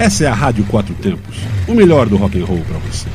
Essa 0.00 0.24
é 0.24 0.28
a 0.28 0.32
Rádio 0.32 0.64
Quatro 0.64 0.94
Tempos, 0.94 1.36
o 1.68 1.74
melhor 1.74 2.08
do 2.08 2.16
rock 2.16 2.40
and 2.40 2.46
roll 2.46 2.64
para 2.66 2.78
você. 2.78 3.06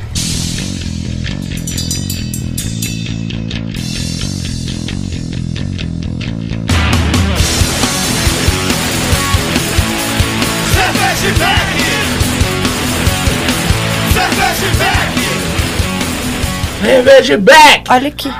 Cerveja 16.80 17.36
Back! 17.38 17.82
Olha 17.90 18.06
aqui. 18.06 18.30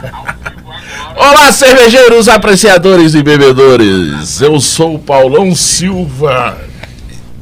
Olá, 1.17 1.51
cervejeiros, 1.51 2.29
apreciadores 2.29 3.15
e 3.15 3.25
bebedores. 3.25 4.41
Eu 4.41 4.61
sou 4.61 4.95
o 4.95 4.99
Paulão 5.01 5.53
Silva 5.53 6.57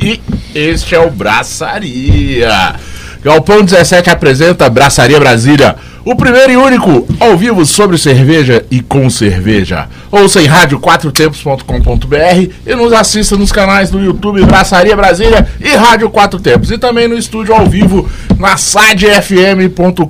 e 0.00 0.18
este 0.55 0.95
é 0.95 1.01
o 1.01 1.11
Braçaria. 1.11 2.75
Galpão 3.23 3.63
17 3.63 4.11
apresenta 4.11 4.71
Braçaria 4.71 5.19
Brasília, 5.19 5.75
o 6.05 6.15
primeiro 6.15 6.53
e 6.53 6.57
único 6.57 7.07
ao 7.19 7.37
vivo 7.37 7.65
sobre 7.65 7.97
cerveja 7.97 8.65
e 8.71 8.83
com 8.83 9.09
cerveja. 9.09 9.89
Ouça 10.11 10.43
em 10.43 10.47
rádio4tempos.com.br 10.47 12.53
e 12.67 12.75
nos 12.75 12.93
assista 12.93 13.37
nos 13.37 13.51
canais 13.51 13.91
do 13.91 13.99
YouTube 13.99 14.45
Braçaria 14.45 14.95
Brasília 14.95 15.49
e 15.61 15.71
Rádio 15.71 16.11
Quatro 16.11 16.39
Tempos. 16.39 16.71
E 16.71 16.79
também 16.79 17.09
no 17.09 17.17
estúdio 17.17 17.55
ao 17.55 17.67
vivo 17.67 18.09
na 18.39 18.57
sadfm.com.br, 18.57 20.05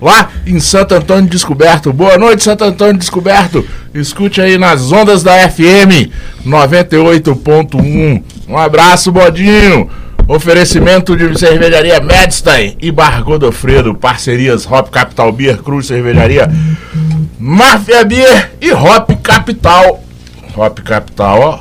lá 0.00 0.30
em 0.46 0.58
Santo 0.58 0.94
Antônio 0.94 1.28
Descoberto. 1.28 1.92
Boa 1.92 2.16
noite, 2.16 2.42
Santo 2.42 2.64
Antônio 2.64 2.96
Descoberto. 2.96 3.64
Escute 3.92 4.40
aí 4.40 4.56
nas 4.56 4.90
ondas 4.90 5.22
da 5.22 5.48
FM 5.48 6.10
98.1. 6.46 8.22
Um 8.48 8.56
abraço, 8.56 9.12
Bodinho. 9.12 9.90
Oferecimento 10.28 11.16
de 11.16 11.38
cervejaria 11.38 11.98
Medstein 12.00 12.76
e 12.82 12.92
Bar 12.92 13.24
Godofredo, 13.24 13.94
parcerias 13.94 14.70
Hop 14.70 14.90
Capital 14.90 15.32
Beer, 15.32 15.56
Cruz 15.56 15.86
Cervejaria, 15.86 16.50
Máfia 17.38 18.04
Beer 18.04 18.52
e 18.60 18.70
Hop 18.70 19.10
Capital. 19.22 20.04
Hop 20.54 20.80
Capital, 20.80 21.40
ó, 21.40 21.58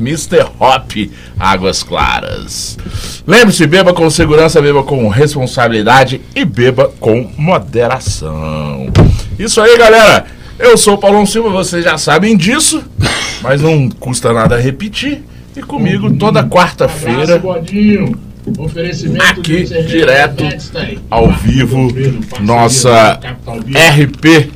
Mr. 0.00 0.46
Hop, 0.58 0.92
Águas 1.38 1.82
Claras. 1.82 2.78
Lembre-se, 3.26 3.66
beba 3.66 3.92
com 3.92 4.08
segurança, 4.08 4.62
beba 4.62 4.82
com 4.82 5.06
responsabilidade 5.08 6.22
e 6.34 6.42
beba 6.42 6.90
com 6.98 7.30
moderação. 7.36 8.90
Isso 9.38 9.60
aí, 9.60 9.76
galera. 9.76 10.24
Eu 10.58 10.78
sou 10.78 10.94
o 10.94 10.98
Paulão 10.98 11.26
Silva, 11.26 11.50
vocês 11.50 11.84
já 11.84 11.98
sabem 11.98 12.34
disso, 12.34 12.82
mas 13.42 13.60
não 13.60 13.90
custa 13.90 14.32
nada 14.32 14.58
repetir. 14.58 15.22
E 15.56 15.62
comigo 15.62 16.14
toda 16.18 16.44
quarta-feira, 16.44 17.40
aqui 19.30 19.64
direto 19.86 20.44
ao 21.10 21.32
vivo, 21.32 21.88
nossa 22.40 23.18
RP 23.74 24.52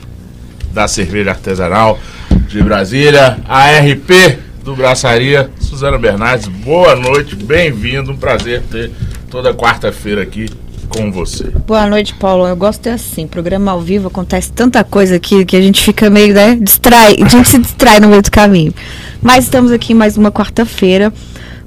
da 0.74 0.86
cerveja 0.86 1.30
artesanal 1.30 1.98
de 2.46 2.62
Brasília, 2.62 3.38
a 3.48 3.70
RP 3.78 4.38
do 4.62 4.76
Braçaria, 4.76 5.50
Suzana 5.58 5.96
Bernardes. 5.96 6.48
Boa 6.48 6.94
noite, 6.94 7.34
bem-vindo, 7.34 8.12
um 8.12 8.16
prazer 8.16 8.62
ter 8.70 8.90
toda 9.30 9.54
quarta-feira 9.54 10.20
aqui 10.22 10.50
com 10.90 11.10
você. 11.10 11.44
Boa 11.66 11.86
noite, 11.88 12.14
Paulo. 12.14 12.46
Eu 12.46 12.56
gosto 12.56 12.82
de 12.82 12.90
assim, 12.90 13.26
programa 13.26 13.70
ao 13.70 13.80
vivo, 13.80 14.08
acontece 14.08 14.52
tanta 14.52 14.84
coisa 14.84 15.16
aqui 15.16 15.44
que 15.44 15.56
a 15.56 15.62
gente 15.62 15.82
fica 15.82 16.10
meio, 16.10 16.34
né, 16.34 16.58
distrai, 16.60 17.16
a 17.22 17.28
gente 17.28 17.48
se 17.48 17.58
distrai 17.58 18.00
no 18.00 18.08
meio 18.08 18.20
do 18.20 18.30
caminho. 18.30 18.74
Mas 19.22 19.44
estamos 19.44 19.72
aqui 19.72 19.94
mais 19.94 20.16
uma 20.16 20.30
quarta-feira. 20.30 21.12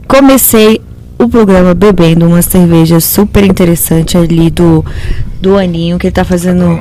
Comecei 0.07 0.81
o 1.17 1.27
programa 1.29 1.73
bebendo 1.73 2.27
uma 2.27 2.41
cerveja 2.41 2.99
super 2.99 3.43
interessante 3.43 4.17
ali 4.17 4.49
do, 4.49 4.85
do 5.41 5.57
Aninho, 5.57 5.97
que 5.97 6.07
ele 6.07 6.13
tá 6.13 6.25
fazendo. 6.25 6.79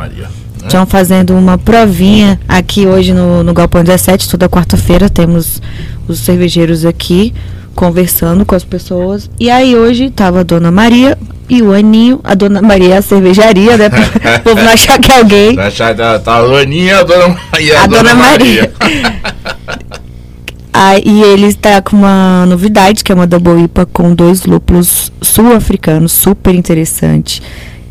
Estão 0.63 0.87
fazendo 0.87 1.35
uma 1.35 1.59
provinha 1.59 2.39
aqui 2.47 2.87
hoje 2.87 3.13
no, 3.13 3.43
no 3.43 3.53
Galpão 3.53 3.83
17, 3.83 4.29
toda 4.29 4.49
quarta-feira 4.49 5.11
temos 5.11 5.61
os 6.07 6.21
cervejeiros 6.21 6.85
aqui 6.85 7.35
conversando 7.75 8.47
com 8.47 8.55
as 8.55 8.63
pessoas. 8.63 9.29
E 9.41 9.51
aí 9.51 9.75
hoje 9.75 10.09
tava 10.09 10.41
a 10.41 10.43
Dona 10.45 10.71
Maria 10.71 11.19
e 11.53 11.61
o 11.61 11.71
Aninho, 11.71 12.19
a 12.25 12.35
Dona 12.35 12.63
Maria 12.63 12.95
é 12.95 12.97
a 12.97 13.03
cervejaria, 13.03 13.77
né? 13.77 13.91
O 14.41 14.43
povo 14.43 14.63
não 14.63 14.73
achar 14.73 14.99
que 14.99 15.13
é 15.13 15.19
alguém. 15.19 15.61
Achar 15.61 15.95
que 15.95 16.01
tá 16.25 16.33
a 16.35 16.39
Aninha, 16.39 17.01
a 17.01 17.03
Dona 17.03 17.37
Maria. 17.53 17.81
A 17.83 17.87
Dona 17.87 18.15
Maria. 18.15 18.73
Aí 20.73 21.03
e 21.05 21.23
ele 21.23 21.49
está 21.49 21.83
com 21.83 21.95
uma 21.95 22.47
novidade, 22.47 23.05
que 23.05 23.13
é 23.13 23.15
uma 23.15 23.27
Double 23.27 23.65
IPA 23.65 23.85
com 23.85 24.15
dois 24.15 24.47
lúpulos 24.47 25.13
sul-africanos, 25.21 26.13
super 26.13 26.55
interessante. 26.55 27.43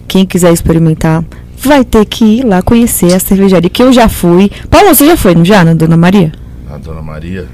Quem 0.07 0.25
quiser 0.25 0.51
experimentar, 0.51 1.23
vai 1.55 1.85
ter 1.85 2.03
que 2.05 2.39
ir 2.39 2.43
lá 2.43 2.63
conhecer 2.63 3.13
a 3.13 3.19
cervejaria, 3.19 3.69
que 3.69 3.83
eu 3.83 3.93
já 3.93 4.09
fui. 4.09 4.49
Paulo, 4.71 4.87
você 4.87 5.05
já 5.05 5.15
foi, 5.15 5.35
não 5.35 5.45
já, 5.45 5.63
na 5.63 5.75
Dona 5.75 5.95
Maria? 5.95 6.31
A 6.67 6.79
Dona 6.79 7.03
Maria. 7.03 7.47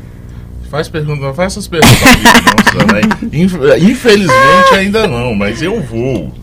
Faz 0.69 0.89
pergunta, 0.89 1.21
não 1.25 1.33
faz 1.33 1.53
essas 1.53 1.67
perguntas 1.67 2.01
hein? 3.31 3.31
Inf- 3.43 3.55
Infelizmente 3.81 4.73
ainda 4.73 5.07
não, 5.07 5.33
mas 5.33 5.61
eu 5.61 5.81
vou. 5.81 6.33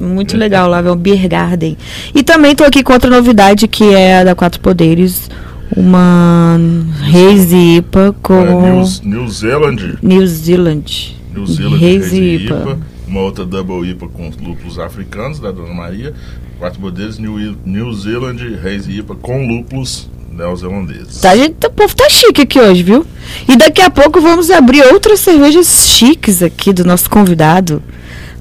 Muito 0.00 0.36
legal 0.36 0.68
lá, 0.68 0.80
é 0.80 0.90
o 0.90 0.96
Beer 0.96 1.28
Garden. 1.28 1.76
E 2.14 2.22
também 2.22 2.54
tô 2.54 2.64
aqui 2.64 2.82
com 2.82 2.92
outra 2.92 3.10
novidade, 3.10 3.66
que 3.68 3.84
é 3.94 4.18
a 4.20 4.24
da 4.24 4.34
Quatro 4.34 4.60
Poderes, 4.60 5.30
uma 5.76 6.58
Hazy 7.06 7.76
IPA 7.78 8.08
É, 8.08 8.12
com 8.22 8.44
New, 8.44 8.84
New 9.04 9.28
Zealand, 9.28 9.98
New 10.02 10.26
Zealand. 10.26 11.16
New 11.34 11.46
Zealand 11.46 11.84
Hazy 11.84 12.34
IPA. 12.36 12.54
IPA, 12.54 12.78
uma 13.08 13.20
outra 13.20 13.44
Double 13.44 13.88
IPA 13.90 14.08
com 14.08 14.30
lúpulos 14.42 14.78
africanos 14.78 15.38
da 15.38 15.50
Dona 15.50 15.74
Maria, 15.74 16.12
quatro 16.58 16.80
modelos 16.80 17.18
New, 17.18 17.56
New 17.64 17.92
Zealand 17.92 18.40
Hazy 18.64 18.98
IPA 18.98 19.14
com 19.16 19.46
lúpulos 19.46 20.08
neozelandeses. 20.40 21.20
Tá, 21.20 21.36
gente, 21.36 21.54
o 21.66 21.70
povo 21.70 21.94
tá 21.94 22.08
chique 22.08 22.42
aqui 22.42 22.58
hoje, 22.58 22.82
viu? 22.82 23.06
E 23.48 23.56
daqui 23.56 23.80
a 23.82 23.90
pouco 23.90 24.20
vamos 24.20 24.50
abrir 24.50 24.82
outras 24.92 25.20
cervejas 25.20 25.66
chiques 25.86 26.42
aqui 26.42 26.72
do 26.72 26.84
nosso 26.84 27.08
convidado. 27.10 27.82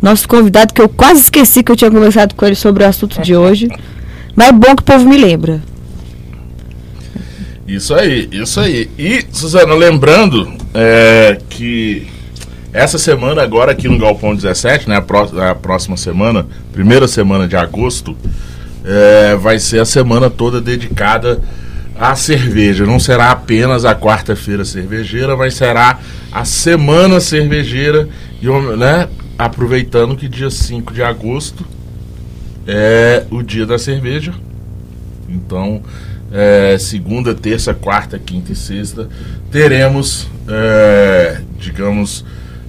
Nosso 0.02 0.28
convidado, 0.28 0.74
que 0.74 0.82
eu 0.82 0.88
quase 0.88 1.22
esqueci 1.22 1.62
que 1.62 1.72
eu 1.72 1.76
tinha 1.76 1.92
conversado 1.92 2.34
com 2.34 2.46
ele 2.46 2.56
sobre 2.56 2.84
o 2.84 2.88
assunto 2.88 3.22
de 3.22 3.36
hoje. 3.36 3.68
Mas 4.36 4.48
é 4.48 4.52
bom 4.54 4.74
que 4.76 4.82
o 4.82 4.86
povo 4.86 5.08
me 5.08 5.18
lembra. 5.18 5.62
Isso 7.68 7.94
aí, 7.94 8.28
isso 8.32 8.60
aí. 8.60 8.90
E, 8.98 9.24
Suzana, 9.32 9.76
lembrando 9.76 10.52
é, 10.74 11.38
que 11.50 12.08
essa 12.74 12.98
semana, 12.98 13.44
agora 13.44 13.74
aqui 13.74 13.88
no 13.88 13.98
Galpão 14.00 14.34
17, 14.36 14.90
né, 14.90 14.96
a, 14.96 15.02
pró- 15.02 15.30
a 15.40 15.54
próxima 15.54 15.96
semana, 15.98 16.48
primeira 16.72 17.08
semana 17.08 17.48
de 17.48 17.56
agosto, 17.56 18.16
é, 18.86 19.36
vai 19.36 19.60
ser 19.60 19.80
a 19.82 19.86
semana 19.86 20.30
toda 20.30 20.60
dedicada 20.62 21.42
à 22.00 22.16
cerveja. 22.16 22.86
Não 22.86 23.00
será 23.00 23.32
apenas 23.32 23.84
a 23.84 23.94
quarta-feira 23.94 24.64
cervejeira, 24.64 25.36
mas 25.36 25.56
será 25.56 26.00
a 26.32 26.46
semana 26.46 27.20
cervejeira, 27.20 28.08
e, 28.42 28.48
né, 28.78 29.10
aproveitando 29.38 30.16
que 30.16 30.28
dia 30.28 30.50
5 30.50 30.94
de 30.94 31.04
agosto 31.04 31.66
é 32.66 33.26
o 33.30 33.44
dia 33.44 33.66
da 33.66 33.78
cerveja. 33.78 34.34
Então, 35.28 35.82
é, 36.32 36.78
segunda, 36.80 37.36
terça, 37.36 37.74
quarta, 37.74 38.18
quinta 38.18 38.54
e 38.54 38.56
sexta, 38.56 39.10
teremos, 39.52 40.28
é, 40.48 41.42
digamos, 41.60 42.24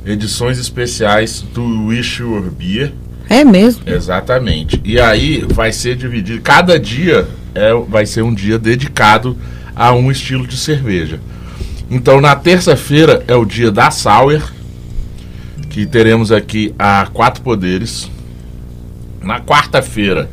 edições 0.04 0.58
especiais 0.58 1.44
do 1.54 1.86
Wish 1.86 2.20
Your 2.20 2.50
Beer. 2.50 2.92
É 3.28 3.44
mesmo? 3.44 3.82
Exatamente. 3.86 4.80
E 4.84 4.98
aí 4.98 5.44
vai 5.48 5.72
ser 5.72 5.94
dividido. 5.94 6.40
Cada 6.40 6.80
dia 6.80 7.28
é, 7.54 7.72
vai 7.88 8.06
ser 8.06 8.22
um 8.22 8.34
dia 8.34 8.58
dedicado 8.58 9.36
a 9.74 9.92
um 9.92 10.10
estilo 10.10 10.46
de 10.46 10.56
cerveja. 10.56 11.20
Então, 11.90 12.20
na 12.20 12.36
terça-feira 12.36 13.24
é 13.26 13.34
o 13.34 13.44
dia 13.44 13.70
da 13.70 13.90
Sour, 13.90 14.42
que 15.68 15.86
teremos 15.86 16.30
aqui 16.30 16.74
a 16.78 17.06
Quatro 17.06 17.42
Poderes. 17.42 18.10
Na 19.22 19.40
quarta-feira, 19.40 20.30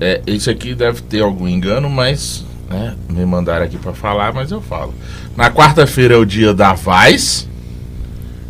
é, 0.00 0.20
isso 0.26 0.50
aqui 0.50 0.74
deve 0.74 1.00
ter 1.02 1.22
algum 1.22 1.48
engano, 1.48 1.88
mas 1.88 2.44
né, 2.68 2.94
me 3.08 3.24
mandaram 3.24 3.64
aqui 3.64 3.78
para 3.78 3.92
falar, 3.92 4.32
mas 4.32 4.50
eu 4.50 4.60
falo. 4.60 4.94
Na 5.36 5.50
quarta-feira 5.50 6.14
é 6.14 6.16
o 6.16 6.24
dia 6.24 6.52
da 6.52 6.74
Vaz, 6.74 7.48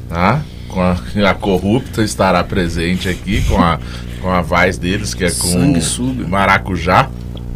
tá? 0.09 0.43
Com 0.69 0.81
a, 0.81 0.97
a 1.31 1.35
corrupta 1.35 2.03
estará 2.03 2.43
presente 2.43 3.09
aqui 3.09 3.43
com 3.43 3.63
a 3.63 3.79
com 4.21 4.31
a 4.31 4.43
Vaz 4.43 4.79
deles, 4.79 5.15
que 5.15 5.25
é 5.25 5.31
com 5.31 6.29
maracujá. 6.29 7.09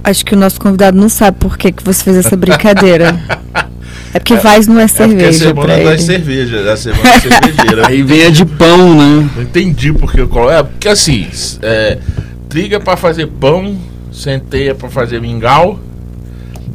Acho 0.04 0.24
que 0.24 0.34
o 0.34 0.38
nosso 0.38 0.60
convidado 0.60 0.96
não 0.96 1.08
sabe 1.08 1.36
por 1.38 1.56
que, 1.56 1.72
que 1.72 1.82
você 1.82 2.02
fez 2.02 2.16
essa 2.16 2.36
brincadeira. 2.36 3.18
É 4.14 4.18
porque 4.18 4.36
Vaz 4.36 4.66
não 4.66 4.78
é 4.78 4.84
É 4.84 4.88
porque 4.88 5.00
a 5.00 5.08
cerveja 5.08 5.38
semana 5.38 5.62
pra 5.62 5.76
das 5.76 5.86
ele. 5.86 6.02
cervejas, 6.02 6.66
a 6.66 6.76
semana 6.76 7.20
cervejeira. 7.20 7.88
Aí 7.88 8.02
vem 8.02 8.26
a 8.26 8.30
de 8.30 8.44
pão, 8.44 8.94
né? 8.94 9.30
Não 9.34 9.42
entendi 9.42 9.90
porque 9.90 10.26
qual 10.26 10.52
é. 10.52 10.62
Porque 10.62 10.86
assim, 10.86 11.26
é, 11.62 11.98
triga 12.46 12.78
pra 12.78 12.94
fazer 12.94 13.26
pão, 13.28 13.74
centeia 14.12 14.74
pra 14.74 14.90
fazer 14.90 15.18
mingau, 15.18 15.80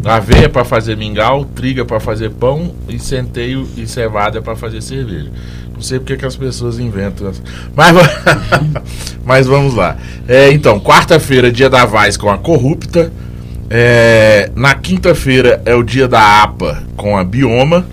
Aveia 0.04 0.48
para 0.48 0.64
fazer 0.64 0.96
mingau, 0.96 1.44
triga 1.44 1.84
para 1.84 2.00
fazer 2.00 2.30
pão 2.30 2.74
e 2.88 2.98
centeio 2.98 3.68
e 3.76 3.86
cevada 3.88 4.42
para 4.42 4.56
fazer 4.56 4.82
cerveja. 4.82 5.30
Não 5.78 5.84
sei 5.84 6.00
porque 6.00 6.18
que 6.18 6.26
as 6.26 6.36
pessoas 6.36 6.80
inventam. 6.80 7.32
Mas, 7.76 7.96
mas 9.24 9.46
vamos 9.46 9.76
lá. 9.76 9.96
É, 10.28 10.52
então, 10.52 10.80
quarta-feira, 10.80 11.52
dia 11.52 11.70
da 11.70 11.86
Vaz 11.86 12.18
com 12.18 12.32
a 12.32 12.38
Corrupta. 12.40 13.14
É, 13.70 14.50
na 14.56 14.74
quinta-feira 14.74 15.62
é 15.66 15.76
o 15.76 15.84
dia 15.84 16.08
da 16.08 16.42
APA 16.42 16.84
com 16.96 17.16
a 17.16 17.24
Bioma. 17.24 17.86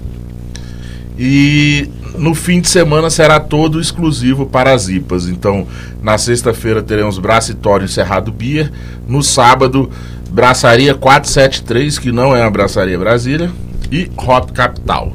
E 1.19 1.91
no 2.17 2.35
fim 2.35 2.63
de 2.63 2.69
semana 2.69 3.11
será 3.11 3.39
todo 3.39 3.79
exclusivo 3.79 4.47
para 4.47 4.73
as 4.73 4.89
IPAs. 4.89 5.29
Então, 5.29 5.67
na 6.03 6.17
sexta-feira 6.17 6.83
teremos 6.83 7.19
Bracitório 7.19 7.87
Cerrado 7.87 8.33
Beer. 8.33 8.73
No 9.07 9.23
sábado, 9.23 9.91
Braçaria 10.31 10.95
473, 10.95 11.99
que 11.99 12.11
não 12.11 12.35
é 12.35 12.43
a 12.43 12.49
Braçaria 12.49 12.99
Brasília. 12.99 13.51
E 13.93 14.11
Hop 14.17 14.53
Capital. 14.53 15.13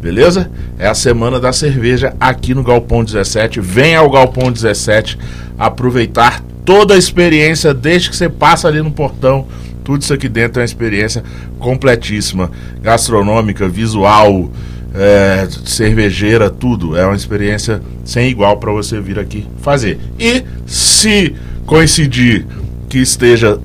Beleza? 0.00 0.50
É 0.78 0.86
a 0.86 0.94
semana 0.94 1.40
da 1.40 1.52
cerveja 1.52 2.14
aqui 2.20 2.54
no 2.54 2.62
Galpão 2.62 3.02
17. 3.02 3.60
Venha 3.60 3.98
ao 3.98 4.10
Galpão 4.10 4.52
17 4.52 5.18
aproveitar 5.58 6.42
toda 6.64 6.94
a 6.94 6.98
experiência 6.98 7.74
desde 7.74 8.10
que 8.10 8.16
você 8.16 8.28
passa 8.28 8.68
ali 8.68 8.80
no 8.80 8.92
portão. 8.92 9.46
Tudo 9.82 10.02
isso 10.02 10.14
aqui 10.14 10.28
dentro 10.28 10.60
é 10.60 10.62
uma 10.62 10.66
experiência 10.66 11.24
completíssima, 11.58 12.50
gastronômica, 12.80 13.66
visual, 13.66 14.50
é, 14.94 15.48
cervejeira, 15.64 16.48
tudo. 16.48 16.96
É 16.96 17.04
uma 17.04 17.16
experiência 17.16 17.82
sem 18.04 18.28
igual 18.28 18.58
para 18.58 18.70
você 18.70 19.00
vir 19.00 19.18
aqui 19.18 19.46
fazer. 19.62 19.98
E 20.18 20.44
se 20.66 21.34
coincidir 21.66 22.46
que 22.88 22.98
esteja 22.98 23.58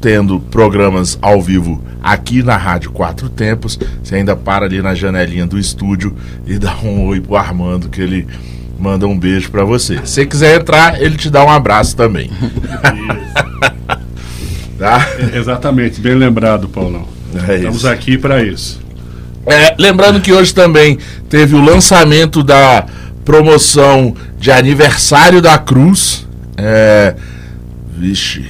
tendo 0.00 0.40
programas 0.40 1.18
ao 1.22 1.40
vivo 1.40 1.82
aqui 2.02 2.42
na 2.42 2.56
Rádio 2.56 2.90
Quatro 2.90 3.28
Tempos, 3.28 3.78
você 4.02 4.16
ainda 4.16 4.34
para 4.34 4.66
ali 4.66 4.80
na 4.82 4.94
janelinha 4.94 5.46
do 5.46 5.58
estúdio 5.58 6.16
e 6.46 6.58
dá 6.58 6.76
um 6.82 7.06
oi 7.06 7.20
pro 7.20 7.36
Armando 7.36 7.88
que 7.88 8.00
ele 8.00 8.26
manda 8.78 9.06
um 9.06 9.18
beijo 9.18 9.50
para 9.50 9.64
você. 9.64 10.00
Se 10.04 10.24
quiser 10.24 10.60
entrar, 10.60 11.00
ele 11.00 11.16
te 11.16 11.28
dá 11.28 11.44
um 11.44 11.50
abraço 11.50 11.94
também. 11.96 12.30
tá? 14.78 15.06
É, 15.32 15.36
exatamente, 15.36 16.00
bem 16.00 16.14
lembrado, 16.14 16.68
Paulão. 16.68 17.06
É 17.48 17.56
Estamos 17.56 17.84
aqui 17.84 18.16
para 18.18 18.42
isso. 18.42 18.80
É, 19.46 19.74
lembrando 19.78 20.20
que 20.20 20.32
hoje 20.32 20.54
também 20.54 20.98
teve 21.28 21.54
o 21.54 21.60
lançamento 21.62 22.42
da 22.42 22.86
promoção 23.24 24.14
de 24.38 24.50
aniversário 24.50 25.40
da 25.40 25.58
Cruz. 25.58 26.26
É, 26.56 27.14
vixe, 27.96 28.46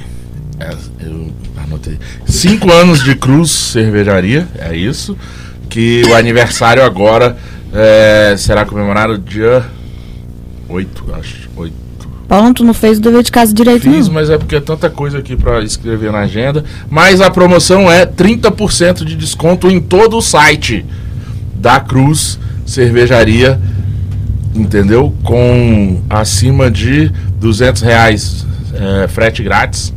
anotei. 1.81 1.99
Cinco 2.27 2.71
anos 2.71 3.03
de 3.03 3.15
Cruz 3.15 3.51
Cervejaria, 3.51 4.47
é 4.59 4.77
isso. 4.77 5.17
Que 5.69 6.03
o 6.07 6.15
aniversário 6.15 6.85
agora 6.85 7.37
é, 7.73 8.35
será 8.37 8.65
comemorado 8.67 9.17
dia 9.19 9.65
8, 10.69 11.15
acho. 11.15 11.49
8. 11.57 11.75
Paulo, 12.29 12.55
tu 12.55 12.65
não 12.65 12.75
fez 12.75 12.99
o 12.99 13.01
dever 13.01 13.23
de 13.25 13.33
casa 13.33 13.53
direito, 13.53 13.83
Fiz, 13.83 14.07
não. 14.07 14.15
mas 14.15 14.31
é 14.31 14.39
porque 14.39 14.55
é 14.55 14.61
tanta 14.61 14.89
coisa 14.89 15.19
aqui 15.19 15.35
para 15.37 15.63
escrever 15.63 16.13
na 16.13 16.21
agenda. 16.21 16.65
Mas 16.89 17.21
a 17.21 17.31
promoção 17.31 17.91
é 17.91 18.07
30% 18.07 19.05
de 19.05 19.17
desconto 19.17 19.69
em 19.69 19.81
todo 19.81 20.17
o 20.17 20.23
site 20.23 20.85
da 21.55 21.81
Cruz 21.81 22.39
Cervejaria, 22.65 23.61
entendeu? 24.55 25.13
Com 25.25 26.03
acima 26.09 26.71
de 26.71 27.11
200 27.41 27.83
reais 27.83 28.47
é, 28.75 29.09
frete 29.09 29.43
grátis. 29.43 29.93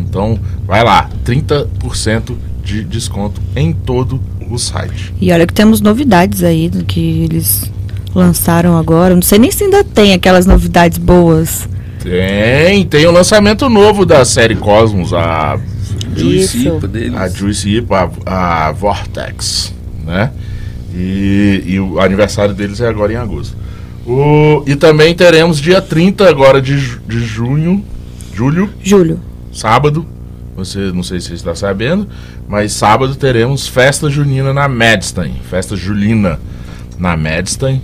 Então, 0.00 0.38
vai 0.66 0.82
lá, 0.82 1.08
30% 1.24 2.34
de 2.62 2.84
desconto 2.84 3.40
em 3.54 3.72
todo 3.72 4.20
o 4.50 4.58
site. 4.58 5.14
E 5.20 5.32
olha 5.32 5.46
que 5.46 5.54
temos 5.54 5.80
novidades 5.80 6.42
aí 6.42 6.68
do 6.68 6.84
que 6.84 7.22
eles 7.24 7.70
lançaram 8.14 8.76
agora. 8.76 9.14
Não 9.14 9.22
sei 9.22 9.38
nem 9.38 9.50
se 9.50 9.64
ainda 9.64 9.84
tem 9.84 10.12
aquelas 10.12 10.46
novidades 10.46 10.98
boas. 10.98 11.68
Tem, 12.02 12.84
tem 12.86 13.06
o 13.06 13.10
lançamento 13.10 13.68
novo 13.68 14.06
da 14.06 14.24
série 14.24 14.56
Cosmos, 14.56 15.12
a 15.12 15.58
Juicy 16.16 16.68
IPA 16.68 16.88
deles. 16.88 17.14
A 17.14 17.28
Juicy 17.28 17.76
IPA, 17.76 18.10
a, 18.24 18.68
a 18.68 18.72
Vortex, 18.72 19.74
né? 20.04 20.30
E, 20.94 21.62
e, 21.66 21.80
o 21.80 22.00
aniversário 22.00 22.54
deles 22.54 22.80
é 22.80 22.88
agora 22.88 23.12
em 23.12 23.16
agosto. 23.16 23.56
O, 24.06 24.64
e 24.66 24.74
também 24.74 25.14
teremos 25.14 25.60
dia 25.60 25.80
30 25.80 26.28
agora 26.28 26.60
de, 26.60 26.98
de 27.06 27.20
junho, 27.20 27.84
julho. 28.34 28.70
Julho. 28.82 29.20
Sábado. 29.52 30.06
Você 30.56 30.78
não 30.92 31.02
sei 31.02 31.20
se 31.20 31.28
você 31.28 31.34
está 31.34 31.54
sabendo, 31.54 32.06
mas 32.48 32.72
sábado 32.72 33.14
teremos 33.14 33.66
festa 33.66 34.10
junina 34.10 34.52
na 34.52 34.68
Madstein, 34.68 35.34
festa 35.48 35.74
julina 35.74 36.38
na 36.98 37.16
Madstein 37.16 37.80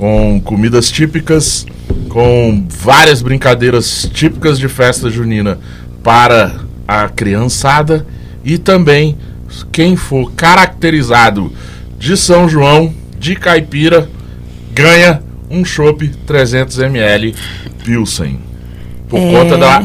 com 0.00 0.40
comidas 0.40 0.90
típicas, 0.90 1.66
com 2.08 2.66
várias 2.68 3.20
brincadeiras 3.20 4.08
típicas 4.12 4.58
de 4.58 4.66
festa 4.68 5.10
junina 5.10 5.58
para 6.02 6.60
a 6.88 7.08
criançada 7.08 8.06
e 8.42 8.56
também 8.56 9.18
quem 9.70 9.96
for 9.96 10.32
caracterizado 10.32 11.52
de 11.98 12.16
São 12.16 12.48
João, 12.48 12.94
de 13.18 13.36
caipira, 13.36 14.08
ganha 14.72 15.22
um 15.50 15.64
chopp 15.64 16.08
300 16.26 16.78
ml 16.78 17.34
Pilsen. 17.84 18.40
Por 19.08 19.18
é... 19.18 19.32
conta 19.32 19.58
da 19.58 19.84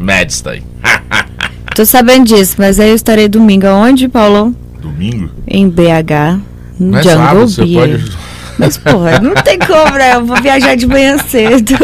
Madstein. 0.00 0.62
Tô 1.76 1.84
sabendo 1.84 2.26
disso, 2.26 2.56
mas 2.58 2.80
aí 2.80 2.88
eu 2.88 2.94
estarei 2.96 3.28
domingo 3.28 3.66
aonde, 3.66 4.08
Paulo? 4.08 4.54
Domingo? 4.80 5.30
Em 5.46 5.68
BH, 5.68 6.40
no 6.78 7.02
Jungle 7.02 7.48
sábado, 7.48 7.66
Beer. 7.66 8.00
Você 8.00 8.00
pode 8.00 8.30
mas, 8.60 8.76
porra, 8.76 9.18
não 9.20 9.32
tem 9.32 9.58
como, 9.58 9.96
né? 9.96 10.16
Eu 10.16 10.26
vou 10.26 10.36
viajar 10.42 10.74
de 10.74 10.86
manhã 10.86 11.16
cedo. 11.16 11.74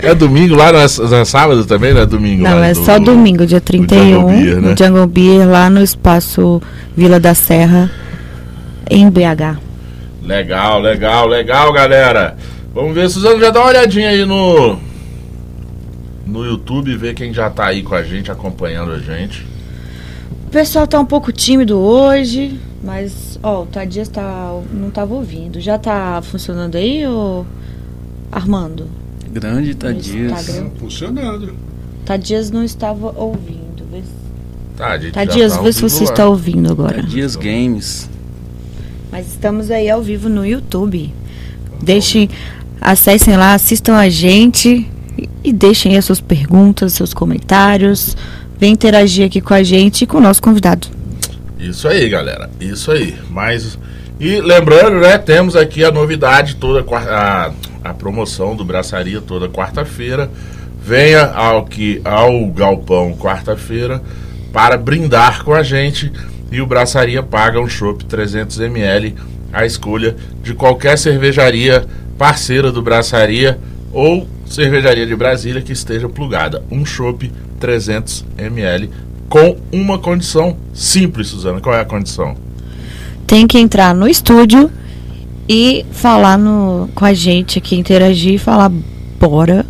É 0.00 0.12
domingo 0.12 0.56
lá, 0.56 0.72
não 0.72 0.80
é, 0.80 1.24
sábado 1.24 1.64
também, 1.64 1.94
não 1.94 2.00
é 2.00 2.06
domingo? 2.06 2.42
Não, 2.42 2.62
é 2.62 2.72
do, 2.72 2.84
só 2.84 2.98
domingo, 2.98 3.46
dia 3.46 3.60
31, 3.60 3.98
Jungle 3.98 4.28
Beer, 4.28 4.60
né? 4.60 4.68
no 4.68 4.76
Jungle 4.76 5.06
Beer, 5.06 5.48
lá 5.48 5.70
no 5.70 5.80
espaço 5.80 6.60
Vila 6.96 7.20
da 7.20 7.32
Serra, 7.32 7.88
em 8.90 9.08
BH. 9.08 9.56
Legal, 10.24 10.80
legal, 10.80 11.28
legal, 11.28 11.72
galera. 11.72 12.36
Vamos 12.74 12.92
ver, 12.92 13.08
Suzano, 13.08 13.38
já 13.38 13.50
dá 13.50 13.60
uma 13.60 13.68
olhadinha 13.68 14.08
aí 14.08 14.24
no 14.26 14.80
no 16.26 16.44
YouTube, 16.44 16.96
ver 16.96 17.14
quem 17.14 17.32
já 17.32 17.48
tá 17.48 17.66
aí 17.66 17.82
com 17.82 17.94
a 17.94 18.02
gente, 18.02 18.30
acompanhando 18.30 18.92
a 18.92 18.98
gente. 18.98 19.46
O 20.46 20.50
pessoal 20.50 20.86
tá 20.86 20.98
um 20.98 21.04
pouco 21.04 21.32
tímido 21.32 21.78
hoje, 21.78 22.58
mas, 22.82 23.38
ó, 23.42 23.62
o 23.62 23.66
Tadias 23.66 24.08
tá, 24.08 24.60
não 24.72 24.90
tava 24.90 25.14
ouvindo. 25.14 25.60
Já 25.60 25.78
tá 25.78 26.20
funcionando 26.22 26.76
aí, 26.76 27.06
ô 27.06 27.44
Armando? 28.30 28.88
Grande 29.30 29.74
Tadias. 29.74 30.46
Tá 30.46 30.70
funcionando. 30.78 31.54
Tadias 32.04 32.50
não 32.50 32.64
estava 32.64 33.12
ouvindo. 33.18 33.84
Vê 33.90 34.00
se... 34.02 34.26
Tá, 34.76 34.98
Tadias, 35.12 35.56
tá 35.56 35.62
vê 35.62 35.72
se 35.72 35.80
você 35.80 36.04
lá. 36.04 36.10
está 36.10 36.28
ouvindo 36.28 36.70
agora. 36.70 37.02
Tadias 37.02 37.36
Games. 37.36 38.08
Mas 39.10 39.28
estamos 39.28 39.70
aí 39.70 39.88
ao 39.88 40.02
vivo 40.02 40.28
no 40.28 40.44
YouTube. 40.44 41.12
Deixem, 41.82 42.28
acessem 42.80 43.36
lá, 43.36 43.54
assistam 43.54 43.96
a 43.96 44.08
gente 44.08 44.88
e 45.46 45.52
deixem 45.52 45.96
as 45.96 46.04
suas 46.04 46.20
perguntas, 46.20 46.94
seus 46.94 47.14
comentários. 47.14 48.16
Vem 48.58 48.72
interagir 48.72 49.24
aqui 49.24 49.40
com 49.40 49.54
a 49.54 49.62
gente 49.62 50.02
e 50.02 50.06
com 50.06 50.18
o 50.18 50.20
nosso 50.20 50.42
convidado. 50.42 50.88
Isso 51.56 51.86
aí, 51.86 52.08
galera. 52.08 52.50
Isso 52.60 52.90
aí. 52.90 53.14
Mas 53.30 53.78
e 54.18 54.40
lembrando, 54.40 54.98
né, 54.98 55.16
temos 55.18 55.54
aqui 55.54 55.84
a 55.84 55.92
novidade 55.92 56.56
toda 56.56 56.84
a, 56.96 57.52
a 57.84 57.94
promoção 57.94 58.56
do 58.56 58.64
Braçaria 58.64 59.20
toda 59.20 59.48
quarta-feira. 59.48 60.28
Venha 60.82 61.26
ao 61.26 61.64
que 61.64 62.00
ao 62.04 62.46
galpão 62.46 63.16
quarta-feira 63.16 64.02
para 64.52 64.76
brindar 64.76 65.44
com 65.44 65.54
a 65.54 65.62
gente 65.62 66.10
e 66.50 66.60
o 66.60 66.66
Braçaria 66.66 67.22
paga 67.22 67.60
um 67.60 67.68
chopp 67.68 68.04
300 68.04 68.60
ml 68.60 69.14
a 69.52 69.66
escolha 69.66 70.16
de 70.42 70.54
qualquer 70.54 70.96
cervejaria 70.96 71.84
parceira 72.16 72.72
do 72.72 72.80
Braçaria 72.80 73.58
ou 73.92 74.26
cervejaria 74.46 75.06
de 75.06 75.14
Brasília 75.14 75.60
que 75.60 75.72
esteja 75.72 76.08
plugada. 76.08 76.62
Um 76.70 76.84
chopp 76.84 77.30
300 77.60 78.24
ml 78.38 78.90
com 79.28 79.56
uma 79.72 79.98
condição 79.98 80.56
simples, 80.72 81.28
Suzana. 81.28 81.60
Qual 81.60 81.74
é 81.74 81.80
a 81.80 81.84
condição? 81.84 82.36
Tem 83.26 83.46
que 83.46 83.58
entrar 83.58 83.94
no 83.94 84.08
estúdio 84.08 84.70
e 85.48 85.84
falar 85.92 86.38
no, 86.38 86.88
com 86.94 87.04
a 87.04 87.12
gente 87.12 87.58
aqui, 87.58 87.76
interagir 87.76 88.34
e 88.34 88.38
falar 88.38 88.70
bora 89.18 89.66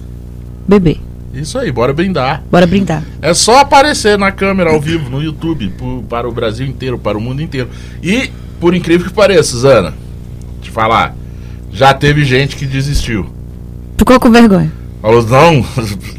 beber. 0.66 1.00
Isso 1.32 1.58
aí, 1.58 1.70
bora 1.70 1.92
brindar. 1.92 2.42
Bora 2.50 2.66
brindar. 2.66 3.02
É 3.20 3.34
só 3.34 3.60
aparecer 3.60 4.18
na 4.18 4.32
câmera 4.32 4.70
ao 4.70 4.80
vivo 4.80 5.10
no 5.10 5.22
YouTube 5.22 5.68
pro, 5.76 6.02
para 6.08 6.28
o 6.28 6.32
Brasil 6.32 6.66
inteiro, 6.66 6.98
para 6.98 7.18
o 7.18 7.20
mundo 7.20 7.42
inteiro. 7.42 7.68
E, 8.02 8.30
por 8.58 8.74
incrível 8.74 9.06
que 9.06 9.12
pareça, 9.12 9.50
Suzana, 9.50 9.92
te 10.62 10.70
falar, 10.70 11.14
já 11.70 11.92
teve 11.92 12.24
gente 12.24 12.56
que 12.56 12.64
desistiu. 12.64 13.35
Ficou 13.96 14.18
com 14.20 14.30
vergonha. 14.30 14.70
Falou, 15.02 15.22
não, 15.24 15.64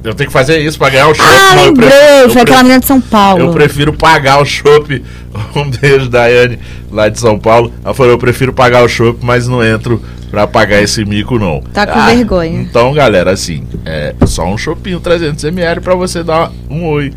eu 0.04 0.14
tenho 0.16 0.28
que 0.30 0.32
fazer 0.34 0.60
isso 0.60 0.78
pra 0.78 0.90
ganhar 0.90 1.08
o 1.10 1.14
chopp. 1.16 1.28
Ah, 1.30 1.56
não, 1.56 1.64
lembrei, 1.66 1.90
prefiro- 1.90 2.30
foi 2.32 2.42
aquela 2.44 2.64
menina 2.64 2.80
de 2.80 2.86
São 2.86 3.02
Paulo. 3.02 3.44
Eu 3.44 3.52
prefiro 3.52 3.92
pagar 3.94 4.42
o 4.42 4.46
chopp. 4.46 5.04
Um 5.56 5.70
beijo, 5.70 6.10
Daiane, 6.10 6.58
lá 6.92 7.10
de 7.10 7.20
São 7.20 7.38
Paulo. 7.38 7.72
Ela 7.84 7.94
falou: 7.94 8.12
eu 8.14 8.18
prefiro 8.18 8.52
pagar 8.54 8.84
o 8.84 8.88
chopp, 8.88 9.20
mas 9.24 9.48
não 9.48 9.64
entro 9.64 10.02
pra 10.32 10.48
pagar 10.48 10.82
esse 10.82 11.04
mico, 11.06 11.38
não. 11.38 11.62
Tá 11.74 11.86
com 11.86 12.04
vergonha. 12.06 12.60
Então, 12.62 12.92
galera, 12.94 13.32
assim, 13.32 13.64
é 13.86 14.16
só 14.26 14.46
um 14.48 14.58
chopinho 14.58 15.00
300ml 15.00 15.82
pra 15.82 15.94
você 15.96 16.24
dar 16.24 16.52
um 16.70 16.86
oi 16.86 17.14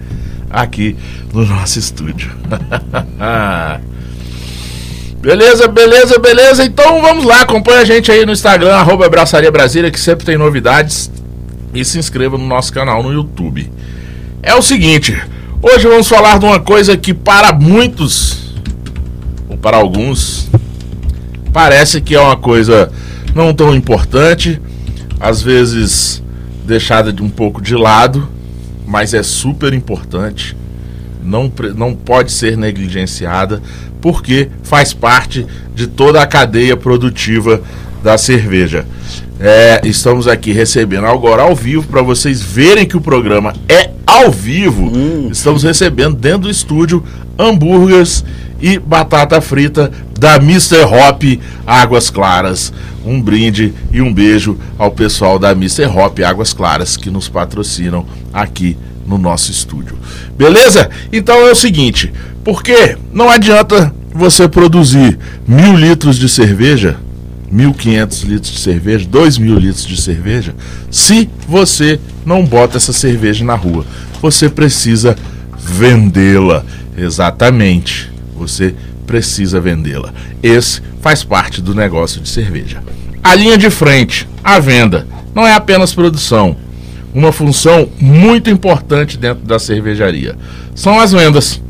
aqui 0.51 0.97
no 1.33 1.47
nosso 1.47 1.79
estúdio. 1.79 2.31
Beleza, 5.21 5.69
beleza, 5.69 6.19
beleza. 6.19 6.65
Então 6.65 7.03
vamos 7.03 7.25
lá, 7.25 7.43
acompanha 7.43 7.81
a 7.81 7.85
gente 7.85 8.11
aí 8.11 8.25
no 8.25 8.33
Instagram, 8.33 8.75
arroba 8.75 9.05
Abraçaria 9.05 9.51
Brasília, 9.51 9.91
que 9.91 10.01
sempre 10.01 10.25
tem 10.25 10.39
novidades. 10.39 11.11
E 11.75 11.85
se 11.85 11.99
inscreva 11.99 12.39
no 12.39 12.47
nosso 12.47 12.73
canal 12.73 13.03
no 13.03 13.13
YouTube. 13.13 13.71
É 14.43 14.55
o 14.55 14.63
seguinte, 14.63 15.17
hoje 15.63 15.87
vamos 15.87 16.09
falar 16.09 16.39
de 16.39 16.47
uma 16.47 16.59
coisa 16.59 16.97
que 16.97 17.13
para 17.13 17.53
muitos, 17.53 18.55
ou 19.49 19.59
para 19.59 19.77
alguns, 19.77 20.49
parece 21.53 22.01
que 22.01 22.15
é 22.15 22.21
uma 22.21 22.37
coisa 22.37 22.91
não 23.35 23.53
tão 23.53 23.75
importante, 23.75 24.61
às 25.21 25.43
vezes 25.43 26.23
deixada 26.65 27.13
de 27.13 27.23
um 27.23 27.29
pouco 27.29 27.61
de 27.61 27.77
lado, 27.77 28.27
mas 28.87 29.13
é 29.13 29.23
super 29.23 29.75
importante. 29.75 30.57
Não, 31.23 31.53
não 31.77 31.95
pode 31.95 32.33
ser 32.33 32.57
negligenciada, 32.57 33.63
porque 34.01 34.49
faz 34.63 34.93
parte 34.93 35.47
de 35.75 35.87
toda 35.87 36.21
a 36.23 36.27
cadeia 36.27 36.77
produtiva 36.77 37.61
da 38.03 38.17
cerveja. 38.17 38.87
É, 39.39 39.81
estamos 39.85 40.29
aqui 40.29 40.53
recebendo 40.53 41.07
agora 41.07 41.43
ao 41.43 41.55
vivo 41.55 41.87
para 41.89 42.03
vocês 42.03 42.43
verem 42.43 42.87
que 42.87 42.97
o 42.97 43.01
programa 43.01 43.55
é 43.69 43.91
ao 44.07 44.31
vivo. 44.31 44.91
Estamos 45.31 45.63
recebendo 45.63 46.17
dentro 46.17 46.41
do 46.41 46.51
estúdio 46.51 47.03
hambúrgueres 47.39 48.25
e 48.61 48.79
batata 48.79 49.41
frita 49.41 49.91
da 50.19 50.37
Mr. 50.37 50.83
Hop 50.83 51.23
Águas 51.67 52.11
Claras. 52.11 52.73
Um 53.03 53.21
brinde 53.21 53.73
e 53.91 54.03
um 54.03 54.13
beijo 54.13 54.59
ao 54.79 54.91
pessoal 54.91 55.39
da 55.39 55.53
Mr. 55.53 55.87
Hop 55.87 56.19
Águas 56.21 56.53
Claras 56.53 56.99
que 56.99 57.11
nos 57.11 57.29
patrocinam 57.29 58.05
aqui 58.31 58.77
no 59.11 59.19
nosso 59.19 59.51
estúdio. 59.51 59.99
Beleza? 60.39 60.89
Então 61.13 61.35
é 61.47 61.51
o 61.51 61.57
seguinte, 61.57 62.13
porque 62.45 62.97
não 63.13 63.29
adianta 63.29 63.93
você 64.15 64.49
produzir 64.49 65.19
mil 65.47 65.77
litros 65.77 66.17
de 66.17 66.29
cerveja, 66.29 66.97
1.500 67.53 68.25
litros 68.25 68.53
de 68.53 68.61
cerveja, 68.61 69.09
2.000 69.09 69.59
litros 69.59 69.85
de 69.85 70.01
cerveja, 70.01 70.55
se 70.91 71.29
você 71.49 71.99
não 72.25 72.45
bota 72.47 72.77
essa 72.77 72.93
cerveja 72.93 73.45
na 73.45 73.57
rua. 73.57 73.85
Você 74.23 74.49
precisa 74.49 75.17
vendê-la. 75.59 76.65
Exatamente. 76.97 78.11
Você 78.37 78.75
precisa 79.07 79.61
vendê-la. 79.61 80.13
Esse 80.43 80.81
faz 81.01 81.25
parte 81.25 81.61
do 81.61 81.75
negócio 81.75 82.21
de 82.21 82.29
cerveja. 82.29 82.83
A 83.25 83.35
linha 83.35 83.59
de 83.59 83.69
frente, 83.71 84.29
a 84.45 84.61
venda, 84.61 85.07
não 85.35 85.47
é 85.47 85.55
apenas 85.55 85.93
produção. 85.93 86.57
Uma 87.13 87.33
função 87.33 87.89
muito 88.01 88.49
importante 88.49 89.17
dentro 89.17 89.45
da 89.45 89.59
cervejaria 89.59 90.37
são 90.75 90.99
as 91.01 91.13
vendas. 91.13 91.61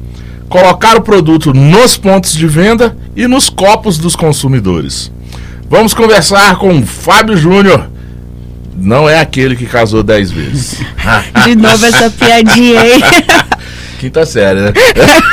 Colocar 0.48 0.96
o 0.96 1.02
produto 1.02 1.54
nos 1.54 1.96
pontos 1.96 2.34
de 2.34 2.46
venda 2.46 2.96
e 3.16 3.26
nos 3.26 3.48
copos 3.48 3.98
dos 3.98 4.16
consumidores. 4.16 5.10
Vamos 5.68 5.94
conversar 5.94 6.56
com 6.56 6.78
o 6.78 6.86
Fábio 6.86 7.36
Júnior. 7.36 7.88
Não 8.76 9.08
é 9.08 9.20
aquele 9.20 9.54
que 9.54 9.66
casou 9.66 10.02
10 10.02 10.30
vezes. 10.30 10.78
De 11.44 11.54
novo 11.54 11.86
essa 11.86 12.10
piadinha 12.10 12.80
aí. 12.80 13.00
Quinta 14.00 14.24
série, 14.26 14.60
né? 14.60 14.72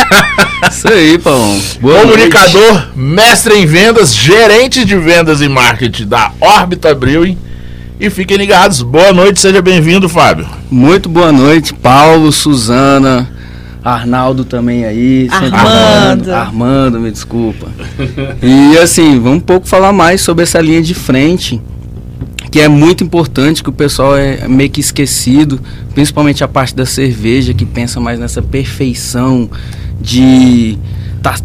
Isso 0.69 0.87
aí, 0.89 1.17
Paulão. 1.17 1.61
Boa 1.79 2.01
Comunicador, 2.01 2.87
mestre 2.95 3.55
em 3.55 3.65
vendas, 3.65 4.13
gerente 4.13 4.83
de 4.83 4.97
vendas 4.97 5.41
e 5.41 5.47
marketing 5.47 6.07
da 6.07 6.31
Orbita 6.39 6.93
Brewing. 6.93 7.37
E 8.00 8.12
fiquem 8.12 8.38
ligados. 8.38 8.84
Boa 8.84 9.12
noite, 9.12 9.39
seja 9.39 9.60
bem-vindo, 9.60 10.08
Fábio. 10.08 10.48
Muito 10.70 11.10
boa 11.10 11.32
noite, 11.32 11.74
Paulo, 11.74 12.32
Suzana, 12.32 13.27
Arnaldo 13.84 14.46
também 14.46 14.86
aí. 14.86 15.27
Armando. 15.32 16.32
Armando, 16.32 17.00
me 17.00 17.10
desculpa. 17.10 17.68
E 18.44 18.77
assim, 18.77 19.20
vamos 19.20 19.38
um 19.38 19.39
pouco 19.39 19.68
falar 19.68 19.94
mais 19.94 20.22
sobre 20.22 20.44
essa 20.44 20.60
linha 20.60 20.82
de 20.82 20.94
frente, 20.94 21.60
que 22.51 22.60
é 22.60 22.68
muito 22.68 23.04
importante, 23.04 23.63
que 23.63 23.70
o 23.70 23.74
pessoal 23.74 24.16
é 24.16 24.48
meio 24.48 24.70
que 24.70 24.80
esquecido, 24.80 25.60
principalmente 25.96 26.44
a 26.44 26.48
parte 26.48 26.75
da 26.75 26.86
cerveja, 26.86 27.51
que 27.51 27.66
pensa 27.66 28.00
mais 28.00 28.20
nessa 28.20 28.44
perfeição 28.44 29.50
de 30.00 30.77
tá 31.24 31.36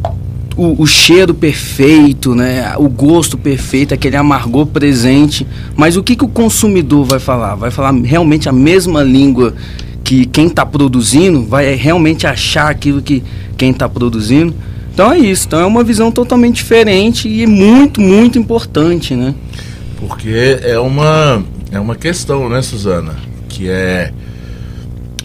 o, 0.57 0.83
o 0.83 0.87
cheiro 0.87 1.35
perfeito, 1.35 2.35
né? 2.35 2.75
O 2.79 2.89
gosto 2.89 3.39
perfeito, 3.39 3.95
aquele 3.95 4.17
amargor 4.17 4.67
presente. 4.67 5.47
Mas 5.77 5.97
o 5.97 6.03
que, 6.03 6.17
que 6.17 6.25
o 6.25 6.29
consumidor 6.29 7.05
vai 7.05 7.19
falar? 7.19 7.55
Vai 7.55 7.71
falar 7.71 7.93
realmente 7.93 8.49
a 8.49 8.53
mesma 8.53 9.03
língua 9.03 9.55
que 10.03 10.27
quem 10.27 10.47
está 10.47 10.65
produzindo? 10.67 11.45
Vai 11.45 11.75
realmente 11.75 12.27
achar 12.27 12.71
aquilo 12.71 13.01
que 13.01 13.23
quem 13.57 13.71
está 13.71 13.89
produzindo? 13.89 14.55
Então 14.93 15.13
é 15.13 15.19
isso. 15.19 15.47
Então 15.47 15.61
é 15.61 15.67
uma 15.67 15.83
visão 15.83 16.11
totalmente 16.11 16.57
diferente 16.57 17.29
e 17.29 17.47
muito, 17.47 18.01
muito 18.01 18.39
importante, 18.39 19.15
né? 19.15 19.35
Porque 19.99 20.59
é 20.63 20.79
uma, 20.79 21.43
é 21.71 21.79
uma 21.79 21.95
questão, 21.95 22.49
né, 22.49 22.61
Suzana? 22.63 23.15
Que 23.49 23.69
é. 23.69 24.13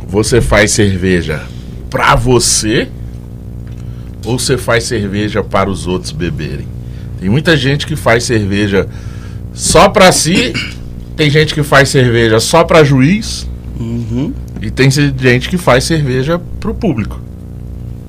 Você 0.07 0.39
faz 0.39 0.71
cerveja 0.71 1.41
pra 1.89 2.15
você 2.15 2.87
ou 4.27 4.37
você 4.37 4.57
faz 4.57 4.83
cerveja 4.83 5.43
para 5.43 5.69
os 5.69 5.87
outros 5.87 6.11
beberem? 6.11 6.67
Tem 7.19 7.29
muita 7.29 7.55
gente 7.57 7.87
que 7.87 7.95
faz 7.95 8.23
cerveja 8.25 8.87
só 9.53 9.89
pra 9.89 10.11
si, 10.11 10.53
tem 11.15 11.29
gente 11.29 11.53
que 11.53 11.63
faz 11.63 11.89
cerveja 11.89 12.39
só 12.39 12.63
pra 12.63 12.83
juiz 12.83 13.47
Uhum. 13.79 14.33
e 14.61 14.69
tem 14.69 14.89
gente 14.91 15.49
que 15.49 15.57
faz 15.57 15.83
cerveja 15.83 16.39
pro 16.59 16.73
público. 16.73 17.19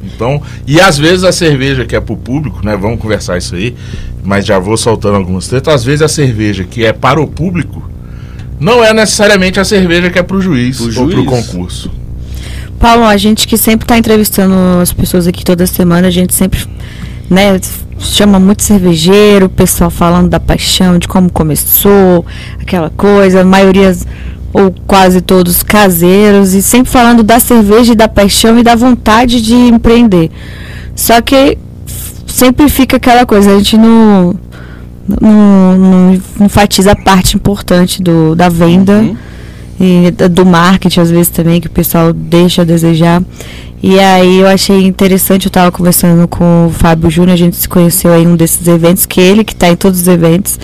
Então, 0.02 0.42
e 0.66 0.80
às 0.80 0.96
vezes 0.98 1.24
a 1.24 1.32
cerveja 1.32 1.84
que 1.84 1.94
é 1.94 2.00
pro 2.00 2.16
público, 2.16 2.60
né? 2.64 2.76
Vamos 2.76 3.00
conversar 3.00 3.36
isso 3.38 3.54
aí, 3.54 3.74
mas 4.24 4.44
já 4.46 4.58
vou 4.58 4.76
soltando 4.76 5.16
algumas 5.16 5.46
tretas. 5.46 5.74
Às 5.74 5.84
vezes 5.84 6.02
a 6.02 6.08
cerveja 6.08 6.64
que 6.64 6.84
é 6.84 6.92
para 6.92 7.20
o 7.20 7.26
público 7.26 7.88
não 8.58 8.82
é 8.82 8.92
necessariamente 8.92 9.60
a 9.60 9.64
cerveja 9.64 10.10
que 10.10 10.18
é 10.18 10.22
pro 10.22 10.40
juiz 10.40 10.78
Pro 10.78 10.86
ou 10.86 11.06
pro 11.08 11.10
juiz. 11.24 11.26
concurso. 11.28 11.90
Paulo, 12.78 13.04
a 13.04 13.16
gente 13.16 13.46
que 13.46 13.56
sempre 13.56 13.84
está 13.84 13.98
entrevistando 13.98 14.54
as 14.80 14.92
pessoas 14.92 15.26
aqui 15.26 15.44
toda 15.44 15.66
semana, 15.66 16.08
a 16.08 16.10
gente 16.10 16.34
sempre 16.34 16.64
né, 17.28 17.60
chama 17.98 18.38
muito 18.38 18.62
cervejeiro, 18.62 19.46
o 19.46 19.50
pessoal 19.50 19.90
falando 19.90 20.28
da 20.28 20.38
paixão, 20.38 20.98
de 20.98 21.08
como 21.08 21.30
começou, 21.30 22.24
aquela 22.60 22.90
coisa, 22.90 23.40
a 23.40 23.44
maioria 23.44 23.96
ou 24.52 24.74
quase 24.86 25.20
todos 25.20 25.62
caseiros, 25.62 26.54
e 26.54 26.62
sempre 26.62 26.90
falando 26.90 27.22
da 27.22 27.38
cerveja 27.40 27.92
e 27.92 27.96
da 27.96 28.08
paixão 28.08 28.58
e 28.58 28.62
da 28.62 28.74
vontade 28.74 29.42
de 29.42 29.54
empreender. 29.54 30.30
Só 30.94 31.20
que 31.20 31.58
sempre 32.26 32.68
fica 32.68 32.96
aquela 32.96 33.26
coisa, 33.26 33.50
a 33.50 33.58
gente 33.58 33.76
não, 33.76 34.34
não, 35.20 35.78
não 35.78 36.46
enfatiza 36.46 36.92
a 36.92 36.96
parte 36.96 37.36
importante 37.36 38.02
do, 38.02 38.34
da 38.34 38.48
venda 38.48 38.98
Uhum. 38.98 39.27
E 39.80 40.10
da- 40.10 40.28
do 40.28 40.44
marketing 40.44 41.00
às 41.00 41.10
vezes 41.10 41.28
também 41.28 41.60
que 41.60 41.66
o 41.66 41.70
pessoal 41.70 42.12
deixa 42.12 42.62
a 42.62 42.64
desejar 42.64 43.22
e 43.82 43.98
aí 44.00 44.40
eu 44.40 44.46
achei 44.48 44.84
interessante 44.84 45.46
eu 45.46 45.50
estava 45.50 45.70
conversando 45.70 46.26
com 46.26 46.66
o 46.66 46.70
Fábio 46.70 47.08
Júnior 47.10 47.34
a 47.34 47.36
gente 47.36 47.56
se 47.56 47.68
conheceu 47.68 48.12
aí 48.12 48.22
em 48.24 48.26
um 48.26 48.36
desses 48.36 48.66
eventos 48.66 49.06
que 49.06 49.20
ele 49.20 49.44
que 49.44 49.52
está 49.52 49.68
em 49.68 49.76
todos 49.76 50.00
os 50.00 50.08
eventos 50.08 50.58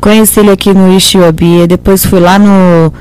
conheci 0.00 0.40
ele 0.40 0.50
aqui 0.50 0.72
no 0.72 0.92
Ixiobi 0.96 1.66
depois 1.66 2.04
fui 2.06 2.20
lá 2.20 2.38
no 2.38 2.92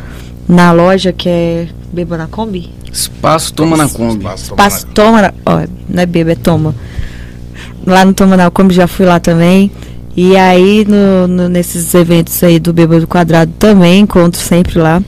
na 0.50 0.72
loja 0.72 1.14
que 1.14 1.30
é 1.30 1.68
Beba 1.94 2.18
na 2.18 2.28
Kombi 2.28 2.72
Espaço 2.92 3.54
toma 3.54 3.78
na 3.78 3.88
Kombi. 3.88 4.24
Passo, 4.58 4.86
toma, 4.88 5.22
na- 5.22 5.34
ó, 5.46 5.62
não 5.88 6.04
é 6.04 6.06
beba, 6.06 6.34
é 6.34 6.36
toma. 6.36 6.76
Lá 7.86 8.04
no 8.04 8.14
Toma 8.14 8.36
na 8.36 8.52
Kombi 8.52 8.74
já 8.74 8.86
fui 8.86 9.06
lá 9.06 9.18
também. 9.18 9.72
E 10.16 10.36
aí, 10.36 10.86
no, 10.86 11.26
no- 11.26 11.48
nesses 11.48 11.94
eventos 11.94 12.44
aí 12.44 12.60
do 12.60 12.74
Bêbado 12.74 13.08
Quadrado 13.08 13.52
também, 13.58 14.02
encontro 14.02 14.42
sempre 14.42 14.78
lá. 14.78 15.02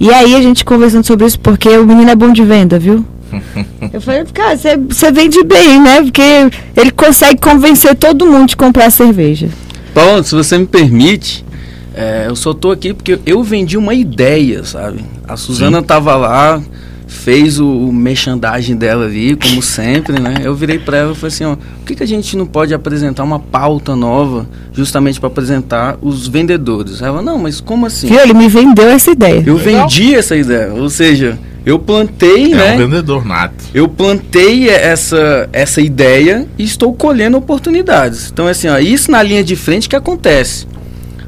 E 0.00 0.10
aí, 0.12 0.34
a 0.34 0.42
gente 0.42 0.64
conversando 0.64 1.04
sobre 1.06 1.26
isso, 1.26 1.38
porque 1.40 1.68
o 1.68 1.86
menino 1.86 2.10
é 2.10 2.14
bom 2.16 2.32
de 2.32 2.42
venda, 2.44 2.78
viu? 2.78 3.04
Eu 3.92 4.00
falei, 4.00 4.24
cara, 4.32 4.56
você- 4.56 5.12
vende 5.12 5.42
bem, 5.44 5.80
né? 5.80 6.02
Porque 6.02 6.22
ele 6.76 6.90
consegue 6.90 7.40
convencer 7.40 7.94
todo 7.96 8.26
mundo 8.26 8.48
de 8.48 8.56
comprar 8.56 8.90
cerveja. 8.90 9.48
Paulo, 9.92 10.22
se 10.24 10.34
você 10.34 10.58
me 10.58 10.66
permite, 10.66 11.44
é, 11.94 12.24
eu 12.28 12.34
só 12.34 12.52
tô 12.52 12.72
aqui 12.72 12.92
porque 12.92 13.18
eu 13.24 13.42
vendi 13.44 13.76
uma 13.76 13.94
ideia, 13.94 14.64
sabe? 14.64 15.04
A 15.26 15.36
Suzana 15.36 15.80
tava 15.82 16.16
lá, 16.16 16.60
fez 17.14 17.58
o, 17.58 17.66
o 17.66 17.92
merchandising 17.92 18.76
dela 18.76 19.06
ali, 19.06 19.36
como 19.36 19.62
sempre, 19.62 20.20
né? 20.20 20.36
Eu 20.42 20.54
virei 20.54 20.78
para 20.78 20.98
ela 20.98 21.12
e 21.12 21.14
falei 21.14 21.34
assim, 21.34 21.44
ó, 21.44 21.56
por 21.56 21.86
que, 21.86 21.94
que 21.94 22.02
a 22.02 22.06
gente 22.06 22.36
não 22.36 22.46
pode 22.46 22.74
apresentar 22.74 23.22
uma 23.24 23.38
pauta 23.38 23.96
nova, 23.96 24.46
justamente 24.72 25.18
para 25.20 25.28
apresentar 25.28 25.96
os 26.02 26.26
vendedores? 26.28 27.00
Ela, 27.00 27.22
não, 27.22 27.38
mas 27.38 27.60
como 27.60 27.86
assim? 27.86 28.08
Viu? 28.08 28.20
Ele 28.20 28.34
me 28.34 28.48
vendeu 28.48 28.88
essa 28.88 29.10
ideia. 29.10 29.42
Eu 29.46 29.56
Legal. 29.56 29.88
vendi 29.88 30.14
essa 30.14 30.36
ideia, 30.36 30.72
ou 30.72 30.90
seja, 30.90 31.38
eu 31.64 31.78
plantei, 31.78 32.52
é 32.52 32.56
né? 32.56 32.74
um 32.74 32.78
vendedor 32.78 33.24
nato. 33.24 33.64
Eu 33.72 33.88
plantei 33.88 34.68
essa, 34.68 35.48
essa 35.52 35.80
ideia 35.80 36.46
e 36.58 36.64
estou 36.64 36.92
colhendo 36.92 37.38
oportunidades. 37.38 38.30
Então, 38.30 38.46
assim, 38.46 38.68
ó, 38.68 38.78
isso 38.78 39.10
na 39.10 39.22
linha 39.22 39.42
de 39.42 39.56
frente 39.56 39.88
que 39.88 39.96
acontece. 39.96 40.66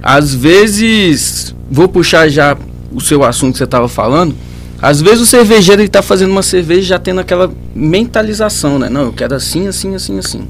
Às 0.03 0.35
vezes, 0.35 1.55
vou 1.71 1.89
puxar 1.89 2.29
já 2.29 2.57
o 2.93 3.01
seu 3.01 3.25
assunto 3.25 3.53
que 3.53 3.59
você 3.59 3.65
estava 3.65 3.89
falando. 3.89 4.35
Às 4.81 5.01
vezes 5.01 5.21
o 5.21 5.27
cervejeiro 5.27 5.83
está 5.83 6.03
fazendo 6.03 6.31
uma 6.31 6.43
cerveja 6.43 6.83
já 6.83 6.99
tendo 6.99 7.21
aquela 7.21 7.51
mentalização, 7.75 8.79
né? 8.79 8.89
Não, 8.89 9.05
eu 9.05 9.13
quero 9.13 9.35
assim, 9.35 9.67
assim, 9.67 9.95
assim, 9.95 10.19
assim. 10.19 10.43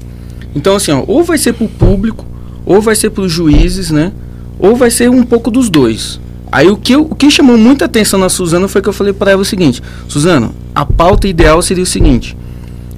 Então, 0.53 0.75
assim, 0.75 0.91
ó, 0.91 1.03
ou 1.07 1.23
vai 1.23 1.37
ser 1.37 1.53
para 1.53 1.65
o 1.65 1.69
público, 1.69 2.25
ou 2.65 2.81
vai 2.81 2.95
ser 2.95 3.09
para 3.11 3.23
os 3.23 3.31
juízes, 3.31 3.89
né? 3.89 4.11
Ou 4.59 4.75
vai 4.75 4.91
ser 4.91 5.09
um 5.09 5.23
pouco 5.23 5.49
dos 5.49 5.69
dois. 5.69 6.19
Aí 6.51 6.69
o 6.69 6.77
que, 6.77 6.93
eu, 6.93 7.01
o 7.03 7.15
que 7.15 7.29
chamou 7.29 7.57
muita 7.57 7.85
atenção 7.85 8.19
na 8.19 8.29
Suzana 8.29 8.67
foi 8.67 8.81
que 8.81 8.89
eu 8.89 8.93
falei 8.93 9.13
para 9.13 9.31
ela 9.31 9.41
o 9.41 9.45
seguinte: 9.45 9.81
Suzana, 10.07 10.51
a 10.73 10.85
pauta 10.85 11.27
ideal 11.27 11.61
seria 11.61 11.83
o 11.83 11.87
seguinte: 11.87 12.35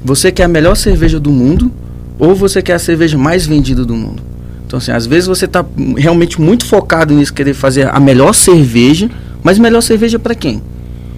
você 0.04 0.32
quer 0.32 0.44
a 0.44 0.48
melhor 0.48 0.76
cerveja 0.76 1.20
do 1.20 1.32
mundo 1.32 1.72
ou 2.18 2.36
você 2.36 2.62
quer 2.62 2.74
a 2.74 2.80
cerveja 2.80 3.18
mais 3.18 3.46
vendida 3.46 3.84
do 3.86 3.96
mundo? 3.96 4.22
Então, 4.66 4.78
assim, 4.78 4.92
às 4.92 5.08
vezes 5.08 5.28
você 5.28 5.46
está 5.46 5.66
realmente 5.98 6.40
muito 6.40 6.64
focado 6.66 7.14
nisso, 7.14 7.34
querer 7.34 7.56
fazer 7.56 7.90
a 7.90 8.00
melhor 8.00 8.34
cerveja, 8.34 9.10
mas 9.44 9.58
melhor 9.58 9.82
cerveja 9.82 10.20
para 10.20 10.36
quem? 10.36 10.62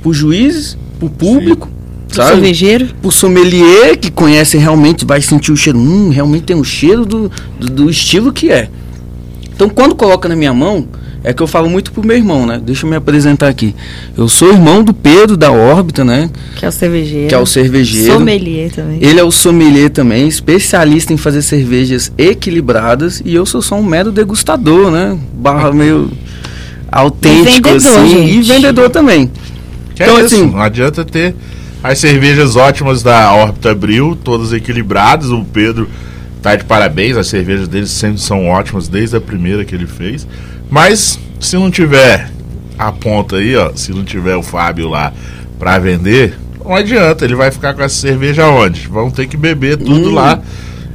Para 0.01 0.09
os 0.09 0.17
juízes, 0.17 0.77
para 0.99 1.05
o 1.05 1.09
público, 1.09 1.67
Sim. 2.07 2.15
sabe? 2.15 2.35
cervejeiro. 2.35 2.87
Para 2.99 3.07
o 3.07 3.11
sommelier, 3.11 3.97
que 3.97 4.11
conhece 4.11 4.57
realmente, 4.57 5.05
vai 5.05 5.21
sentir 5.21 5.51
o 5.51 5.57
cheiro. 5.57 5.79
Hum, 5.79 6.09
realmente 6.09 6.43
tem 6.43 6.55
o 6.55 6.63
cheiro 6.63 7.05
do, 7.05 7.31
do, 7.59 7.67
do 7.67 7.89
estilo 7.89 8.33
que 8.33 8.51
é. 8.51 8.69
Então, 9.53 9.69
quando 9.69 9.95
coloca 9.95 10.27
na 10.27 10.35
minha 10.35 10.53
mão, 10.53 10.87
é 11.23 11.31
que 11.33 11.41
eu 11.41 11.45
falo 11.45 11.69
muito 11.69 11.91
pro 11.91 12.05
meu 12.05 12.17
irmão, 12.17 12.47
né? 12.47 12.59
Deixa 12.63 12.85
eu 12.85 12.89
me 12.89 12.95
apresentar 12.95 13.47
aqui. 13.47 13.75
Eu 14.17 14.27
sou 14.27 14.51
irmão 14.51 14.83
do 14.83 14.91
Pedro 14.91 15.37
da 15.37 15.51
órbita, 15.51 16.03
né? 16.03 16.31
Que 16.55 16.65
é 16.65 16.69
o 16.69 16.71
cervejeiro. 16.71 17.27
Que 17.27 17.35
é 17.35 17.37
o 17.37 17.45
cervejeiro. 17.45 18.13
Sommelier 18.13 18.71
também. 18.71 18.97
Ele 18.99 19.19
é 19.19 19.23
o 19.23 19.31
sommelier 19.31 19.89
também, 19.91 20.27
especialista 20.27 21.13
em 21.13 21.17
fazer 21.17 21.43
cervejas 21.43 22.11
equilibradas. 22.17 23.21
E 23.23 23.35
eu 23.35 23.45
sou 23.45 23.61
só 23.61 23.75
um 23.75 23.83
mero 23.83 24.11
degustador, 24.11 24.89
né? 24.89 25.15
Barra 25.33 25.71
meio 25.71 26.09
autêntico, 26.91 27.69
e 27.69 27.73
vendedor, 27.73 27.75
assim. 27.75 28.09
Gente. 28.09 28.37
E 28.37 28.41
vendedor 28.41 28.89
também. 28.89 29.29
Que 30.05 30.09
então, 30.09 30.19
é 30.19 30.25
assim. 30.25 30.47
Não 30.47 30.61
adianta 30.61 31.05
ter 31.05 31.35
as 31.83 31.99
cervejas 31.99 32.55
ótimas 32.55 33.01
da 33.01 33.33
órbita 33.33 33.73
Bril, 33.73 34.17
todas 34.23 34.53
equilibradas. 34.53 35.29
O 35.29 35.43
Pedro 35.43 35.89
tá 36.41 36.55
de 36.55 36.63
parabéns, 36.63 37.17
as 37.17 37.27
cervejas 37.27 37.67
dele 37.67 37.87
sempre 37.87 38.19
são 38.19 38.47
ótimas 38.47 38.87
desde 38.87 39.15
a 39.15 39.21
primeira 39.21 39.63
que 39.63 39.75
ele 39.75 39.87
fez. 39.87 40.27
Mas 40.69 41.19
se 41.39 41.55
não 41.55 41.69
tiver 41.69 42.29
a 42.77 42.91
ponta 42.91 43.37
aí, 43.37 43.55
ó, 43.55 43.71
se 43.75 43.91
não 43.91 44.03
tiver 44.03 44.35
o 44.35 44.43
Fábio 44.43 44.89
lá 44.89 45.13
para 45.59 45.77
vender, 45.77 46.35
não 46.63 46.75
adianta, 46.75 47.25
ele 47.25 47.35
vai 47.35 47.51
ficar 47.51 47.73
com 47.73 47.81
essa 47.81 47.95
cerveja 47.95 48.47
onde? 48.47 48.87
Vão 48.87 49.09
ter 49.09 49.27
que 49.27 49.35
beber 49.35 49.77
tudo 49.77 50.09
hum. 50.09 50.13
lá 50.13 50.39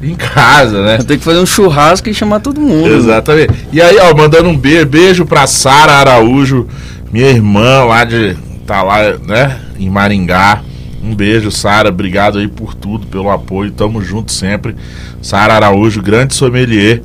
em 0.03 0.15
casa, 0.15 0.83
né? 0.83 0.99
Tem 0.99 1.19
que 1.19 1.25
fazer 1.25 1.41
um 1.41 1.47
churrasco 1.47 2.09
e 2.09 2.15
chamar 2.15 2.41
todo 2.41 2.61
mundo. 2.61 2.95
Exatamente. 2.95 3.53
E 3.73 3.81
aí, 3.81 3.97
ó, 3.99 4.15
mandando 4.15 4.49
um 4.49 4.57
beijo, 4.57 4.87
beijo 4.87 5.27
pra 5.27 5.47
Sara 5.47 5.93
Araújo, 5.93 6.67
minha 7.13 7.29
irmã 7.29 7.85
lá 7.85 8.05
de. 8.05 8.37
Tá 8.67 8.83
lá, 8.83 9.17
né? 9.19 9.61
Em 9.79 9.89
Maringá. 9.89 10.63
Um 11.03 11.15
beijo, 11.15 11.51
Sara. 11.51 11.89
Obrigado 11.89 12.39
aí 12.39 12.49
por 12.49 12.75
tudo, 12.75 13.07
pelo 13.07 13.31
apoio. 13.31 13.71
Tamo 13.71 14.03
junto 14.03 14.33
sempre. 14.33 14.75
Sara 15.23 15.55
Araújo, 15.55 16.03
grande 16.03 16.35
sommelier 16.35 17.03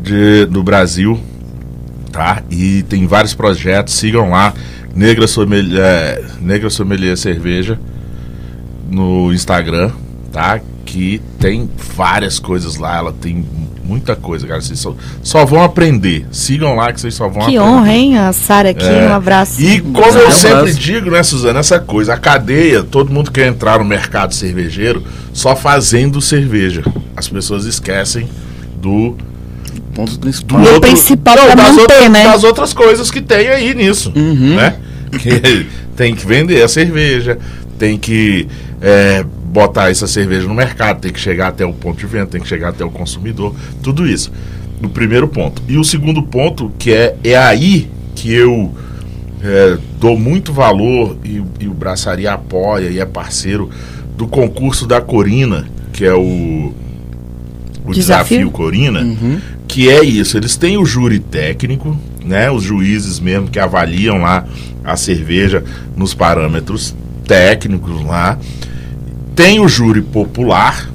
de, 0.00 0.46
do 0.46 0.62
Brasil 0.62 1.20
tá? 2.14 2.44
E 2.48 2.84
tem 2.84 3.08
vários 3.08 3.34
projetos, 3.34 3.94
sigam 3.94 4.30
lá, 4.30 4.54
Negra 4.94 5.26
Sommelier, 5.26 5.80
é, 5.82 6.24
Negra 6.40 6.70
Sommelier 6.70 7.16
Cerveja 7.16 7.76
no 8.88 9.32
Instagram, 9.32 9.90
tá? 10.30 10.60
Que 10.94 11.20
tem 11.40 11.68
várias 11.96 12.38
coisas 12.38 12.76
lá, 12.76 12.98
ela 12.98 13.12
tem 13.12 13.44
muita 13.82 14.14
coisa, 14.14 14.46
cara. 14.46 14.60
Vocês 14.60 14.78
só, 14.78 14.94
só 15.24 15.44
vão 15.44 15.60
aprender. 15.60 16.24
Sigam 16.30 16.76
lá 16.76 16.92
que 16.92 17.00
vocês 17.00 17.14
só 17.14 17.24
vão 17.24 17.46
que 17.46 17.56
aprender. 17.56 17.58
Que 17.58 17.58
honra, 17.58 17.92
hein? 17.92 18.16
A 18.16 18.32
Sara 18.32 18.70
aqui, 18.70 18.86
é. 18.86 19.08
um 19.08 19.12
abraço. 19.12 19.60
E 19.60 19.80
como 19.80 20.16
eu 20.16 20.30
sempre 20.30 20.72
digo, 20.72 21.10
né, 21.10 21.20
Suzana, 21.24 21.58
essa 21.58 21.80
coisa, 21.80 22.14
a 22.14 22.16
cadeia, 22.16 22.84
todo 22.84 23.12
mundo 23.12 23.32
quer 23.32 23.48
entrar 23.48 23.80
no 23.80 23.84
mercado 23.84 24.32
cervejeiro 24.32 25.02
só 25.32 25.56
fazendo 25.56 26.20
cerveja. 26.20 26.84
As 27.16 27.26
pessoas 27.26 27.64
esquecem 27.64 28.28
do 28.80 29.16
ponto 29.96 30.16
principal. 30.20 30.60
Do, 30.60 30.66
outro, 30.74 30.80
principal 30.82 31.34
não, 31.34 31.56
das, 31.56 31.70
manter, 31.72 31.80
outras, 31.80 32.10
né? 32.12 32.22
das 32.22 32.44
outras 32.44 32.72
coisas 32.72 33.10
que 33.10 33.20
tem 33.20 33.48
aí 33.48 33.74
nisso, 33.74 34.12
uhum. 34.14 34.54
né? 34.54 34.76
Que 35.18 35.66
tem 35.96 36.14
que 36.14 36.24
vender 36.24 36.62
a 36.62 36.68
cerveja, 36.68 37.36
tem 37.80 37.98
que 37.98 38.46
é, 38.80 39.24
botar 39.54 39.88
essa 39.88 40.08
cerveja 40.08 40.48
no 40.48 40.54
mercado, 40.54 41.00
tem 41.00 41.12
que 41.12 41.20
chegar 41.20 41.48
até 41.48 41.64
o 41.64 41.72
ponto 41.72 41.96
de 41.96 42.06
venda, 42.06 42.26
tem 42.26 42.40
que 42.40 42.48
chegar 42.48 42.70
até 42.70 42.84
o 42.84 42.90
consumidor, 42.90 43.54
tudo 43.82 44.04
isso. 44.06 44.32
No 44.80 44.88
primeiro 44.90 45.28
ponto. 45.28 45.62
E 45.68 45.78
o 45.78 45.84
segundo 45.84 46.24
ponto, 46.24 46.72
que 46.76 46.92
é, 46.92 47.16
é 47.22 47.36
aí 47.36 47.88
que 48.16 48.32
eu 48.32 48.74
é, 49.40 49.78
dou 50.00 50.18
muito 50.18 50.52
valor 50.52 51.16
e, 51.24 51.40
e, 51.60 51.68
o 51.68 51.72
Braçaria 51.72 52.32
apoia 52.32 52.88
e 52.88 52.98
é 52.98 53.06
parceiro 53.06 53.70
do 54.16 54.26
concurso 54.26 54.86
da 54.86 55.00
Corina, 55.00 55.66
que 55.92 56.04
é 56.04 56.12
o, 56.12 56.74
o 57.84 57.92
Desafio, 57.92 58.38
Desafio 58.38 58.50
Corina, 58.50 59.00
uhum 59.02 59.40
que 59.74 59.90
é 59.90 60.04
isso, 60.04 60.36
eles 60.36 60.56
têm 60.56 60.78
o 60.78 60.84
júri 60.84 61.18
técnico, 61.18 61.98
né, 62.24 62.48
os 62.48 62.62
juízes 62.62 63.18
mesmo 63.18 63.48
que 63.48 63.58
avaliam 63.58 64.18
lá 64.18 64.46
a 64.84 64.96
cerveja 64.96 65.64
nos 65.96 66.14
parâmetros 66.14 66.94
técnicos 67.26 68.04
lá. 68.04 68.38
Tem 69.34 69.60
o 69.60 69.68
júri 69.68 70.02
popular 70.02 70.88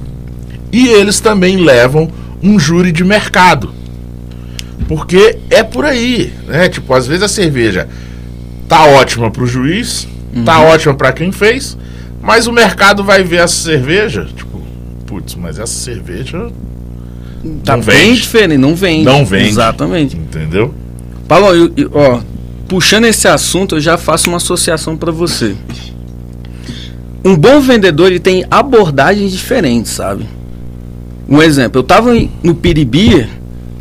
e 0.72 0.88
eles 0.88 1.20
também 1.20 1.56
levam 1.58 2.10
um 2.42 2.58
júri 2.58 2.92
de 2.92 3.04
mercado. 3.04 3.72
Porque 4.88 5.38
é 5.50 5.62
por 5.62 5.84
aí, 5.84 6.32
né? 6.46 6.68
Tipo, 6.68 6.94
às 6.94 7.06
vezes 7.06 7.22
a 7.22 7.28
cerveja 7.28 7.88
tá 8.68 8.84
ótima 8.84 9.30
para 9.30 9.42
o 9.42 9.46
juiz, 9.46 10.04
tá 10.04 10.38
uhum. 10.38 10.44
tá 10.44 10.60
ótima 10.60 10.94
para 10.94 11.12
quem 11.12 11.30
fez, 11.30 11.76
mas 12.20 12.46
o 12.46 12.52
mercado 12.52 13.04
vai 13.04 13.22
ver 13.22 13.40
essa 13.40 13.54
cerveja, 13.54 14.28
tipo, 14.34 14.60
putz, 15.06 15.34
mas 15.34 15.58
essa 15.58 15.72
cerveja 15.72 16.50
Tá 17.64 17.76
não 17.76 17.82
bem 17.82 18.08
vende. 18.08 18.20
diferente, 18.20 18.58
não 18.58 18.74
vende. 18.74 19.04
Não 19.04 19.24
vende. 19.24 19.48
Exatamente. 19.48 20.16
Entendeu? 20.16 20.74
Paulo, 21.26 21.54
eu, 21.54 21.72
eu, 21.76 21.90
ó, 21.94 22.20
puxando 22.68 23.06
esse 23.06 23.26
assunto, 23.28 23.76
eu 23.76 23.80
já 23.80 23.96
faço 23.96 24.28
uma 24.28 24.36
associação 24.36 24.96
para 24.96 25.10
você. 25.10 25.56
Um 27.24 27.36
bom 27.36 27.60
vendedor, 27.60 28.06
ele 28.06 28.20
tem 28.20 28.44
abordagens 28.50 29.32
diferentes, 29.32 29.92
sabe? 29.92 30.26
Um 31.28 31.40
exemplo, 31.42 31.78
eu 31.78 31.82
tava 31.82 32.12
no 32.42 32.54
Piribia 32.54 33.28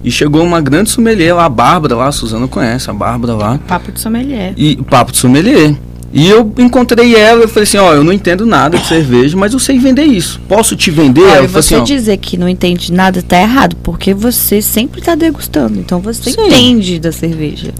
e 0.03 0.11
chegou 0.11 0.43
uma 0.43 0.61
grande 0.61 0.89
sommelier 0.89 1.35
lá, 1.35 1.45
a 1.45 1.49
Bárbara 1.49 1.95
lá, 1.95 2.07
a 2.07 2.11
Suzana 2.11 2.47
conhece, 2.47 2.89
a 2.89 2.93
Bárbara 2.93 3.33
lá. 3.33 3.59
Papo 3.67 3.91
de 3.91 3.99
sommelier. 3.99 4.53
E 4.55 4.75
papo 4.75 5.11
de 5.11 5.17
sommelier. 5.17 5.75
E 6.11 6.27
eu 6.27 6.51
encontrei 6.57 7.15
ela, 7.15 7.43
eu 7.43 7.47
falei 7.47 7.63
assim, 7.63 7.77
ó, 7.77 7.93
eu 7.93 8.03
não 8.03 8.11
entendo 8.11 8.45
nada 8.45 8.77
de 8.77 8.87
cerveja, 8.87 9.37
mas 9.37 9.53
eu 9.53 9.59
sei 9.59 9.77
vender 9.77 10.03
isso. 10.03 10.41
Posso 10.47 10.75
te 10.75 10.89
vender? 10.89 11.21
Olha, 11.21 11.37
ela 11.37 11.47
você 11.47 11.75
assim, 11.75 11.83
dizer 11.83 12.17
que 12.17 12.35
não 12.35 12.49
entende 12.49 12.91
nada 12.91 13.21
tá 13.21 13.39
errado, 13.39 13.75
porque 13.83 14.13
você 14.13 14.61
sempre 14.61 15.01
tá 15.01 15.13
degustando, 15.13 15.79
então 15.79 15.99
você 15.99 16.31
Sim. 16.31 16.47
entende 16.47 16.99
da 16.99 17.11
cerveja. 17.11 17.73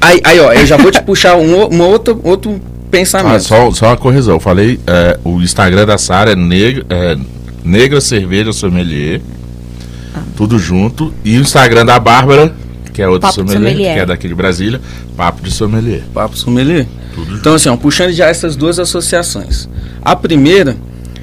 Aí, 0.00 0.20
aí, 0.22 0.38
ó, 0.38 0.52
eu 0.52 0.64
já 0.64 0.76
vou 0.76 0.92
te 0.92 1.02
puxar 1.02 1.36
um, 1.36 1.66
uma 1.66 1.84
outra, 1.84 2.16
outro 2.22 2.60
pensamento. 2.88 3.36
Ah, 3.36 3.40
só, 3.40 3.70
só 3.70 3.86
uma 3.86 3.96
correção, 3.96 4.34
eu 4.34 4.40
falei, 4.40 4.80
é, 4.86 5.18
o 5.24 5.40
Instagram 5.40 5.86
da 5.86 5.98
Sara 5.98 6.32
é, 6.32 6.36
negra, 6.36 6.84
é 6.88 7.16
Negra 7.64 8.00
Cerveja 8.00 8.52
Sommelier, 8.52 9.20
ah. 10.14 10.22
tudo 10.36 10.58
junto, 10.58 11.12
e 11.24 11.38
o 11.38 11.42
Instagram 11.42 11.84
da 11.84 11.98
Bárbara 11.98 12.54
que 12.98 13.02
é 13.02 13.08
outro 13.08 13.30
sommelier, 13.30 13.60
sommelier, 13.60 13.94
que 13.94 14.00
é 14.00 14.06
daqui 14.06 14.26
de 14.26 14.34
Brasília, 14.34 14.80
Papo 15.16 15.40
de 15.40 15.52
Sommelier. 15.52 16.02
Papo 16.12 16.36
Sommelier. 16.36 16.84
Tudo 17.14 17.36
então, 17.36 17.54
assim, 17.54 17.68
ó, 17.68 17.76
puxando 17.76 18.10
já 18.10 18.26
essas 18.26 18.56
duas 18.56 18.80
associações. 18.80 19.68
A 20.02 20.16
primeira 20.16 20.76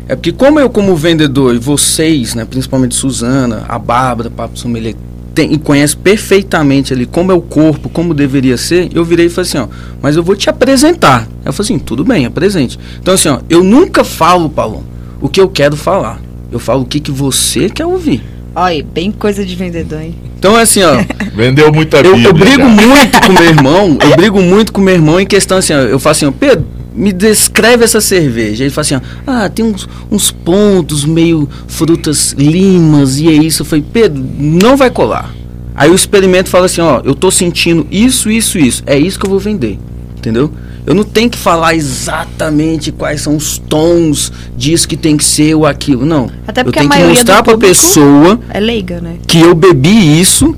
é 0.08 0.16
porque, 0.16 0.32
como 0.32 0.58
eu, 0.58 0.70
como 0.70 0.96
vendedor, 0.96 1.54
e 1.54 1.58
vocês, 1.58 2.34
né, 2.34 2.46
principalmente 2.46 2.96
Suzana, 2.96 3.66
a 3.68 3.78
Bárbara, 3.78 4.30
Papo 4.30 4.58
Sommelier, 4.58 4.96
tem, 5.34 5.52
e 5.52 5.58
conhece 5.58 5.98
perfeitamente 5.98 6.94
ali 6.94 7.06
como 7.06 7.30
é 7.30 7.36
o 7.36 7.42
corpo, 7.42 7.90
como 7.90 8.14
deveria 8.14 8.56
ser, 8.56 8.88
eu 8.94 9.04
virei 9.04 9.26
e 9.26 9.30
falei 9.30 9.50
assim, 9.50 9.58
ó, 9.58 9.68
mas 10.06 10.16
eu 10.16 10.22
vou 10.22 10.36
te 10.36 10.52
apresentar. 10.52 11.28
Eu 11.44 11.52
falei 11.52 11.66
assim, 11.66 11.80
tudo 11.80 12.04
bem, 12.04 12.28
apresente. 12.28 12.78
Então, 13.02 13.16
assim, 13.16 13.28
ó, 13.28 13.40
eu 13.50 13.64
nunca 13.64 14.04
falo, 14.04 14.48
Paulo, 14.48 14.84
o 15.20 15.28
que 15.28 15.42
eu 15.42 15.50
quero 15.50 15.76
falar. 15.76 16.22
Eu 16.52 16.60
falo 16.60 16.84
o 16.84 16.86
que, 16.86 17.00
que 17.00 17.10
você 17.10 17.72
quer 17.72 17.88
ouvir. 17.88 18.22
Olha, 18.54 18.86
bem 18.94 19.12
coisa 19.12 19.44
de 19.44 19.56
vendedor, 19.56 20.00
hein? 20.00 20.14
Então, 20.38 20.56
assim, 20.56 20.84
ó. 20.84 21.04
Vendeu 21.36 21.74
muita 21.74 22.04
Bíblia, 22.04 22.24
eu, 22.24 22.30
eu 22.30 22.34
brigo 22.36 22.62
já. 22.62 22.68
muito 22.68 23.20
com 23.20 23.32
meu 23.32 23.44
irmão. 23.50 23.98
Eu 24.00 24.16
brigo 24.16 24.42
muito 24.44 24.72
com 24.72 24.80
meu 24.80 24.94
irmão 24.94 25.20
em 25.20 25.26
questão 25.26 25.58
assim, 25.58 25.74
ó, 25.74 25.78
eu 25.78 25.98
falo 25.98 26.12
assim, 26.12 26.26
ó, 26.28 26.32
Pedro, 26.32 26.68
me 26.94 27.12
descreve 27.12 27.84
essa 27.84 28.00
cerveja. 28.00 28.64
Ele 28.64 28.70
fala 28.70 28.82
assim, 28.84 28.96
ó, 28.98 29.02
ah, 29.26 29.50
tem 29.50 29.66
uns, 29.66 29.90
uns 30.12 30.30
pontos 30.30 31.04
meio 31.04 31.50
frutas 31.68 32.36
limas 32.38 33.18
e 33.18 33.28
é 33.28 33.34
isso. 33.34 33.64
Eu 33.64 33.66
falei, 33.66 33.84
Pedro, 33.92 34.24
não 34.38 34.78
vai 34.78 34.92
colar. 34.92 35.34
Aí 35.74 35.90
o 35.90 35.96
experimento 35.96 36.48
fala 36.48 36.68
assim, 36.68 36.82
ó, 36.82 37.02
eu 37.04 37.16
tô 37.16 37.32
sentindo 37.32 37.88
isso, 37.90 38.30
isso, 38.30 38.60
isso. 38.60 38.84
É 38.86 38.96
isso 38.96 39.20
que 39.20 39.26
eu 39.26 39.32
vou 39.32 39.40
vender. 39.40 39.80
Entendeu? 40.26 40.50
Eu 40.88 40.96
não 40.96 41.04
tenho 41.04 41.30
que 41.30 41.38
falar 41.38 41.76
exatamente 41.76 42.92
quais 42.92 43.22
são 43.22 43.36
os 43.36 43.60
tons 43.60 44.32
disso 44.58 44.88
que 44.88 44.98
tem 44.98 45.16
que 45.16 45.24
ser 45.24 45.54
ou 45.54 45.68
aquilo. 45.68 46.04
Não. 46.04 46.32
Até 46.48 46.64
porque 46.64 46.80
eu 46.80 46.90
tenho 46.90 47.04
que 47.04 47.10
mostrar 47.10 47.44
para 47.44 47.54
a 47.54 47.58
pessoa 47.60 48.40
é 48.50 48.60
leiga, 48.60 49.00
né? 49.00 49.18
que 49.28 49.40
eu 49.40 49.54
bebi 49.54 50.20
isso 50.20 50.56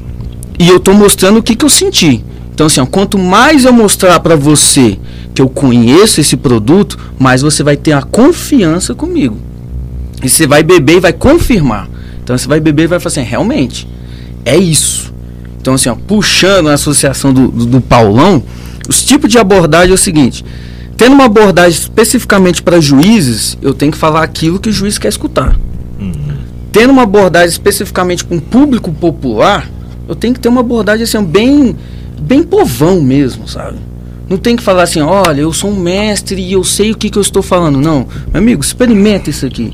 e 0.57 0.69
eu 0.69 0.79
tô 0.79 0.93
mostrando 0.93 1.39
o 1.39 1.43
que, 1.43 1.53
que 1.53 1.65
eu 1.65 1.69
senti. 1.69 2.23
Então, 2.53 2.67
assim, 2.67 2.79
ó, 2.79 2.85
quanto 2.85 3.19
mais 3.19 3.65
eu 3.65 3.73
mostrar 3.73 4.21
para 4.21 4.37
você 4.37 4.97
que 5.35 5.41
eu 5.41 5.49
conheço 5.49 6.21
esse 6.21 6.37
produto, 6.37 6.97
mais 7.19 7.41
você 7.41 7.61
vai 7.61 7.75
ter 7.75 7.91
a 7.91 8.01
confiança 8.01 8.95
comigo. 8.95 9.37
E 10.23 10.29
você 10.29 10.47
vai 10.47 10.63
beber 10.63 10.95
e 10.95 10.99
vai 11.01 11.13
confirmar. 11.13 11.89
Então, 12.23 12.37
você 12.37 12.47
vai 12.47 12.61
beber 12.61 12.83
e 12.83 12.87
vai 12.87 12.99
falar 13.01 13.11
assim, 13.11 13.21
realmente, 13.21 13.85
é 14.45 14.55
isso. 14.55 15.13
Então, 15.59 15.73
assim, 15.73 15.89
ó, 15.89 15.95
puxando 15.95 16.69
a 16.69 16.73
associação 16.73 17.33
do, 17.33 17.49
do, 17.49 17.65
do 17.65 17.81
Paulão, 17.81 18.41
os 18.87 19.03
tipos 19.03 19.31
de 19.31 19.37
abordagem 19.37 19.91
é 19.91 19.93
o 19.93 19.97
seguinte: 19.97 20.43
tendo 20.95 21.13
uma 21.13 21.25
abordagem 21.25 21.79
especificamente 21.79 22.61
para 22.61 22.79
juízes, 22.79 23.57
eu 23.61 23.73
tenho 23.73 23.91
que 23.91 23.97
falar 23.97 24.23
aquilo 24.23 24.59
que 24.59 24.69
o 24.69 24.73
juiz 24.73 24.97
quer 24.97 25.09
escutar. 25.09 25.55
Uhum. 25.99 26.37
Tendo 26.71 26.91
uma 26.91 27.03
abordagem 27.03 27.49
especificamente 27.49 28.25
com 28.25 28.37
o 28.37 28.41
público 28.41 28.91
popular, 28.91 29.69
eu 30.07 30.15
tenho 30.15 30.33
que 30.33 30.39
ter 30.39 30.49
uma 30.49 30.61
abordagem 30.61 31.03
assim, 31.03 31.23
bem, 31.23 31.75
bem 32.19 32.43
povão 32.43 33.01
mesmo, 33.01 33.47
sabe? 33.47 33.77
Não 34.29 34.37
tem 34.37 34.55
que 34.55 34.63
falar 34.63 34.83
assim, 34.83 35.01
olha, 35.01 35.41
eu 35.41 35.53
sou 35.53 35.69
um 35.69 35.79
mestre 35.79 36.41
e 36.41 36.53
eu 36.53 36.63
sei 36.63 36.91
o 36.91 36.97
que, 36.97 37.09
que 37.09 37.17
eu 37.17 37.21
estou 37.21 37.41
falando. 37.41 37.79
Não, 37.79 38.07
meu 38.31 38.41
amigo, 38.41 38.61
experimenta 38.61 39.29
isso 39.29 39.45
aqui. 39.45 39.73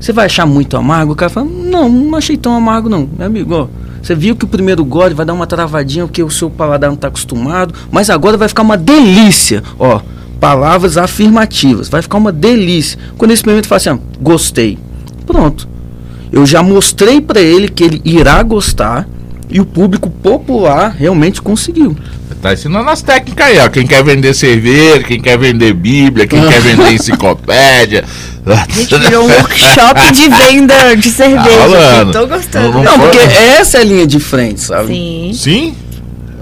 Você 0.00 0.12
vai 0.12 0.26
achar 0.26 0.46
muito 0.46 0.76
amargo? 0.76 1.12
O 1.12 1.16
cara 1.16 1.30
fala, 1.30 1.46
não, 1.46 1.88
não 1.88 2.16
achei 2.16 2.36
tão 2.36 2.54
amargo 2.54 2.88
não. 2.88 3.08
Meu 3.18 3.26
amigo, 3.26 3.54
ó, 3.54 3.68
você 4.06 4.14
viu 4.14 4.36
que 4.36 4.44
o 4.44 4.48
primeiro 4.48 4.84
gole 4.84 5.14
vai 5.14 5.26
dar 5.26 5.32
uma 5.32 5.48
travadinha 5.48 6.06
porque 6.06 6.22
o 6.22 6.30
seu 6.30 6.48
paladar 6.48 6.88
não 6.88 6.94
está 6.94 7.08
acostumado, 7.08 7.74
mas 7.90 8.08
agora 8.08 8.36
vai 8.36 8.46
ficar 8.46 8.62
uma 8.62 8.76
delícia. 8.76 9.64
Ó, 9.76 10.00
palavras 10.38 10.96
afirmativas, 10.96 11.88
vai 11.88 12.00
ficar 12.02 12.16
uma 12.16 12.30
delícia. 12.30 13.00
Quando 13.18 13.32
esse 13.32 13.40
experimento 13.40 13.66
fala 13.66 13.78
assim, 13.78 14.00
gostei. 14.20 14.78
Pronto. 15.26 15.68
Eu 16.30 16.46
já 16.46 16.62
mostrei 16.62 17.20
para 17.20 17.40
ele 17.40 17.68
que 17.68 17.82
ele 17.82 18.00
irá 18.04 18.40
gostar 18.44 19.08
e 19.50 19.60
o 19.60 19.66
público 19.66 20.08
popular 20.08 20.94
realmente 20.96 21.42
conseguiu. 21.42 21.96
Tá 22.46 22.52
ensinando 22.52 22.88
as 22.88 23.02
técnicas 23.02 23.44
aí, 23.44 23.58
ó. 23.58 23.68
Quem 23.68 23.84
quer 23.84 24.04
vender 24.04 24.32
cerveja, 24.32 25.02
quem 25.02 25.20
quer 25.20 25.36
vender 25.36 25.74
Bíblia, 25.74 26.28
quem 26.28 26.40
quer 26.46 26.60
vender 26.60 26.92
enciclopédia. 26.94 28.04
A 28.46 28.72
gente 28.72 28.96
virou 29.00 29.24
um 29.24 29.28
workshop 29.28 30.12
de 30.12 30.28
venda 30.28 30.94
de 30.94 31.10
cerveja. 31.10 32.06
Tô 32.12 32.24
gostando. 32.28 32.70
Não, 32.70 32.84
não, 32.84 33.00
porque 33.00 33.18
essa 33.18 33.78
é 33.78 33.80
a 33.80 33.84
linha 33.84 34.06
de 34.06 34.20
frente, 34.20 34.60
sabe? 34.60 34.94
Sim. 34.94 35.30
Sim? 35.34 35.74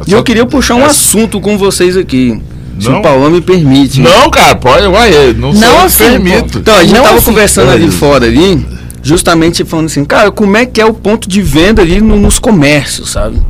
E 0.07 0.13
eu 0.13 0.23
queria 0.23 0.45
puxar 0.45 0.75
um 0.75 0.85
assunto 0.85 1.41
com 1.41 1.57
vocês 1.57 1.97
aqui. 1.97 2.39
Se 2.79 2.91
não. 2.91 2.99
o 2.99 3.03
Paulo 3.03 3.31
me 3.31 3.41
permite. 3.41 4.03
Não, 4.03 4.29
cara, 4.29 4.57
pode, 4.57 4.87
vai, 4.89 5.11
não, 5.33 5.55
não 5.55 5.85
assim, 5.85 6.05
permito. 6.05 6.59
Então, 6.59 6.77
a 6.77 6.83
gente 6.83 6.93
não 6.93 7.03
tava 7.03 7.17
assim, 7.17 7.25
conversando 7.25 7.71
ali 7.71 7.91
fora 7.91 8.27
ali, 8.27 8.63
justamente 9.03 9.65
falando 9.65 9.87
assim, 9.87 10.05
cara, 10.05 10.31
como 10.31 10.55
é 10.55 10.67
que 10.67 10.83
é 10.83 10.85
o 10.85 10.93
ponto 10.93 11.27
de 11.27 11.41
venda 11.41 11.81
ali 11.81 11.99
no, 11.99 12.19
nos 12.19 12.39
comércios, 12.39 13.11
sabe? 13.11 13.41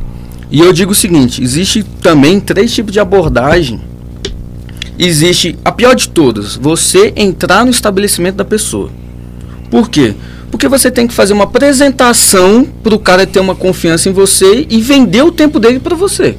E 0.55 0.61
eu 0.61 0.71
digo 0.71 0.93
o 0.93 0.95
seguinte: 0.95 1.43
existe 1.43 1.83
também 1.83 2.39
três 2.39 2.73
tipos 2.73 2.93
de 2.93 2.99
abordagem. 3.01 3.81
Existe 4.97 5.59
a 5.65 5.69
pior 5.69 5.93
de 5.93 6.07
todas, 6.07 6.55
você 6.55 7.11
entrar 7.17 7.65
no 7.65 7.71
estabelecimento 7.71 8.37
da 8.37 8.45
pessoa. 8.45 8.89
Por 9.69 9.89
quê? 9.89 10.13
Porque 10.49 10.69
você 10.69 10.89
tem 10.89 11.07
que 11.07 11.13
fazer 11.13 11.33
uma 11.33 11.43
apresentação 11.43 12.65
para 12.81 12.95
o 12.95 12.99
cara 12.99 13.27
ter 13.27 13.41
uma 13.41 13.53
confiança 13.53 14.07
em 14.07 14.13
você 14.13 14.65
e 14.69 14.79
vender 14.79 15.23
o 15.23 15.31
tempo 15.33 15.59
dele 15.59 15.77
para 15.77 15.93
você. 15.93 16.37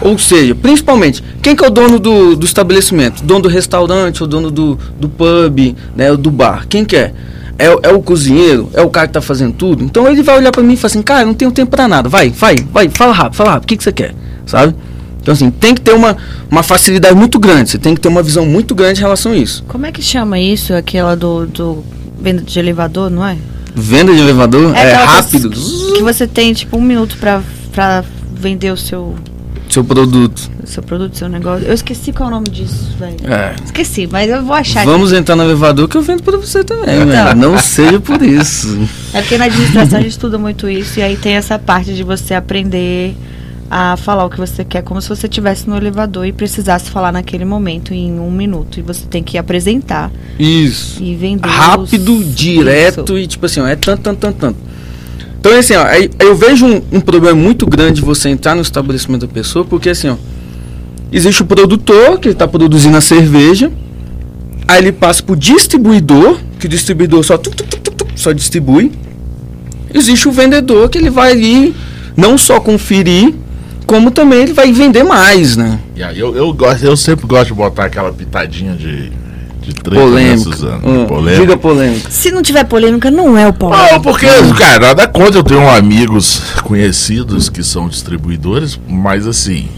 Ou 0.00 0.16
seja, 0.16 0.54
principalmente, 0.54 1.20
quem 1.42 1.56
que 1.56 1.64
é 1.64 1.66
o 1.66 1.70
dono 1.70 1.98
do, 1.98 2.36
do 2.36 2.46
estabelecimento? 2.46 3.24
Dono 3.24 3.40
do 3.40 3.48
restaurante, 3.48 4.22
o 4.22 4.26
dono 4.28 4.52
do, 4.52 4.78
do 5.00 5.08
pub, 5.08 5.74
né, 5.96 6.16
do 6.16 6.30
bar? 6.30 6.68
Quem 6.68 6.84
que 6.84 6.94
é? 6.94 7.12
É, 7.58 7.66
é, 7.66 7.92
o 7.92 8.02
cozinheiro, 8.02 8.70
é 8.74 8.82
o 8.82 8.90
cara 8.90 9.06
que 9.06 9.12
tá 9.12 9.20
fazendo 9.20 9.52
tudo. 9.52 9.84
Então 9.84 10.08
ele 10.08 10.22
vai 10.22 10.38
olhar 10.38 10.52
para 10.52 10.62
mim 10.62 10.74
e 10.74 10.76
falar 10.76 10.90
assim, 10.90 11.02
cara, 11.02 11.24
não 11.24 11.34
tenho 11.34 11.52
tempo 11.52 11.70
para 11.70 11.86
nada. 11.86 12.08
Vai, 12.08 12.30
vai, 12.30 12.56
vai, 12.56 12.88
fala 12.88 13.12
rápido, 13.12 13.36
fala 13.36 13.50
rápido, 13.52 13.64
o 13.64 13.68
que, 13.68 13.76
que 13.76 13.84
você 13.84 13.92
quer? 13.92 14.14
Sabe? 14.46 14.74
Então, 15.20 15.32
assim, 15.32 15.50
tem 15.50 15.72
que 15.72 15.80
ter 15.80 15.92
uma, 15.92 16.16
uma 16.50 16.64
facilidade 16.64 17.14
muito 17.14 17.38
grande, 17.38 17.70
você 17.70 17.78
tem 17.78 17.94
que 17.94 18.00
ter 18.00 18.08
uma 18.08 18.22
visão 18.22 18.44
muito 18.44 18.74
grande 18.74 18.98
em 18.98 19.02
relação 19.02 19.30
a 19.30 19.36
isso. 19.36 19.62
Como 19.68 19.86
é 19.86 19.92
que 19.92 20.02
chama 20.02 20.38
isso, 20.40 20.74
aquela 20.74 21.14
do, 21.14 21.46
do 21.46 21.84
venda 22.20 22.42
de 22.42 22.58
elevador, 22.58 23.08
não 23.08 23.24
é? 23.24 23.36
Venda 23.72 24.12
de 24.12 24.20
elevador? 24.20 24.74
É, 24.74 24.90
é 24.90 24.94
rápido. 24.94 25.50
Que 25.50 26.02
você 26.02 26.26
tem, 26.26 26.52
tipo, 26.52 26.76
um 26.76 26.80
minuto 26.82 27.16
para 27.18 28.04
vender 28.34 28.72
o 28.72 28.76
seu 28.76 29.14
seu 29.72 29.84
produto. 29.84 30.50
Seu 30.64 30.82
produto, 30.82 31.16
seu 31.16 31.28
negócio. 31.28 31.66
Eu 31.66 31.74
esqueci 31.74 32.12
qual 32.12 32.28
é 32.28 32.32
o 32.32 32.34
nome 32.36 32.48
disso, 32.48 32.94
velho. 32.98 33.16
É. 33.24 33.54
Esqueci, 33.64 34.06
mas 34.10 34.30
eu 34.30 34.42
vou 34.42 34.54
achar. 34.54 34.84
Vamos 34.84 35.12
aqui. 35.12 35.20
entrar 35.20 35.34
no 35.34 35.42
elevador 35.44 35.88
que 35.88 35.96
eu 35.96 36.02
vendo 36.02 36.22
para 36.22 36.36
você 36.36 36.62
também, 36.62 37.02
então. 37.02 37.34
Não 37.34 37.58
seja 37.58 37.98
por 37.98 38.20
isso. 38.22 38.88
É 39.14 39.22
porque 39.22 39.38
na 39.38 39.46
administração 39.46 39.98
a 39.98 40.02
gente 40.02 40.12
estuda 40.12 40.38
muito 40.38 40.68
isso 40.68 41.00
e 41.00 41.02
aí 41.02 41.16
tem 41.16 41.34
essa 41.34 41.58
parte 41.58 41.94
de 41.94 42.02
você 42.02 42.34
aprender 42.34 43.16
a 43.70 43.96
falar 43.96 44.26
o 44.26 44.28
que 44.28 44.36
você 44.36 44.62
quer, 44.62 44.82
como 44.82 45.00
se 45.00 45.08
você 45.08 45.26
estivesse 45.26 45.66
no 45.66 45.74
elevador 45.74 46.26
e 46.26 46.32
precisasse 46.32 46.90
falar 46.90 47.10
naquele 47.10 47.46
momento 47.46 47.94
em 47.94 48.20
um 48.20 48.30
minuto. 48.30 48.78
E 48.78 48.82
você 48.82 49.06
tem 49.06 49.22
que 49.22 49.38
apresentar. 49.38 50.12
Isso. 50.38 51.02
E 51.02 51.14
vender. 51.14 51.48
Rápido, 51.48 52.18
os... 52.18 52.34
direto 52.34 53.14
isso. 53.14 53.18
e 53.18 53.26
tipo 53.26 53.46
assim, 53.46 53.60
ó, 53.60 53.66
é 53.66 53.74
tanto, 53.74 54.02
tanto, 54.02 54.18
tanto, 54.18 54.38
tanto. 54.38 54.71
Então, 55.42 55.58
assim, 55.58 55.74
ó, 55.74 55.84
eu 56.20 56.36
vejo 56.36 56.64
um, 56.64 56.80
um, 56.92 57.00
problema 57.00 57.34
muito 57.34 57.66
grande 57.66 58.00
você 58.00 58.28
entrar 58.28 58.54
no 58.54 58.62
estabelecimento 58.62 59.26
da 59.26 59.32
pessoa, 59.32 59.64
porque 59.64 59.88
assim, 59.88 60.08
ó, 60.08 60.14
existe 61.10 61.42
o 61.42 61.44
produtor 61.44 62.20
que 62.20 62.28
está 62.28 62.46
produzindo 62.46 62.96
a 62.96 63.00
cerveja, 63.00 63.68
aí 64.68 64.78
ele 64.78 64.92
passa 64.92 65.20
para 65.20 65.32
o 65.32 65.36
distribuidor, 65.36 66.38
que 66.60 66.66
o 66.66 66.68
distribuidor 66.68 67.24
só, 67.24 67.40
só 68.14 68.30
distribui. 68.30 68.92
Existe 69.92 70.28
o 70.28 70.30
vendedor 70.30 70.88
que 70.88 70.98
ele 70.98 71.10
vai 71.10 71.32
ali 71.32 71.74
não 72.16 72.38
só 72.38 72.60
conferir, 72.60 73.34
como 73.84 74.12
também 74.12 74.42
ele 74.42 74.52
vai 74.52 74.70
vender 74.70 75.02
mais, 75.02 75.56
né? 75.56 75.80
Yeah, 75.96 76.16
eu, 76.16 76.36
eu, 76.36 76.52
gosto, 76.52 76.84
eu 76.84 76.96
sempre 76.96 77.26
gosto 77.26 77.48
de 77.48 77.54
botar 77.54 77.86
aquela 77.86 78.12
pitadinha 78.12 78.76
de 78.76 79.10
de 79.62 79.72
treta, 79.74 80.02
polêmica. 80.02 80.36
Né, 80.36 80.36
Suzana? 80.36 80.80
Hum, 80.84 81.06
polêmica. 81.06 81.40
Diga 81.40 81.56
polêmica. 81.56 82.10
Se 82.10 82.30
não 82.30 82.42
tiver 82.42 82.64
polêmica, 82.64 83.10
não 83.10 83.38
é 83.38 83.46
o 83.46 83.52
polêmico. 83.52 83.92
Não, 83.92 84.00
porque, 84.00 84.26
cara, 84.58 84.88
nada 84.88 85.06
contra. 85.06 85.38
Eu 85.38 85.44
tenho 85.44 85.68
amigos 85.68 86.40
conhecidos 86.62 87.48
que 87.48 87.62
são 87.62 87.88
distribuidores, 87.88 88.78
mas 88.88 89.26
assim, 89.26 89.68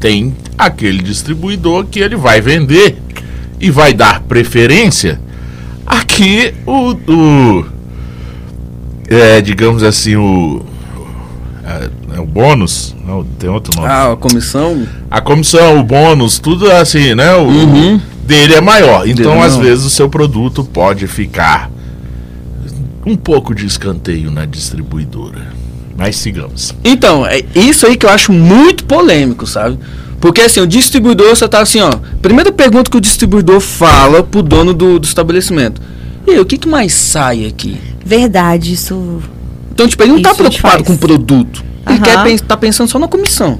tem 0.00 0.34
aquele 0.58 1.02
distribuidor 1.02 1.86
que 1.86 2.00
ele 2.00 2.16
vai 2.16 2.40
vender 2.40 2.98
e 3.60 3.70
vai 3.70 3.94
dar 3.94 4.20
preferência 4.20 5.20
aqui 5.86 6.54
o, 6.66 6.92
o 6.92 7.66
é, 9.08 9.40
digamos 9.40 9.82
assim, 9.82 10.16
o 10.16 10.62
é, 11.64 12.16
é 12.16 12.20
o 12.20 12.26
bônus, 12.26 12.94
não, 13.06 13.24
tem 13.24 13.48
outro 13.48 13.74
nome. 13.76 13.88
Ah, 13.88 14.12
a 14.12 14.16
comissão? 14.16 14.86
A 15.10 15.20
comissão, 15.20 15.78
o 15.78 15.84
bônus, 15.84 16.38
tudo 16.38 16.70
assim, 16.70 17.14
né? 17.14 17.34
O, 17.34 17.44
uhum 17.44 18.00
dele 18.30 18.54
é 18.54 18.60
maior. 18.60 19.08
Então, 19.08 19.42
às 19.42 19.56
vezes, 19.56 19.84
o 19.84 19.90
seu 19.90 20.08
produto 20.08 20.62
pode 20.62 21.08
ficar 21.08 21.68
um 23.04 23.16
pouco 23.16 23.52
de 23.52 23.66
escanteio 23.66 24.30
na 24.30 24.46
distribuidora. 24.46 25.52
Mas 25.98 26.16
sigamos. 26.16 26.72
Então, 26.84 27.26
é 27.26 27.42
isso 27.54 27.86
aí 27.86 27.96
que 27.96 28.06
eu 28.06 28.10
acho 28.10 28.32
muito 28.32 28.84
polêmico, 28.84 29.46
sabe? 29.46 29.78
Porque 30.20 30.42
assim, 30.42 30.60
o 30.60 30.66
distribuidor 30.66 31.28
você 31.30 31.48
tá 31.48 31.60
assim, 31.60 31.80
ó. 31.80 31.90
Primeira 32.22 32.52
pergunta 32.52 32.90
que 32.90 32.96
o 32.96 33.00
distribuidor 33.00 33.58
fala 33.58 34.22
pro 34.22 34.42
dono 34.42 34.72
do, 34.72 35.00
do 35.00 35.04
estabelecimento. 35.04 35.82
E 36.26 36.32
aí, 36.32 36.40
o 36.40 36.46
que, 36.46 36.56
que 36.56 36.68
mais 36.68 36.92
sai 36.92 37.46
aqui? 37.46 37.78
Verdade, 38.04 38.72
isso. 38.72 39.20
Então, 39.72 39.88
tipo, 39.88 40.02
ele 40.04 40.12
não 40.12 40.22
tá 40.22 40.34
preocupado 40.34 40.84
com 40.84 40.92
o 40.92 40.98
produto. 40.98 41.64
Ele 41.86 41.98
uhum. 41.98 42.04
quer 42.04 42.40
tá 42.42 42.56
pensando 42.56 42.88
só 42.88 42.98
na 42.98 43.08
comissão. 43.08 43.58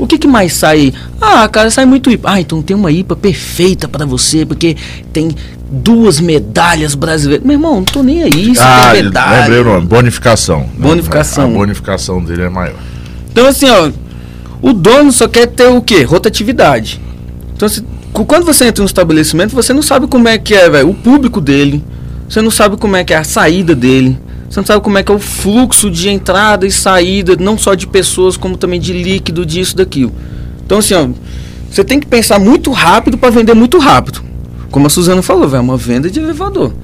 O 0.00 0.06
que, 0.06 0.16
que 0.16 0.26
mais 0.26 0.54
sai? 0.54 0.94
Ah, 1.20 1.46
cara, 1.46 1.70
sai 1.70 1.84
muito 1.84 2.10
IPA. 2.10 2.30
Ah, 2.30 2.40
então 2.40 2.62
tem 2.62 2.74
uma 2.74 2.90
IPA 2.90 3.16
perfeita 3.16 3.86
para 3.86 4.06
você, 4.06 4.46
porque 4.46 4.74
tem 5.12 5.30
duas 5.70 6.18
medalhas 6.18 6.94
brasileiras. 6.94 7.46
Meu 7.46 7.54
irmão, 7.54 7.76
não 7.76 7.84
tô 7.84 8.02
nem 8.02 8.22
aí, 8.22 8.54
você 8.54 8.62
ah, 8.62 8.90
tem 8.92 9.02
medalha. 9.02 9.42
Lembrei 9.42 9.60
o 9.60 9.64
nome, 9.64 9.86
bonificação. 9.86 10.66
Bonificação. 10.78 11.44
A 11.44 11.48
bonificação 11.48 12.24
dele 12.24 12.44
é 12.44 12.48
maior. 12.48 12.78
Então, 13.30 13.46
assim, 13.46 13.68
ó, 13.68 13.90
o 14.62 14.72
dono 14.72 15.12
só 15.12 15.28
quer 15.28 15.46
ter 15.46 15.66
o 15.66 15.82
quê? 15.82 16.02
Rotatividade. 16.02 16.98
Então, 17.54 17.68
se, 17.68 17.84
quando 18.12 18.46
você 18.46 18.68
entra 18.68 18.82
no 18.82 18.86
estabelecimento, 18.86 19.54
você 19.54 19.74
não 19.74 19.82
sabe 19.82 20.06
como 20.06 20.28
é 20.28 20.38
que 20.38 20.54
é, 20.54 20.70
velho, 20.70 20.88
o 20.88 20.94
público 20.94 21.42
dele. 21.42 21.84
Você 22.26 22.40
não 22.40 22.50
sabe 22.50 22.78
como 22.78 22.96
é 22.96 23.04
que 23.04 23.12
é 23.12 23.18
a 23.18 23.24
saída 23.24 23.74
dele. 23.74 24.18
Você 24.50 24.58
não 24.58 24.66
sabe 24.66 24.82
como 24.82 24.98
é 24.98 25.02
que 25.04 25.12
é 25.12 25.14
o 25.14 25.18
fluxo 25.20 25.88
de 25.88 26.08
entrada 26.08 26.66
e 26.66 26.72
saída, 26.72 27.36
não 27.38 27.56
só 27.56 27.76
de 27.76 27.86
pessoas, 27.86 28.36
como 28.36 28.56
também 28.56 28.80
de 28.80 28.92
líquido, 28.92 29.46
disso, 29.46 29.76
daquilo. 29.76 30.12
Então, 30.66 30.78
assim, 30.78 30.94
ó, 30.94 31.08
você 31.70 31.84
tem 31.84 32.00
que 32.00 32.06
pensar 32.06 32.40
muito 32.40 32.72
rápido 32.72 33.16
para 33.16 33.30
vender 33.30 33.54
muito 33.54 33.78
rápido. 33.78 34.20
como 34.68 34.88
a 34.88 34.90
Suzana 34.90 35.22
falou, 35.22 35.54
é 35.54 35.60
uma 35.60 35.76
venda 35.76 36.10
de 36.10 36.18
elevador. 36.18 36.74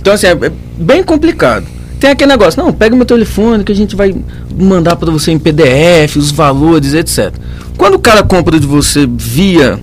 Então, 0.00 0.12
assim, 0.12 0.26
é, 0.26 0.30
é 0.30 0.52
bem 0.76 1.04
complicado. 1.04 1.66
Tem 2.00 2.10
aquele 2.10 2.32
negócio, 2.32 2.60
não, 2.60 2.72
pega 2.72 2.96
meu 2.96 3.06
telefone 3.06 3.62
que 3.62 3.70
a 3.70 3.76
gente 3.76 3.94
vai 3.94 4.14
mandar 4.58 4.96
para 4.96 5.10
você 5.12 5.30
em 5.30 5.38
PDF, 5.38 6.16
os 6.16 6.32
valores, 6.32 6.94
etc. 6.94 7.32
Quando 7.76 7.94
o 7.94 7.98
cara 8.00 8.24
compra 8.24 8.58
de 8.58 8.66
você 8.66 9.08
via 9.08 9.78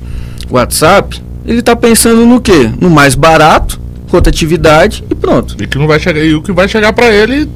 WhatsApp, 0.50 1.22
ele 1.46 1.60
está 1.60 1.78
pensando 1.78 2.26
no 2.26 2.42
quê? 2.42 2.72
No 2.80 2.90
mais 2.90 3.16
barato, 3.16 3.80
rotatividade 4.16 5.04
e 5.10 5.16
pronto. 5.16 5.56
E 5.62 5.68
que 5.68 5.78
não 5.78 5.88
vai 5.88 6.00
chegar, 6.00 6.22
e 6.22 6.34
o 6.34 6.42
que 6.42 6.52
vai 6.52 6.68
chegar 6.68 6.94
para 6.94 7.14
ele 7.14 7.50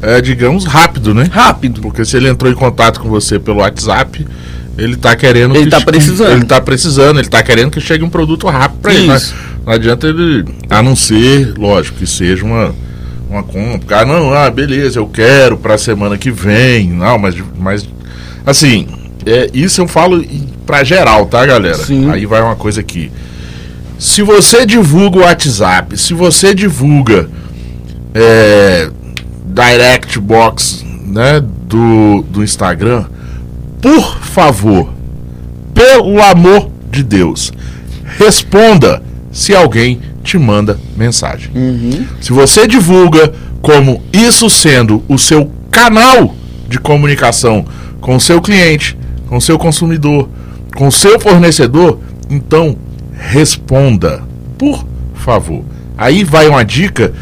é, 0.00 0.20
digamos, 0.20 0.64
rápido, 0.64 1.12
né? 1.12 1.28
Rápido. 1.30 1.80
Porque 1.80 2.04
se 2.04 2.16
ele 2.16 2.28
entrou 2.28 2.50
em 2.50 2.54
contato 2.54 3.00
com 3.00 3.08
você 3.08 3.38
pelo 3.38 3.58
WhatsApp, 3.58 4.26
ele 4.76 4.94
está 4.94 5.16
querendo. 5.16 5.56
Ele 5.56 5.64
está 5.64 5.80
precisando. 5.80 6.30
Ele 6.30 6.42
está 6.42 6.60
precisando, 6.60 7.18
ele 7.18 7.26
está 7.26 7.42
querendo 7.42 7.70
que 7.70 7.80
chegue 7.80 8.04
um 8.04 8.10
produto 8.10 8.46
rápido 8.46 8.80
para 8.80 8.94
ele. 8.94 9.06
Não, 9.08 9.18
não 9.66 9.72
adianta 9.72 10.06
ele, 10.06 10.44
a 10.70 10.82
não 10.82 10.94
ser, 10.94 11.54
lógico, 11.58 11.98
que 11.98 12.06
seja 12.06 12.44
uma, 12.44 12.72
uma 13.28 13.42
compra. 13.42 14.00
Ah, 14.00 14.04
não, 14.06 14.32
ah, 14.32 14.48
beleza, 14.50 15.00
eu 15.00 15.06
quero 15.06 15.56
para 15.56 15.74
a 15.74 15.78
semana 15.78 16.16
que 16.16 16.30
vem. 16.30 16.90
Não, 16.90 17.18
mas, 17.18 17.34
mas 17.58 17.88
assim, 18.46 18.86
é, 19.26 19.50
isso 19.52 19.80
eu 19.80 19.88
falo 19.88 20.24
para 20.64 20.84
geral, 20.84 21.26
tá, 21.26 21.44
galera? 21.44 21.74
Sim. 21.74 22.08
Aí 22.10 22.24
vai 22.24 22.40
uma 22.40 22.56
coisa 22.56 22.80
aqui. 22.80 23.10
Se 23.98 24.22
você 24.22 24.64
divulga 24.64 25.18
o 25.18 25.22
WhatsApp, 25.22 25.98
se 25.98 26.14
você 26.14 26.54
divulga 26.54 27.28
é, 28.14 28.90
direct 29.44 30.20
box 30.20 30.84
né, 31.04 31.40
do, 31.40 32.22
do 32.30 32.44
Instagram, 32.44 33.06
por 33.82 34.20
favor, 34.20 34.94
pelo 35.74 36.22
amor 36.22 36.70
de 36.90 37.02
Deus, 37.02 37.52
responda 38.18 39.02
se 39.32 39.54
alguém 39.54 40.00
te 40.22 40.38
manda 40.38 40.78
mensagem. 40.96 41.50
Uhum. 41.54 42.06
Se 42.20 42.32
você 42.32 42.68
divulga 42.68 43.32
como 43.60 44.02
isso 44.12 44.48
sendo 44.48 45.02
o 45.08 45.18
seu 45.18 45.50
canal 45.70 46.34
de 46.68 46.78
comunicação 46.78 47.64
com 48.00 48.14
o 48.14 48.20
seu 48.20 48.40
cliente, 48.40 48.96
com 49.28 49.38
o 49.38 49.40
seu 49.40 49.58
consumidor, 49.58 50.28
com 50.76 50.86
o 50.86 50.92
seu 50.92 51.18
fornecedor, 51.18 51.98
então 52.30 52.76
responda, 53.18 54.22
por 54.56 54.84
favor. 55.14 55.64
Aí 55.96 56.22
vai 56.24 56.48
uma 56.48 56.64
dica 56.64 57.12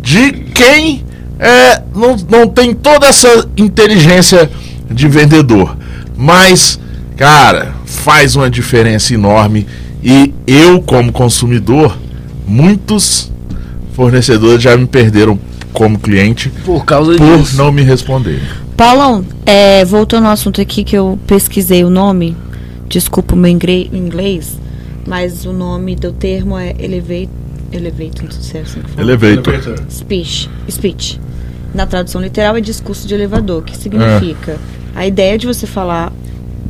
de 0.00 0.32
quem 0.54 1.04
é, 1.38 1.82
não, 1.94 2.16
não 2.30 2.46
tem 2.46 2.72
toda 2.74 3.06
essa 3.06 3.48
inteligência 3.56 4.50
de 4.90 5.08
vendedor. 5.08 5.76
Mas, 6.16 6.78
cara, 7.16 7.74
faz 7.84 8.36
uma 8.36 8.50
diferença 8.50 9.14
enorme. 9.14 9.66
E 10.02 10.32
eu, 10.46 10.80
como 10.82 11.10
consumidor, 11.10 11.96
muitos 12.46 13.30
fornecedores 13.94 14.62
já 14.62 14.76
me 14.76 14.86
perderam 14.86 15.38
como 15.72 15.98
cliente 15.98 16.50
por 16.64 16.84
causa 16.84 17.14
por 17.14 17.38
disso. 17.38 17.56
não 17.56 17.72
me 17.72 17.82
responder. 17.82 18.40
Paulão, 18.76 19.24
é, 19.44 19.84
voltando 19.84 20.26
ao 20.26 20.32
assunto 20.32 20.60
aqui 20.60 20.84
que 20.84 20.96
eu 20.96 21.18
pesquisei 21.26 21.84
o 21.84 21.90
nome, 21.90 22.36
desculpa 22.88 23.34
o 23.34 23.38
meu 23.38 23.50
inglês, 23.50 24.58
mas 25.10 25.44
o 25.44 25.52
nome 25.52 25.96
do 25.96 26.12
termo 26.12 26.56
é 26.56 26.72
elevate, 26.78 27.28
elevate, 27.72 28.22
não 28.22 28.30
sei 28.30 28.42
se 28.42 28.58
é 28.58 28.60
assim 28.60 28.80
Elevator. 28.96 29.74
Speech, 29.90 30.48
speech 30.70 31.20
na 31.74 31.84
tradução 31.84 32.20
literal, 32.20 32.56
é 32.56 32.60
discurso 32.60 33.08
de 33.08 33.14
elevador, 33.14 33.62
que 33.62 33.76
significa 33.76 34.52
é. 34.52 34.58
a 34.94 35.06
ideia 35.06 35.36
de 35.36 35.48
você 35.48 35.66
falar 35.66 36.12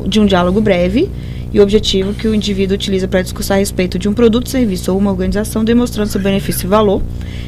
de 0.07 0.19
um 0.19 0.25
diálogo 0.25 0.59
breve 0.59 1.11
e 1.53 1.61
o 1.61 1.63
objetivo 1.63 2.15
que 2.15 2.27
o 2.27 2.35
indivíduo 2.35 2.77
utiliza 2.77 3.07
para 3.07 3.21
discursar 3.21 3.57
a 3.57 3.61
respeito 3.61 3.99
de 3.99 4.09
um 4.09 4.15
produto, 4.15 4.49
serviço 4.49 4.91
ou 4.91 4.99
uma 4.99 5.11
organização, 5.11 5.63
demonstrando 5.63 6.09
seu 6.09 6.21
benefício 6.21 6.67
e 6.67 6.69
valor, 6.69 7.03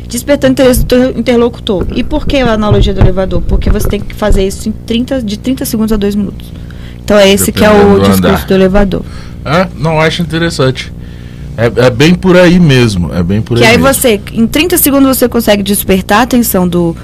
despertando 0.06 0.52
interesse 0.52 0.84
do 0.84 1.18
interlocutor. 1.18 1.86
E 1.94 2.04
por 2.04 2.26
que 2.26 2.36
a 2.36 2.52
analogia 2.52 2.92
do 2.92 3.00
elevador? 3.00 3.40
Porque 3.40 3.70
você 3.70 3.88
tem 3.88 4.00
que 4.00 4.14
fazer 4.14 4.46
isso 4.46 4.68
em 4.68 4.72
30, 4.72 5.22
de 5.22 5.38
30 5.38 5.64
segundos 5.64 5.92
a 5.92 5.96
2 5.96 6.16
minutos. 6.16 6.52
Então 7.02 7.16
é 7.16 7.30
esse 7.30 7.52
que 7.52 7.64
é 7.64 7.70
o 7.70 7.98
discurso 8.00 8.26
andar. 8.26 8.46
do 8.46 8.54
elevador. 8.54 9.02
É, 9.44 9.66
não, 9.76 10.00
acho 10.00 10.22
interessante. 10.22 10.92
É, 11.56 11.86
é, 11.86 11.90
bem 11.90 12.14
por 12.14 12.36
aí 12.36 12.58
mesmo. 12.58 13.12
É 13.12 13.22
bem 13.22 13.42
por 13.42 13.58
que 13.58 13.64
aí. 13.64 13.70
Que 13.70 13.76
aí 13.76 13.82
mesmo. 13.82 13.94
você, 13.94 14.20
em 14.32 14.46
30 14.46 14.78
segundos, 14.78 15.16
você 15.16 15.28
consegue 15.28 15.62
despertar 15.62 16.20
a 16.20 16.22
atenção 16.22 16.66
do, 16.66 16.96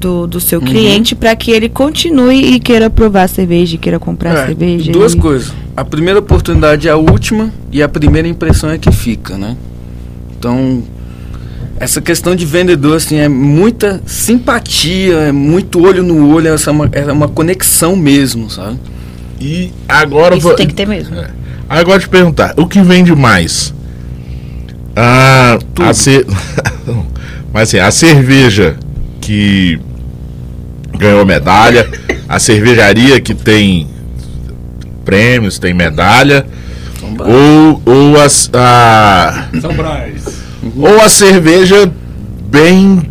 do, 0.00 0.26
do 0.26 0.40
seu 0.40 0.60
uhum. 0.60 0.66
cliente 0.66 1.14
para 1.14 1.34
que 1.36 1.50
ele 1.50 1.68
continue 1.68 2.54
e 2.54 2.60
queira 2.60 2.88
provar 2.88 3.28
cerveja, 3.28 3.76
queira 3.76 3.98
comprar 3.98 4.36
é, 4.36 4.46
cerveja. 4.46 4.92
Duas 4.92 5.12
e... 5.14 5.16
coisas. 5.16 5.52
A 5.76 5.84
primeira 5.84 6.18
oportunidade 6.18 6.88
é 6.88 6.90
a 6.90 6.96
última 6.96 7.52
e 7.70 7.82
a 7.82 7.88
primeira 7.88 8.28
impressão 8.28 8.70
é 8.70 8.78
que 8.78 8.90
fica, 8.92 9.36
né? 9.36 9.56
Então, 10.38 10.82
essa 11.78 12.00
questão 12.00 12.34
de 12.36 12.46
vendedor 12.46 12.96
assim 12.96 13.16
é 13.16 13.28
muita 13.28 14.00
simpatia, 14.06 15.14
é 15.14 15.32
muito 15.32 15.82
olho 15.82 16.02
no 16.02 16.32
olho, 16.32 16.48
essa 16.48 16.70
é 16.70 16.72
uma, 16.72 16.88
é 16.92 17.12
uma 17.12 17.28
conexão 17.28 17.96
mesmo, 17.96 18.48
sabe? 18.48 18.78
E 19.40 19.70
agora 19.88 20.36
Isso 20.36 20.46
vou... 20.46 20.56
tem 20.56 20.66
que 20.66 20.74
ter 20.74 20.86
mesmo. 20.86 21.16
É. 21.16 21.30
Agora 21.74 21.98
te 21.98 22.08
perguntar, 22.08 22.54
o 22.56 22.66
que 22.66 22.80
vende 22.80 23.12
mais? 23.16 23.74
Ah, 24.94 25.58
a 25.80 25.92
ce... 25.92 26.24
Mas 27.52 27.68
assim, 27.68 27.78
a 27.78 27.90
cerveja 27.90 28.76
que 29.20 29.80
ganhou 30.96 31.26
medalha, 31.26 31.88
a 32.28 32.38
cervejaria 32.38 33.20
que 33.20 33.34
tem 33.34 33.88
prêmios, 35.04 35.58
tem 35.58 35.74
medalha, 35.74 36.46
ou, 37.18 37.82
ou 37.84 38.20
as, 38.20 38.48
a, 38.52 39.48
ou 40.76 41.00
a 41.00 41.08
cerveja 41.08 41.92
bem 42.48 43.02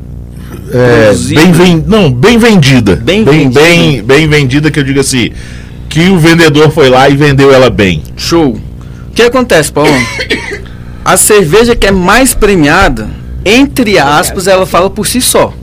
é, 0.71 1.13
bem 1.35 1.51
ven, 1.51 1.83
não 1.85 2.11
bem 2.11 2.37
vendida. 2.37 2.95
Bem, 2.95 3.23
bem, 3.23 3.49
vendida. 3.49 3.61
bem 3.61 4.03
bem 4.03 4.27
vendida 4.27 4.71
que 4.71 4.79
eu 4.79 4.83
digo 4.83 4.99
assim 4.99 5.31
que 5.93 6.09
o 6.09 6.17
vendedor 6.17 6.71
foi 6.71 6.89
lá 6.89 7.07
e 7.07 7.15
vendeu 7.15 7.53
ela 7.53 7.69
bem 7.69 8.03
show 8.17 8.49
o 8.49 9.11
que 9.13 9.21
acontece 9.21 9.71
Paulo 9.71 9.91
a 11.05 11.15
cerveja 11.15 11.75
que 11.75 11.87
é 11.87 11.91
mais 11.91 12.33
premiada 12.33 13.09
entre 13.45 13.99
aspas 13.99 14.47
ela 14.47 14.65
fala 14.65 14.89
por 14.89 15.05
si 15.05 15.21
só 15.21 15.53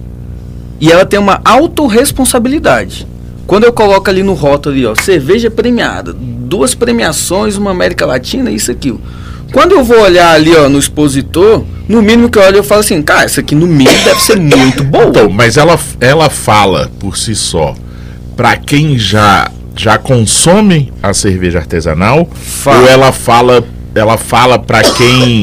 e 0.80 0.90
ela 0.90 1.04
tem 1.04 1.20
uma 1.20 1.40
autorresponsabilidade. 1.44 3.06
Quando 3.46 3.64
eu 3.64 3.72
coloco 3.72 4.08
ali 4.08 4.22
no 4.22 4.32
rótulo 4.32 4.74
ali, 4.74 4.86
ó, 4.86 4.94
cerveja 4.94 5.50
premiada, 5.50 6.12
duas 6.14 6.74
premiações, 6.74 7.56
uma 7.56 7.72
América 7.72 8.06
Latina, 8.06 8.50
isso 8.50 8.70
aqui. 8.70 8.94
Quando 9.52 9.72
eu 9.72 9.84
vou 9.84 10.00
olhar 10.00 10.32
ali, 10.32 10.54
ó, 10.54 10.68
no 10.68 10.78
expositor, 10.78 11.64
no 11.88 12.00
mínimo 12.00 12.30
que 12.30 12.38
eu 12.38 12.42
olho, 12.42 12.58
eu 12.58 12.64
falo 12.64 12.80
assim, 12.80 13.02
cara, 13.02 13.26
isso 13.26 13.40
aqui 13.40 13.54
no 13.54 13.66
mínimo 13.66 14.04
deve 14.04 14.22
ser 14.22 14.38
muito 14.38 14.84
bom. 14.84 15.08
Então, 15.08 15.28
mas 15.28 15.56
ela, 15.56 15.78
ela 16.00 16.30
fala 16.30 16.90
por 16.98 17.18
si 17.18 17.34
só, 17.34 17.74
para 18.36 18.56
quem 18.56 18.96
já 18.96 19.50
já 19.80 19.96
consome 19.96 20.92
a 21.02 21.14
cerveja 21.14 21.58
artesanal, 21.58 22.28
fala. 22.34 22.80
ou 22.82 22.88
ela 22.88 23.12
fala 23.12 23.64
ela 23.94 24.16
fala 24.16 24.58
para 24.58 24.82
quem, 24.82 25.42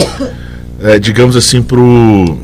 é, 0.82 1.00
digamos 1.00 1.36
assim, 1.36 1.62
pro 1.62 2.38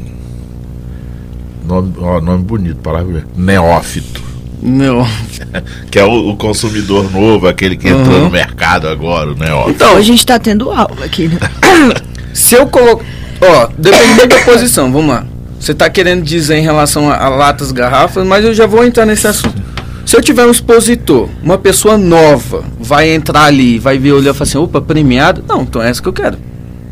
Nome, 1.65 1.93
ó, 1.97 2.19
nome 2.19 2.43
bonito, 2.43 2.77
palavra 2.77 3.23
neófito. 3.37 4.21
Neófito. 4.61 5.47
que 5.89 5.99
é 5.99 6.03
o, 6.03 6.31
o, 6.31 6.35
consumidor 6.35 7.09
novo, 7.11 7.47
aquele 7.47 7.77
que 7.77 7.87
entrou 7.87 8.17
uhum. 8.17 8.23
no 8.25 8.29
mercado 8.29 8.87
agora, 8.87 9.31
o 9.31 9.35
neófito. 9.35 9.71
Então, 9.71 9.95
a 9.95 10.01
gente 10.01 10.19
está 10.19 10.37
tendo 10.37 10.71
aula 10.71 11.05
aqui, 11.05 11.29
né? 11.29 11.37
Se 12.33 12.55
eu 12.55 12.67
coloco. 12.67 13.05
Ó, 13.39 13.69
dependendo 13.77 14.27
da 14.27 14.41
posição, 14.43 14.91
vamos 14.91 15.09
lá. 15.13 15.25
Você 15.57 15.71
está 15.71 15.89
querendo 15.89 16.23
dizer 16.23 16.57
em 16.57 16.63
relação 16.63 17.09
a, 17.09 17.15
a, 17.15 17.29
latas, 17.29 17.71
garrafas, 17.71 18.25
mas 18.27 18.43
eu 18.43 18.53
já 18.53 18.67
vou 18.67 18.83
entrar 18.83 19.05
nesse 19.05 19.25
assunto. 19.25 19.62
Se 20.05 20.17
eu 20.17 20.21
tiver 20.21 20.45
um 20.45 20.51
expositor, 20.51 21.29
uma 21.41 21.57
pessoa 21.57 21.97
nova, 21.97 22.63
vai 22.79 23.09
entrar 23.09 23.45
ali, 23.45 23.79
vai 23.79 23.97
ver, 23.97 24.11
olhar 24.11 24.31
e 24.31 24.33
falar 24.33 24.43
assim, 24.43 24.57
opa, 24.57 24.81
premiado? 24.81 25.43
Não, 25.47 25.61
então 25.61 25.81
é 25.81 25.89
essa 25.89 26.01
que 26.01 26.07
eu 26.07 26.13
quero. 26.13 26.37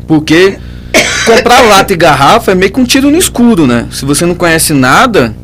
Porque 0.06 0.58
comprar 1.26 1.60
lata 1.62 1.92
e 1.92 1.96
garrafa 1.96 2.52
é 2.52 2.54
meio 2.54 2.72
que 2.72 2.80
um 2.80 2.84
tiro 2.84 3.10
no 3.10 3.18
escuro, 3.18 3.66
né? 3.66 3.86
Se 3.90 4.04
você 4.04 4.24
não 4.24 4.34
conhece 4.34 4.72
nada, 4.72 5.34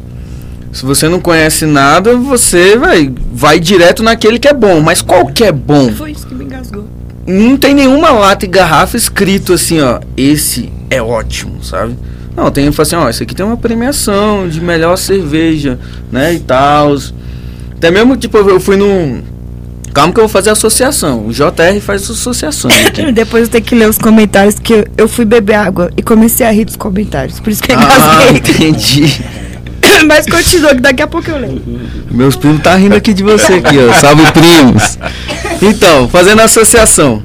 se 0.72 0.84
você 0.84 1.08
não 1.08 1.20
conhece 1.20 1.66
nada, 1.66 2.16
você 2.16 2.76
vai, 2.76 3.12
vai 3.32 3.60
direto 3.60 4.02
naquele 4.02 4.38
que 4.38 4.48
é 4.48 4.54
bom. 4.54 4.80
Mas 4.80 5.02
qual 5.02 5.26
que 5.26 5.44
é 5.44 5.52
bom? 5.52 5.92
Foi 5.92 6.12
isso 6.12 6.26
que 6.26 6.34
me 6.34 6.44
engasgou. 6.44 6.86
Não 7.26 7.56
tem 7.58 7.74
nenhuma 7.74 8.10
lata 8.10 8.46
e 8.46 8.48
garrafa 8.48 8.96
escrito 8.96 9.52
assim, 9.52 9.80
ó, 9.80 10.00
esse 10.16 10.72
é 10.88 11.02
ótimo, 11.02 11.62
sabe? 11.62 11.94
Não, 12.34 12.50
tem 12.50 12.68
assim, 12.68 12.96
ó, 12.96 13.08
esse 13.08 13.22
aqui 13.22 13.34
tem 13.34 13.44
uma 13.44 13.56
premiação 13.56 14.48
de 14.48 14.60
melhor 14.60 14.96
cerveja, 14.96 15.78
né, 16.10 16.32
e 16.34 16.38
tal. 16.38 16.96
Até 17.78 17.90
mesmo, 17.90 18.16
tipo, 18.16 18.36
eu 18.36 18.58
fui 18.58 18.76
num 18.76 19.22
Calma 19.98 20.12
que 20.12 20.20
eu 20.20 20.24
vou 20.24 20.28
fazer 20.28 20.50
associação. 20.50 21.26
O 21.26 21.32
JR 21.32 21.80
faz 21.80 22.08
associação. 22.08 22.70
Depois 23.12 23.44
eu 23.44 23.48
tenho 23.48 23.64
que 23.64 23.74
ler 23.74 23.88
os 23.88 23.98
comentários, 23.98 24.56
que 24.56 24.84
eu, 24.96 25.08
fui 25.08 25.24
beber 25.24 25.54
água 25.54 25.90
e 25.96 26.02
comecei 26.02 26.46
a 26.46 26.50
rir 26.50 26.64
dos 26.64 26.76
comentários. 26.76 27.40
Por 27.40 27.50
isso 27.50 27.62
que 27.62 27.72
eu 27.72 27.78
ah, 27.78 28.28
entendi. 28.30 29.20
Mas 30.06 30.26
continua, 30.26 30.74
que 30.74 30.80
daqui 30.80 31.02
a 31.02 31.06
pouco 31.06 31.28
eu 31.30 31.38
leio. 31.38 31.62
Meus 32.10 32.36
primos 32.36 32.62
tá 32.62 32.76
rindo 32.76 32.94
aqui 32.94 33.12
de 33.12 33.22
você 33.22 33.54
aqui, 33.54 33.76
ó. 33.78 33.92
Salve 33.94 34.22
primos. 34.32 34.98
Então, 35.62 36.08
fazendo 36.08 36.40
associação. 36.40 37.22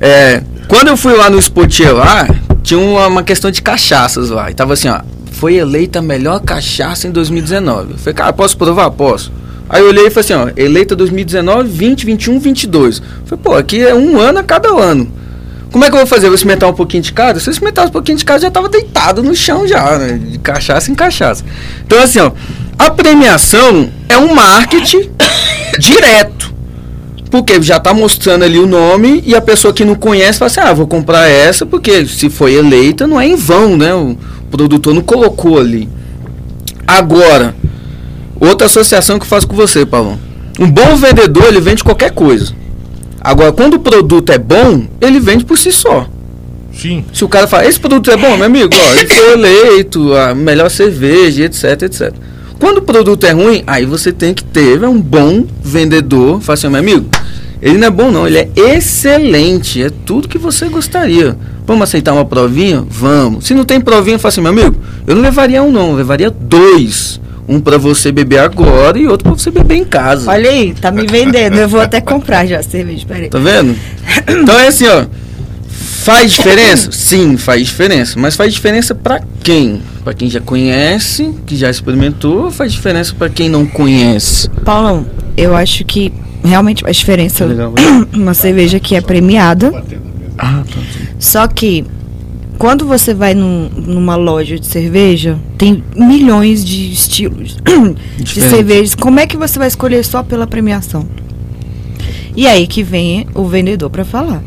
É, 0.00 0.42
Quando 0.68 0.88
eu 0.88 0.96
fui 0.96 1.14
lá 1.14 1.28
no 1.28 1.38
Spotier 1.38 1.94
lá, 1.94 2.28
tinha 2.62 2.78
uma, 2.80 3.06
uma, 3.08 3.22
questão 3.22 3.50
de 3.50 3.60
cachaças 3.60 4.30
lá. 4.30 4.50
E 4.50 4.54
tava 4.54 4.74
assim, 4.74 4.88
ó. 4.88 5.00
Foi 5.32 5.56
eleita 5.56 5.98
a 5.98 6.02
melhor 6.02 6.40
cachaça 6.40 7.06
em 7.06 7.10
2019. 7.10 7.92
Eu 7.92 7.98
falei, 7.98 8.14
cara, 8.14 8.32
posso 8.32 8.56
provar? 8.56 8.90
Posso. 8.90 9.30
Aí 9.68 9.82
eu 9.82 9.88
olhei 9.88 10.06
e 10.06 10.10
falei 10.10 10.24
assim, 10.24 10.34
ó, 10.34 10.50
eleita 10.56 10.94
2019, 10.94 11.68
20, 11.68 12.06
21, 12.06 12.38
22. 12.38 12.98
Eu 12.98 13.04
falei, 13.26 13.42
pô, 13.42 13.54
aqui 13.54 13.80
é 13.80 13.94
um 13.94 14.18
ano 14.18 14.38
a 14.38 14.42
cada 14.42 14.68
ano. 14.68 15.10
Como 15.72 15.84
é 15.84 15.88
que 15.88 15.94
eu 15.94 15.98
vou 15.98 16.06
fazer? 16.06 16.26
Eu 16.26 16.30
vou 16.30 16.36
experimentar 16.36 16.70
um 16.70 16.74
pouquinho 16.74 17.02
de 17.02 17.12
cada? 17.12 17.40
Se 17.40 17.48
eu 17.48 17.52
experimentasse 17.52 17.88
um 17.88 17.92
pouquinho 17.92 18.16
de 18.16 18.24
cada, 18.24 18.40
já 18.40 18.50
tava 18.50 18.68
deitado 18.68 19.22
no 19.22 19.34
chão 19.34 19.66
já, 19.66 19.98
né? 19.98 20.18
De 20.18 20.38
cachaça 20.38 20.90
em 20.90 20.94
cachaça. 20.94 21.44
Então, 21.84 22.00
assim, 22.02 22.20
ó, 22.20 22.30
a 22.78 22.90
premiação 22.90 23.90
é 24.08 24.16
um 24.16 24.34
marketing 24.34 25.10
direto. 25.78 26.54
Porque 27.30 27.60
já 27.60 27.76
está 27.76 27.92
mostrando 27.92 28.44
ali 28.44 28.58
o 28.58 28.66
nome 28.66 29.22
e 29.26 29.34
a 29.34 29.40
pessoa 29.40 29.74
que 29.74 29.84
não 29.84 29.96
conhece 29.96 30.38
fala 30.38 30.46
assim: 30.46 30.60
ah, 30.60 30.72
vou 30.72 30.86
comprar 30.86 31.28
essa 31.28 31.66
porque 31.66 32.06
se 32.06 32.30
foi 32.30 32.54
eleita 32.54 33.06
não 33.06 33.20
é 33.20 33.26
em 33.26 33.34
vão, 33.34 33.76
né? 33.76 33.92
O 33.92 34.16
produtor 34.50 34.94
não 34.94 35.02
colocou 35.02 35.58
ali. 35.58 35.88
Agora, 36.86 37.54
outra 38.40 38.66
associação 38.66 39.18
que 39.18 39.24
eu 39.24 39.28
faço 39.28 39.46
com 39.46 39.56
você, 39.56 39.84
Paulo. 39.84 40.18
Um 40.58 40.70
bom 40.70 40.96
vendedor, 40.96 41.44
ele 41.44 41.60
vende 41.60 41.84
qualquer 41.84 42.10
coisa. 42.10 42.52
Agora, 43.20 43.52
quando 43.52 43.74
o 43.74 43.80
produto 43.80 44.30
é 44.30 44.38
bom, 44.38 44.86
ele 45.00 45.18
vende 45.20 45.44
por 45.44 45.58
si 45.58 45.72
só. 45.72 46.08
Sim. 46.72 47.04
Se 47.12 47.24
o 47.24 47.28
cara 47.28 47.46
fala, 47.46 47.66
esse 47.66 47.80
produto 47.80 48.10
é 48.10 48.16
bom, 48.16 48.36
meu 48.36 48.46
amigo, 48.46 48.70
ó, 48.74 48.94
ele 48.94 49.08
foi 49.08 49.32
eleito, 49.32 50.14
a 50.14 50.34
melhor 50.34 50.70
cerveja, 50.70 51.44
etc, 51.44 51.82
etc. 51.82 52.12
Quando 52.58 52.78
o 52.78 52.82
produto 52.82 53.24
é 53.24 53.32
ruim, 53.32 53.62
aí 53.66 53.84
você 53.84 54.12
tem 54.12 54.32
que 54.32 54.44
ter 54.44 54.82
é 54.82 54.88
um 54.88 55.00
bom 55.00 55.44
vendedor. 55.62 56.40
Fala 56.40 56.54
assim, 56.54 56.68
meu 56.68 56.80
amigo, 56.80 57.06
ele 57.60 57.78
não 57.78 57.86
é 57.88 57.90
bom 57.90 58.10
não, 58.10 58.26
ele 58.26 58.38
é 58.38 58.50
excelente, 58.56 59.82
é 59.82 59.90
tudo 59.90 60.28
que 60.28 60.38
você 60.38 60.68
gostaria. 60.68 61.36
Vamos 61.66 61.82
aceitar 61.82 62.12
uma 62.12 62.24
provinha? 62.24 62.84
Vamos. 62.88 63.46
Se 63.46 63.54
não 63.54 63.64
tem 63.64 63.80
provinha, 63.80 64.18
fala 64.18 64.28
assim, 64.28 64.40
meu 64.40 64.50
amigo, 64.50 64.76
eu 65.06 65.14
não 65.14 65.22
levaria 65.22 65.62
um 65.62 65.72
não, 65.72 65.90
eu 65.90 65.96
levaria 65.96 66.30
dois. 66.30 67.20
Um 67.48 67.60
para 67.60 67.78
você 67.78 68.10
beber 68.10 68.40
agora 68.40 68.98
e 68.98 69.06
outro 69.06 69.28
para 69.28 69.38
você 69.38 69.50
beber 69.50 69.76
em 69.76 69.84
casa. 69.84 70.30
Olha 70.30 70.50
aí, 70.50 70.74
tá 70.74 70.90
me 70.90 71.06
vendendo. 71.06 71.56
Eu 71.56 71.68
vou 71.68 71.80
até 71.80 72.00
comprar 72.00 72.46
já 72.46 72.62
cerveja, 72.62 73.06
peraí. 73.06 73.28
Tá 73.28 73.38
vendo? 73.38 73.76
Então 74.28 74.58
é 74.58 74.68
assim, 74.68 74.86
ó. 74.86 75.04
Faz 75.68 76.32
diferença? 76.32 76.90
Sim, 76.92 77.36
faz 77.36 77.66
diferença. 77.66 78.18
Mas 78.18 78.36
faz 78.36 78.52
diferença 78.52 78.94
para 78.94 79.20
quem? 79.42 79.82
Para 80.04 80.14
quem 80.14 80.30
já 80.30 80.40
conhece, 80.40 81.34
que 81.44 81.56
já 81.56 81.70
experimentou, 81.70 82.50
faz 82.50 82.72
diferença 82.72 83.14
para 83.16 83.28
quem 83.28 83.48
não 83.48 83.66
conhece. 83.66 84.48
Paulão, 84.64 85.06
eu 85.36 85.54
acho 85.54 85.84
que 85.84 86.12
realmente 86.44 86.82
faz 86.82 86.96
diferença 86.96 87.44
Legal, 87.44 87.74
uma 88.14 88.34
cerveja 88.34 88.78
que 88.78 88.94
é 88.94 89.00
premiada. 89.00 89.72
Ah, 90.38 90.62
tá. 90.64 90.80
Só 91.18 91.46
que 91.48 91.84
quando 92.58 92.86
você 92.86 93.12
vai 93.14 93.34
num, 93.34 93.68
numa 93.68 94.16
loja 94.16 94.58
de 94.58 94.66
cerveja, 94.66 95.38
tem 95.58 95.82
milhões 95.94 96.64
de 96.64 96.92
estilos 96.92 97.56
de 98.18 98.40
cervejas. 98.40 98.94
Como 98.94 99.20
é 99.20 99.26
que 99.26 99.36
você 99.36 99.58
vai 99.58 99.68
escolher 99.68 100.04
só 100.04 100.22
pela 100.22 100.46
premiação? 100.46 101.06
E 102.34 102.46
aí 102.46 102.66
que 102.66 102.82
vem 102.82 103.26
o 103.34 103.44
vendedor 103.44 103.88
para 103.88 104.04
falar. 104.04 104.42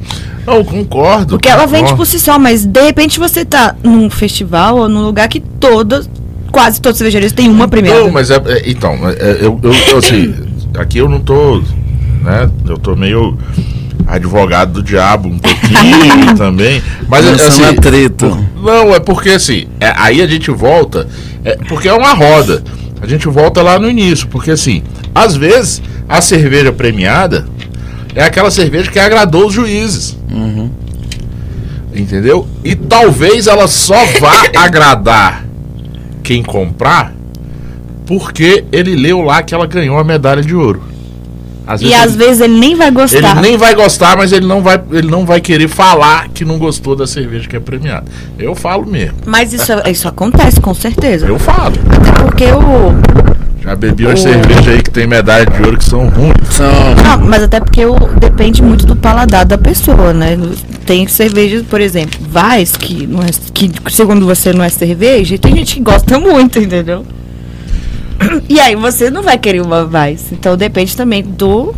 Eu 0.46 0.64
concordo. 0.64 1.36
Porque 1.36 1.50
concordo. 1.50 1.50
ela 1.50 1.66
vende 1.68 1.96
por 1.96 2.06
si 2.06 2.20
só, 2.20 2.38
mas 2.38 2.66
de 2.66 2.82
repente 2.82 3.20
você 3.20 3.44
tá 3.44 3.76
num 3.84 4.10
festival 4.10 4.78
ou 4.78 4.90
num 4.90 5.02
lugar 5.02 5.28
que 5.28 5.40
todas, 5.40 6.10
quase 6.52 6.82
todas 6.82 6.96
as 6.96 6.98
cervejarias 7.00 7.32
têm 7.32 7.50
uma 7.50 7.68
premiada. 7.68 8.00
Não, 8.02 8.12
mas 8.12 8.30
é, 8.32 8.36
é 8.36 8.70
então, 8.70 8.98
é, 9.10 9.38
eu, 9.42 9.60
eu, 9.62 9.74
eu, 9.74 9.98
assim, 9.98 10.34
aqui 10.78 11.00
eu 11.00 11.10
não 11.10 11.20
tô, 11.20 11.58
né, 12.24 12.50
eu 12.68 12.78
tô 12.78 12.96
meio 12.96 13.38
advogado 14.10 14.74
do 14.74 14.84
diabo 14.84 15.30
um 15.30 15.38
pouquinho 15.38 16.36
também, 16.38 16.82
mas 17.08 17.26
não, 17.26 17.34
assim, 17.34 17.64
é 17.64 17.74
treta. 17.74 18.28
não, 18.56 18.94
é 18.94 19.00
porque 19.00 19.30
assim, 19.30 19.68
é, 19.80 19.94
aí 19.96 20.22
a 20.22 20.28
gente 20.28 20.50
volta, 20.52 21.08
é, 21.44 21.56
porque 21.68 21.88
é 21.88 21.94
uma 21.94 22.14
roda. 22.14 22.64
A 23.02 23.08
gente 23.08 23.28
volta 23.30 23.62
lá 23.62 23.80
no 23.80 23.90
início, 23.90 24.28
porque 24.28 24.52
assim, 24.52 24.84
às 25.16 25.36
vezes 25.36 25.82
a 26.08 26.20
cerveja 26.22 26.72
premiada 26.72 27.48
é 28.14 28.24
aquela 28.24 28.52
cerveja 28.52 28.92
que 28.92 29.00
agradou 29.00 29.48
os 29.48 29.54
juízes. 29.54 30.18
Uhum. 30.30 30.70
Entendeu? 31.96 32.48
E 32.64 32.76
talvez 32.76 33.48
ela 33.48 33.68
só 33.68 34.04
vá 34.20 34.44
agradar 34.58 35.46
quem 36.22 36.44
comprar 36.44 37.14
porque 38.10 38.66
ele 38.72 38.96
leu 38.96 39.22
lá 39.22 39.44
que 39.44 39.54
ela 39.54 39.68
ganhou 39.68 39.96
a 40.00 40.04
medalha 40.04 40.42
de 40.42 40.56
ouro. 40.56 40.82
Às 41.70 41.84
e 41.84 41.94
às 41.94 42.16
ele, 42.16 42.26
vezes 42.26 42.42
ele 42.42 42.60
nem 42.60 42.76
vai 42.76 42.90
gostar. 42.90 43.38
Ele 43.38 43.42
nem 43.42 43.56
vai 43.56 43.76
gostar, 43.76 44.18
mas 44.18 44.32
ele 44.32 44.48
não 44.48 44.64
vai, 44.64 44.82
ele 44.92 45.08
não 45.08 45.24
vai 45.24 45.40
querer 45.40 45.68
falar 45.68 46.28
que 46.30 46.44
não 46.44 46.58
gostou 46.58 46.96
da 46.96 47.06
cerveja 47.06 47.48
que 47.48 47.56
é 47.56 47.60
premiada. 47.60 48.06
Eu 48.40 48.56
falo 48.56 48.88
mesmo. 48.88 49.14
Mas 49.24 49.54
isso, 49.54 49.72
isso 49.88 50.08
acontece, 50.08 50.60
com 50.60 50.74
certeza. 50.74 51.28
Eu 51.28 51.38
falo. 51.38 51.76
Até 51.92 52.24
porque 52.24 52.46
o, 52.46 52.96
já 53.62 53.76
bebi 53.76 54.08
umas 54.08 54.20
cervejas 54.20 54.68
aí 54.68 54.82
que 54.82 54.90
tem 54.90 55.06
medalha 55.06 55.46
de 55.46 55.62
ouro 55.62 55.78
que 55.78 55.86
são 55.86 56.10
ruins. 56.10 56.34
São. 56.50 56.72
Não, 57.04 57.28
mas 57.28 57.44
até 57.44 57.60
porque 57.60 57.86
o, 57.86 57.96
depende 58.20 58.64
muito 58.64 58.88
do 58.88 58.96
paladar 58.96 59.46
da 59.46 59.58
pessoa, 59.60 60.12
né? 60.12 60.40
Tem 60.88 61.08
cervejas, 61.08 61.62
por 61.68 61.80
exemplo, 61.80 62.20
Vais, 62.32 62.76
que, 62.76 63.06
não 63.06 63.22
é, 63.22 63.30
que 63.54 63.72
segundo 63.90 64.26
você 64.26 64.52
não 64.54 64.66
é 64.66 64.70
cerveja, 64.70 65.36
e 65.36 65.38
tem 65.38 65.56
gente 65.56 65.76
que 65.76 65.82
gosta 65.82 66.18
muito, 66.18 66.58
entendeu? 66.58 67.06
E 68.50 68.60
aí 68.60 68.76
você 68.76 69.10
não 69.10 69.24
vai 69.24 69.38
querer 69.38 69.62
uma 69.62 69.86
Vais. 69.86 70.32
Então 70.32 70.58
depende 70.58 70.96
também 70.96 71.24
do 71.24 71.74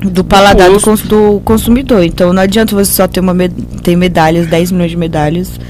do 0.00 0.24
paladar 0.24 0.68
do, 0.68 0.96
do, 1.06 1.40
consumidor. 1.44 2.02
Então 2.02 2.32
não 2.32 2.42
adianta 2.42 2.74
você 2.74 2.92
só 2.92 3.06
ter 3.06 3.20
uma 3.20 3.34
ter 3.82 3.94
medalhas, 3.96 4.46
10 4.46 4.72
milhões 4.72 4.90
de 4.90 4.96
medalhas 4.96 5.60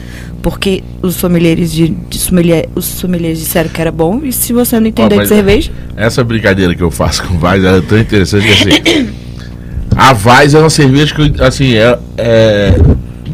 porque 0.42 0.82
os 1.00 1.14
sommeliers 1.14 1.72
de, 1.72 1.88
de 1.88 2.18
sommelier, 2.18 2.68
os 2.74 2.84
sommeliers 2.84 3.38
disseram 3.38 3.70
que 3.70 3.80
era 3.80 3.92
bom 3.92 4.20
e 4.24 4.32
se 4.32 4.52
você 4.52 4.78
não 4.78 4.88
entender 4.88 5.16
oh, 5.16 5.22
de 5.22 5.28
cerveja 5.28 5.70
essa 5.96 6.24
brincadeira 6.24 6.74
que 6.74 6.82
eu 6.82 6.90
faço 6.90 7.22
com 7.22 7.38
Vaz 7.38 7.64
é 7.64 7.80
tão 7.80 7.96
interessante 7.96 8.44
que 8.44 8.52
assim 8.52 9.08
a 9.94 10.12
Vaz 10.12 10.54
é 10.54 10.58
uma 10.58 10.68
cerveja 10.68 11.14
que 11.14 11.22
eu, 11.22 11.46
assim 11.46 11.74
é, 11.74 11.96
é, 12.18 12.74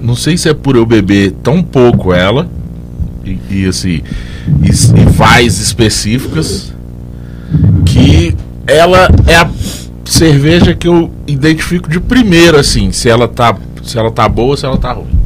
não 0.03 0.15
sei 0.15 0.37
se 0.37 0.49
é 0.49 0.55
por 0.55 0.77
eu 0.77 0.85
beber 0.85 1.33
tão 1.43 1.63
pouco 1.63 2.13
ela 2.13 2.47
e, 3.25 3.39
e 3.51 3.67
assim 3.67 4.03
e, 4.63 5.01
e 5.01 5.05
Vaz 5.05 5.59
específicas 5.59 6.73
que 7.85 8.35
ela 8.67 9.09
é 9.27 9.37
a 9.37 9.51
cerveja 10.05 10.75
que 10.75 10.89
eu 10.89 11.11
identifico 11.27 11.89
de 11.89 12.01
primeiro 12.01 12.59
assim 12.59 12.93
se 12.93 13.09
ela 13.09 13.29
tá 13.29 13.57
se 13.83 13.99
ela 13.99 14.11
tá 14.11 14.29
boa 14.29 14.57
se 14.57 14.65
ela 14.65 14.77
tá 14.77 14.93
ruim 14.93 15.19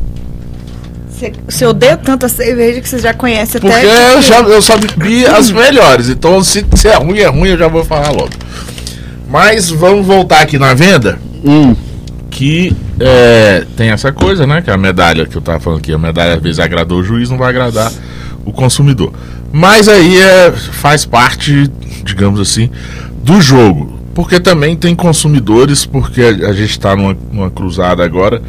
você, 1.46 1.64
odeia 1.64 1.96
tanto 1.96 2.26
a 2.26 2.28
cerveja 2.28 2.80
que 2.80 2.88
você 2.88 2.98
já 2.98 3.14
conhece 3.14 3.60
Porque 3.60 3.72
até. 3.72 3.86
Porque 3.86 4.16
eu, 4.16 4.22
já, 4.22 4.40
eu 4.40 4.60
só 4.60 4.76
bebi 4.76 5.24
as 5.24 5.52
melhores. 5.52 6.08
Então, 6.08 6.42
se, 6.42 6.66
se, 6.74 6.88
é 6.88 6.96
ruim, 6.96 7.18
é 7.18 7.28
ruim, 7.28 7.50
eu 7.50 7.58
já 7.58 7.68
vou 7.68 7.84
falar 7.84 8.10
logo. 8.10 8.30
Mas 9.28 9.70
vamos 9.70 10.04
voltar 10.04 10.40
aqui 10.40 10.58
na 10.58 10.74
venda. 10.74 11.18
Hum. 11.44 11.76
Que 12.28 12.74
é, 12.98 13.64
tem 13.76 13.90
essa 13.90 14.10
coisa, 14.10 14.46
né? 14.46 14.62
Que 14.62 14.70
a 14.70 14.76
medalha 14.76 15.26
que 15.26 15.36
eu 15.36 15.42
tava 15.42 15.60
falando 15.60 15.78
aqui, 15.78 15.92
a 15.92 15.98
medalha 15.98 16.34
às 16.34 16.42
vezes 16.42 16.58
agradou 16.58 16.98
o 16.98 17.04
juiz, 17.04 17.30
não 17.30 17.38
vai 17.38 17.50
agradar 17.50 17.92
o 18.44 18.52
consumidor. 18.52 19.12
Mas 19.52 19.88
aí 19.88 20.18
é, 20.18 20.52
faz 20.52 21.04
parte, 21.04 21.70
digamos 22.04 22.40
assim, 22.40 22.70
do 23.22 23.40
jogo. 23.40 24.00
Porque 24.14 24.38
também 24.38 24.76
tem 24.76 24.94
consumidores, 24.94 25.86
porque 25.86 26.20
a, 26.22 26.52
gente 26.52 26.70
está 26.70 26.94
numa, 26.94 27.16
numa 27.32 27.50
cruzada 27.50 28.04
agora 28.04 28.42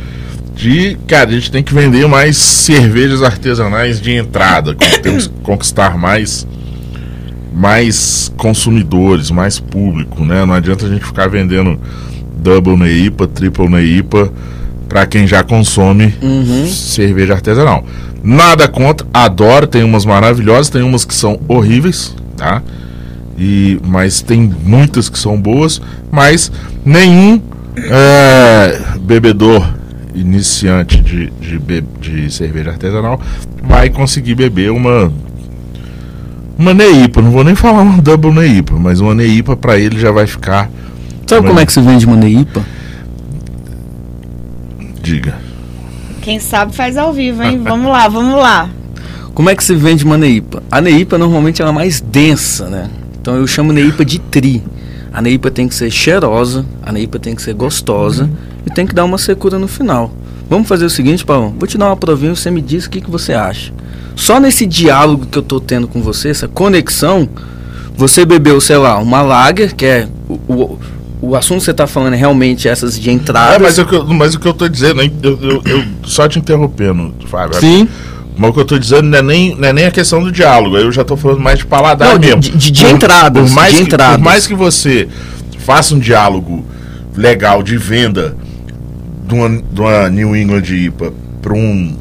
de, 0.56 0.98
cara, 1.08 1.30
a 1.30 1.34
gente 1.34 1.52
tem 1.52 1.64
que 1.64 1.74
vender 1.74 2.08
mais 2.08 2.38
cervejas 2.38 3.24
artesanais 3.24 4.00
de 4.00 4.12
entrada, 4.12 4.76
temos 5.02 5.28
que 5.28 5.34
conquistar 5.42 5.98
mais 5.98 6.46
mais 7.56 8.34
consumidores, 8.36 9.30
mais 9.30 9.60
público, 9.60 10.26
né? 10.26 10.44
Não 10.44 10.56
adianta 10.56 10.88
a 10.88 10.90
gente 10.90 11.06
ficar 11.06 11.28
vendendo 11.28 11.80
double 12.38 12.76
neipa, 12.76 13.28
triple 13.28 13.70
neipa 13.70 14.34
para 14.90 15.06
quem 15.06 15.28
já 15.28 15.44
consome 15.44 16.14
uhum. 16.22 16.68
cerveja 16.68 17.34
artesanal. 17.34 17.86
Nada 18.24 18.70
contra, 18.70 19.06
adoro, 19.14 19.68
tem 19.68 19.84
umas 19.84 20.06
maravilhosas, 20.06 20.70
tem 20.70 20.82
umas 20.82 21.04
que 21.04 21.14
são 21.14 21.40
horríveis, 21.48 22.16
tá? 22.38 22.62
E 23.38 23.80
mas 23.86 24.22
tem 24.22 24.42
muitas 24.64 25.10
que 25.10 25.20
são 25.20 25.40
boas, 25.40 25.82
mas 26.10 26.50
nenhum 26.86 27.42
é, 27.76 28.80
bebedor 29.02 29.68
iniciante 30.16 31.02
de, 31.02 31.32
de, 31.32 31.82
de 32.00 32.32
cerveja 32.32 32.70
artesanal 32.70 33.20
vai 33.64 33.90
conseguir 33.90 34.36
beber 34.36 34.72
uma 34.72 35.12
uma 36.58 36.74
neipa, 36.74 37.22
não 37.22 37.32
vou 37.32 37.44
nem 37.44 37.56
falar 37.56 37.82
uma 37.82 38.02
double 38.02 38.32
neipa, 38.32 38.76
mas 38.76 39.00
uma 39.00 39.16
neipa 39.16 39.58
para 39.58 39.78
ele 39.78 40.00
já 40.00 40.12
vai 40.12 40.28
ficar. 40.28 40.70
Sabe 41.28 41.42
uma... 41.42 41.48
como 41.50 41.60
é 41.60 41.66
que 41.66 41.74
se 41.74 41.82
vende 41.82 42.06
uma 42.06 42.16
neipa? 42.16 42.64
Diga. 45.02 45.43
Quem 46.24 46.40
sabe 46.40 46.74
faz 46.74 46.96
ao 46.98 47.12
vivo, 47.12 47.44
hein? 47.44 47.60
vamos 47.62 47.92
lá, 47.92 48.08
vamos 48.08 48.36
lá. 48.36 48.70
Como 49.34 49.50
é 49.50 49.56
que 49.56 49.64
se 49.64 49.76
vende 49.76 50.06
uma 50.06 50.18
neipa? 50.18 50.64
A 50.72 50.80
neipa 50.80 51.18
normalmente 51.18 51.62
ela 51.62 51.72
é 51.72 51.74
mais 51.74 52.00
densa, 52.00 52.70
né? 52.70 52.90
Então 53.20 53.36
eu 53.36 53.46
chamo 53.46 53.74
neipa 53.74 54.06
de 54.06 54.20
tri. 54.20 54.64
A 55.12 55.22
neipa 55.22 55.52
tem 55.52 55.68
que 55.68 55.76
ser 55.76 55.92
cheirosa, 55.92 56.66
a 56.82 56.94
neipa 56.94 57.20
tem 57.20 57.36
que 57.36 57.42
ser 57.42 57.54
gostosa 57.54 58.30
e 58.66 58.70
tem 58.70 58.88
que 58.88 58.96
dar 58.96 59.04
uma 59.04 59.18
secura 59.18 59.60
no 59.60 59.68
final. 59.68 60.14
Vamos 60.50 60.66
fazer 60.68 60.86
o 60.86 60.90
seguinte, 60.90 61.26
Paulo. 61.26 61.54
Vou 61.60 61.68
te 61.68 61.78
dar 61.78 61.88
uma 61.88 61.98
provinha 61.98 62.32
e 62.32 62.36
você 62.38 62.50
me 62.50 62.62
diz 62.62 62.86
o 62.86 62.90
que, 62.90 63.02
que 63.02 63.12
você 63.12 63.34
acha. 63.34 63.74
Só 64.16 64.40
nesse 64.40 64.66
diálogo 64.66 65.26
que 65.26 65.38
eu 65.38 65.44
tô 65.44 65.60
tendo 65.60 65.90
com 65.90 66.02
você, 66.02 66.30
essa 66.30 66.48
conexão, 66.48 67.28
você 67.98 68.26
bebeu, 68.26 68.62
sei 68.62 68.78
lá, 68.78 68.98
uma 68.98 69.22
lager, 69.22 69.76
que 69.76 69.86
é 69.86 70.08
o, 70.30 70.34
o, 70.48 70.80
o 71.26 71.38
assunto 71.38 71.60
que 71.60 71.66
você 71.66 71.72
está 71.72 71.88
falando 71.88 72.16
é 72.16 72.18
realmente 72.18 72.68
essas 72.68 73.00
de 73.00 73.10
entrada. 73.10 73.56
É, 73.56 73.60
mas, 73.60 73.78
eu, 73.78 74.06
mas 74.08 74.36
o 74.36 74.40
que 74.40 74.46
eu 74.46 74.52
estou 74.52 74.68
dizendo, 74.68 75.02
eu, 75.02 75.40
eu, 75.42 75.62
eu, 75.66 75.84
só 76.04 76.28
te 76.28 76.38
interrompendo, 76.38 77.14
Fábio. 77.28 77.58
Sim. 77.62 77.88
Mas 78.36 78.50
o 78.50 78.54
que 78.54 78.60
eu 78.60 78.64
estou 78.64 78.78
dizendo 78.78 79.04
não 79.04 79.18
é, 79.18 79.22
nem, 79.22 79.56
não 79.56 79.68
é 79.70 79.72
nem 79.72 79.86
a 79.86 79.92
questão 79.92 80.22
do 80.22 80.30
diálogo, 80.34 80.78
eu 80.78 80.92
já 80.92 81.02
estou 81.02 81.16
falando 81.16 81.40
mais 81.40 81.60
de 81.60 81.66
paladar 81.66 82.14
não, 82.14 82.20
mesmo. 82.20 82.42
De, 82.42 82.52
de, 82.52 82.72
de 82.72 82.86
entradas. 82.88 83.50
Por 83.50 83.56
mais, 83.56 83.72
de 83.72 83.78
que, 83.78 83.84
entradas. 83.84 84.18
por 84.18 84.22
mais 84.22 84.46
que 84.46 84.54
você 84.54 85.08
faça 85.60 85.96
um 85.96 86.00
diálogo 86.00 86.66
legal 87.16 87.64
de 87.64 87.78
venda 87.78 88.36
de 89.26 89.34
uma, 89.34 89.50
de 89.50 89.80
uma 89.80 90.10
New 90.10 90.36
England 90.36 90.64
IPA 90.64 91.14
para 91.42 91.54
um 91.54 91.96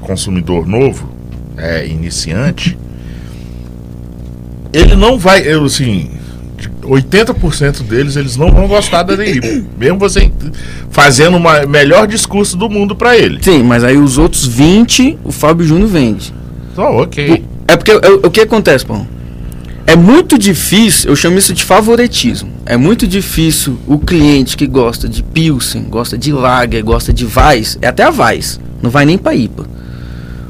consumidor 0.00 0.64
novo, 0.68 1.10
é, 1.56 1.88
iniciante, 1.88 2.78
ele 4.72 4.94
não 4.94 5.18
vai, 5.18 5.40
eu 5.40 5.64
assim, 5.64 6.19
80% 6.82 7.82
deles 7.82 8.16
eles 8.16 8.36
não 8.36 8.50
vão 8.50 8.66
gostar 8.68 9.02
da 9.02 9.16
DI. 9.16 9.64
mesmo 9.78 9.98
você 9.98 10.30
fazendo 10.90 11.36
o 11.36 11.68
melhor 11.68 12.06
discurso 12.06 12.56
do 12.56 12.68
mundo 12.68 12.94
para 12.94 13.16
ele. 13.16 13.38
Sim, 13.42 13.62
mas 13.62 13.84
aí 13.84 13.96
os 13.96 14.18
outros 14.18 14.46
20 14.46 15.18
o 15.24 15.32
Fábio 15.32 15.66
Júnior 15.66 15.88
vende. 15.88 16.34
Oh, 16.76 17.02
ok. 17.02 17.30
O, 17.30 17.72
é 17.72 17.76
porque 17.76 17.92
o, 17.92 18.26
o 18.26 18.30
que 18.30 18.40
acontece, 18.40 18.84
Paulo? 18.84 19.06
É 19.86 19.96
muito 19.96 20.38
difícil, 20.38 21.10
eu 21.10 21.16
chamo 21.16 21.38
isso 21.38 21.52
de 21.52 21.64
favoritismo. 21.64 22.48
É 22.64 22.76
muito 22.76 23.08
difícil 23.08 23.76
o 23.88 23.98
cliente 23.98 24.56
que 24.56 24.66
gosta 24.66 25.08
de 25.08 25.22
Pilsen, 25.22 25.82
gosta 25.84 26.16
de 26.16 26.30
Lager, 26.32 26.84
gosta 26.84 27.12
de 27.12 27.26
Weiss, 27.26 27.76
é 27.82 27.88
até 27.88 28.04
a 28.04 28.10
Weiss, 28.10 28.60
não 28.80 28.88
vai 28.88 29.04
nem 29.04 29.18
para 29.18 29.34
IPA. 29.34 29.66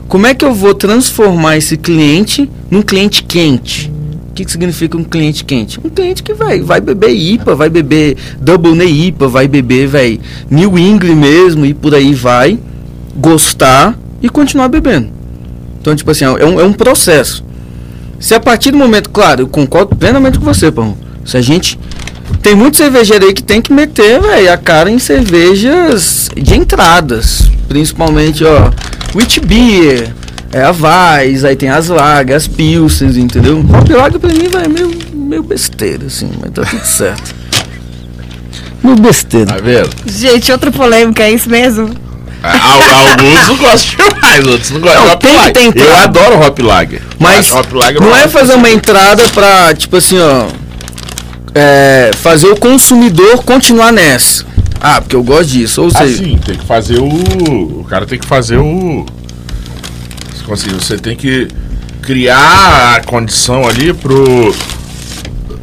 Como 0.09 0.27
é 0.27 0.35
que 0.35 0.45
eu 0.45 0.53
vou 0.53 0.75
transformar 0.75 1.57
esse 1.57 1.77
cliente 1.77 2.51
num 2.71 2.83
cliente 2.83 3.23
quente? 3.23 3.90
Que, 4.41 4.45
que 4.47 4.53
significa 4.53 4.97
um 4.97 5.05
cliente 5.05 5.45
quente? 5.45 5.79
Um 5.85 5.91
cliente 5.91 6.23
que 6.23 6.33
vai, 6.33 6.61
vai 6.61 6.81
beber 6.81 7.11
IPA, 7.11 7.55
vai 7.55 7.69
beber 7.69 8.17
Double 8.41 8.75
Ney 8.75 9.09
IPA, 9.09 9.29
vai 9.29 9.47
beber, 9.47 9.87
vai 9.87 10.19
New 10.51 10.79
England 10.79 11.17
mesmo 11.17 11.67
e 11.67 11.75
por 11.75 11.95
aí 11.95 12.15
vai, 12.15 12.59
gostar 13.15 13.99
e 14.23 14.31
continuar 14.31 14.69
bebendo. 14.69 15.11
Então, 15.79 15.95
tipo 15.95 16.11
assim, 16.11 16.25
é 16.25 16.45
um, 16.45 16.59
é 16.59 16.65
um 16.65 16.73
processo. 16.73 17.45
Se 18.19 18.35
a 18.35 18.41
partir 18.41 18.71
do 18.71 18.79
momento, 18.79 19.11
claro, 19.11 19.43
eu 19.43 19.47
concordo 19.47 19.95
plenamente 19.95 20.39
com 20.39 20.45
você, 20.45 20.71
Pão. 20.73 20.97
Se 21.25 21.37
a 21.37 21.43
gente. 21.43 21.79
Tem 22.41 22.55
muito 22.55 22.79
cervejeiro 22.79 23.27
aí 23.27 23.35
que 23.35 23.43
tem 23.43 23.61
que 23.61 23.73
meter, 23.73 24.23
velho, 24.23 24.53
a 24.53 24.57
cara 24.57 24.91
em 24.91 24.99
cervejas 24.99 26.31
de 26.35 26.57
entradas. 26.57 27.51
Principalmente, 27.69 28.43
ó, 28.45 28.71
Witch 29.15 29.41
Beer, 29.41 30.15
é 30.53 30.63
a 30.63 30.73
Vaz, 30.73 31.45
aí 31.45 31.55
tem 31.55 31.69
as 31.69 31.89
Lagas, 31.89 32.37
as 32.43 32.49
Pilsens, 32.49 33.17
entendeu? 33.17 33.59
Hop 33.61 33.89
Lager 33.89 34.19
pra 34.19 34.31
mim, 34.31 34.49
vai, 34.49 34.65
é 34.65 34.69
meio, 34.69 34.91
meio 35.13 35.43
besteira, 35.43 36.07
assim, 36.07 36.31
mas 36.41 36.51
tá 36.51 36.63
tudo 36.63 36.85
certo. 36.85 37.35
Meio 38.83 38.97
besteira. 38.97 39.47
Tá 39.47 39.59
vendo? 39.63 39.91
Gente, 40.07 40.51
outra 40.51 40.71
polêmica, 40.71 41.23
é 41.23 41.31
isso 41.31 41.49
mesmo? 41.49 41.91
Alguns 42.43 43.49
não 43.49 43.57
gostam 43.59 44.09
demais, 44.09 44.47
outros 44.47 44.71
não 44.71 44.81
gostam. 44.81 45.05
Não, 45.05 45.53
tem 45.53 45.73
que 45.73 45.79
ter. 45.79 45.87
Eu 45.87 45.97
adoro 45.97 46.41
Hop 46.41 46.59
Lager. 46.59 47.03
Mas 47.19 47.53
Hop 47.53 47.73
Lager 47.73 48.01
não 48.01 48.17
é 48.17 48.27
fazer 48.29 48.55
uma 48.55 48.71
entrada 48.71 49.23
pra, 49.35 49.75
tipo 49.75 49.97
assim, 49.97 50.19
ó. 50.19 50.47
É, 51.55 52.13
fazer 52.23 52.47
o 52.47 52.57
consumidor 52.57 53.43
continuar 53.45 53.93
nessa. 53.93 54.47
Ah, 54.81 55.01
porque 55.01 55.15
eu 55.15 55.23
gosto 55.23 55.51
disso. 55.51 55.83
Ou 55.83 55.89
ah, 55.89 55.99
seja, 55.99 56.25
sim, 56.25 56.39
tem 56.39 56.57
que 56.57 56.65
fazer 56.65 56.99
o. 56.99 57.07
O 57.07 57.87
cara 57.89 58.07
tem 58.07 58.19
que 58.19 58.27
fazer 58.27 58.57
o. 58.57 59.05
Assim, 60.53 60.71
você 60.71 60.99
tem 60.99 61.17
que 61.17 61.49
criar 62.03 62.97
a 62.97 63.05
condição 63.05 63.67
ali 63.67 63.93
pro. 63.93 64.55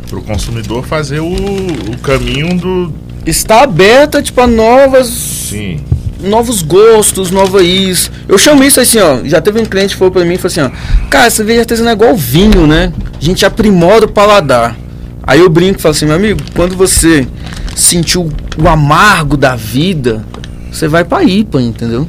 pro 0.09 0.21
consumidor 0.21 0.85
fazer 0.85 1.19
o, 1.19 1.27
o 1.27 1.97
caminho 2.01 2.57
do. 2.57 2.93
Está 3.25 3.63
aberta, 3.63 4.21
tipo, 4.21 4.39
a 4.39 4.47
novas. 4.47 5.07
Sim 5.07 5.79
novos 6.21 6.61
gostos, 6.61 7.31
nova 7.31 7.61
isso. 7.61 8.11
Eu 8.27 8.37
chamo 8.37 8.63
isso 8.63 8.79
assim, 8.79 8.99
ó. 8.99 9.19
Já 9.23 9.41
teve 9.41 9.61
um 9.61 9.65
cliente 9.65 9.93
que 9.93 9.99
falou 9.99 10.11
pra 10.11 10.25
mim 10.25 10.33
e 10.33 10.37
falou 10.37 10.47
assim, 10.47 10.61
ó. 10.61 11.07
Cara, 11.09 11.29
cerveja 11.29 11.61
artesanal 11.61 11.91
é 11.91 11.95
igual 11.95 12.15
vinho, 12.15 12.65
né? 12.65 12.91
A 13.19 13.23
gente 13.23 13.45
aprimora 13.45 14.05
o 14.05 14.07
paladar. 14.07 14.75
Aí 15.23 15.39
eu 15.39 15.49
brinco 15.49 15.79
e 15.79 15.81
falo 15.81 15.93
assim, 15.93 16.05
meu 16.05 16.15
amigo, 16.15 16.39
quando 16.55 16.75
você 16.75 17.27
sentiu 17.75 18.31
o 18.57 18.67
amargo 18.67 19.35
da 19.35 19.55
vida, 19.55 20.25
você 20.71 20.87
vai 20.87 21.03
pra 21.03 21.23
IPA, 21.23 21.61
entendeu? 21.61 22.07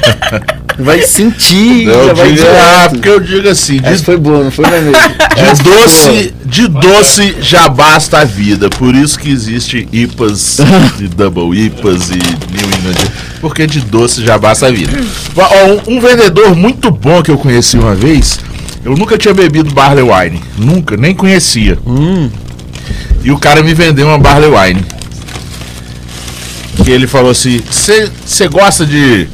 vai 0.78 1.02
sentir. 1.02 1.86
Não, 1.86 2.14
vai 2.14 2.32
diga, 2.32 2.50
ah, 2.50 2.88
porque 2.90 3.08
eu 3.08 3.20
digo 3.20 3.48
assim. 3.48 3.78
De, 3.80 3.98
foi 3.98 4.16
boa, 4.16 4.44
não 4.44 4.50
foi 4.50 4.68
mesmo? 4.68 4.92
De 5.40 5.62
doce, 5.62 6.34
de 6.44 6.68
doce 6.68 7.36
já 7.40 7.68
basta 7.68 8.18
a 8.18 8.24
vida. 8.24 8.68
Por 8.68 8.94
isso 8.94 9.18
que 9.18 9.30
existe 9.30 9.88
IPAs 9.92 10.58
e 10.98 11.08
Double 11.08 11.58
IPAs 11.58 12.10
e 12.10 12.14
New 12.14 12.66
England. 12.66 13.10
Porque 13.40 13.66
de 13.66 13.80
doce 13.80 14.24
já 14.24 14.36
basta 14.36 14.66
a 14.66 14.70
vida. 14.70 14.98
Um, 15.86 15.96
um 15.96 16.00
vendedor 16.00 16.54
muito 16.54 16.90
bom 16.90 17.22
que 17.22 17.30
eu 17.30 17.38
conheci 17.38 17.78
uma 17.78 17.94
vez. 17.94 18.38
Eu 18.84 18.94
nunca 18.96 19.16
tinha 19.16 19.32
bebido 19.32 19.72
Barley 19.72 20.04
Wine. 20.04 20.42
Nunca, 20.58 20.96
nem 20.96 21.14
conhecia. 21.14 21.78
Hum. 21.86 22.30
E 23.22 23.30
o 23.30 23.38
cara 23.38 23.62
me 23.62 23.72
vendeu 23.72 24.06
uma 24.06 24.18
Barley 24.18 24.50
Wine. 24.50 24.84
Que 26.84 26.90
ele 26.90 27.06
falou 27.06 27.30
assim: 27.30 27.60
Você 27.70 28.48
gosta 28.48 28.84
de 28.84 29.28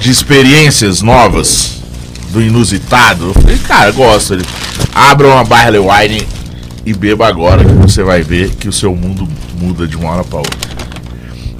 de 0.00 0.10
experiências 0.10 1.02
novas, 1.02 1.82
do 2.30 2.40
inusitado. 2.40 3.26
Eu 3.26 3.34
falei, 3.34 3.58
cara, 3.58 3.90
gosto. 3.92 4.34
Ele, 4.34 4.44
abra 4.94 5.28
uma 5.28 5.44
Barley 5.44 5.80
Wine 5.80 6.26
e 6.84 6.94
beba 6.94 7.28
agora, 7.28 7.64
que 7.64 7.72
você 7.74 8.02
vai 8.02 8.22
ver 8.22 8.50
que 8.56 8.68
o 8.68 8.72
seu 8.72 8.96
mundo 8.96 9.28
muda 9.60 9.86
de 9.86 9.96
uma 9.96 10.10
hora 10.10 10.24
para 10.24 10.38
outra. 10.38 10.70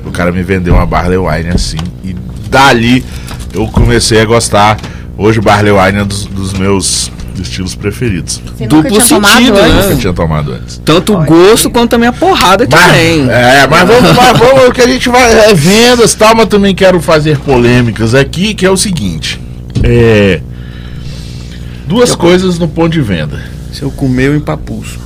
O 0.04 0.10
cara 0.10 0.32
me 0.32 0.42
vendeu 0.42 0.74
uma 0.74 0.86
Barley 0.86 1.18
Wine 1.18 1.50
assim, 1.50 1.76
e 2.02 2.14
dali 2.48 3.04
eu 3.52 3.66
comecei 3.68 4.20
a 4.20 4.24
gostar. 4.24 4.78
Hoje 5.18 5.40
Barley 5.40 5.72
Wine 5.72 5.98
é 5.98 6.04
dos, 6.04 6.24
dos 6.24 6.54
meus 6.54 7.12
estilos 7.38 7.74
preferidos. 7.74 8.40
Você 8.56 8.66
Duplo 8.66 9.00
sentido, 9.00 9.54
né? 9.54 9.82
Nunca 9.82 9.96
tinha 9.96 10.12
tomado 10.12 10.52
antes. 10.52 10.80
Tanto 10.84 11.14
o 11.14 11.24
gosto 11.24 11.70
quanto 11.70 11.90
também 11.90 12.08
a 12.08 12.12
porrada 12.12 12.66
que 12.66 12.74
mas, 12.74 12.92
tem. 12.92 13.30
É, 13.30 13.66
mas 13.68 13.86
vamos, 13.86 14.12
mas 14.14 14.38
vamos, 14.38 14.68
o 14.68 14.72
que 14.72 14.80
a 14.80 14.86
gente 14.86 15.08
vai. 15.08 15.50
É 15.50 15.54
vendas 15.54 16.14
tal, 16.14 16.34
mas 16.34 16.46
também 16.46 16.74
quero 16.74 17.00
fazer 17.00 17.38
polêmicas 17.38 18.14
aqui, 18.14 18.54
que 18.54 18.66
é 18.66 18.70
o 18.70 18.76
seguinte. 18.76 19.40
É. 19.82 20.40
Duas 21.86 22.10
eu 22.10 22.18
coisas 22.18 22.58
no 22.58 22.68
ponto 22.68 22.90
de 22.90 23.00
venda. 23.00 23.42
Se 23.72 23.82
eu 23.82 23.90
comer, 23.90 24.28
eu 24.28 24.36
empapuço. 24.36 24.98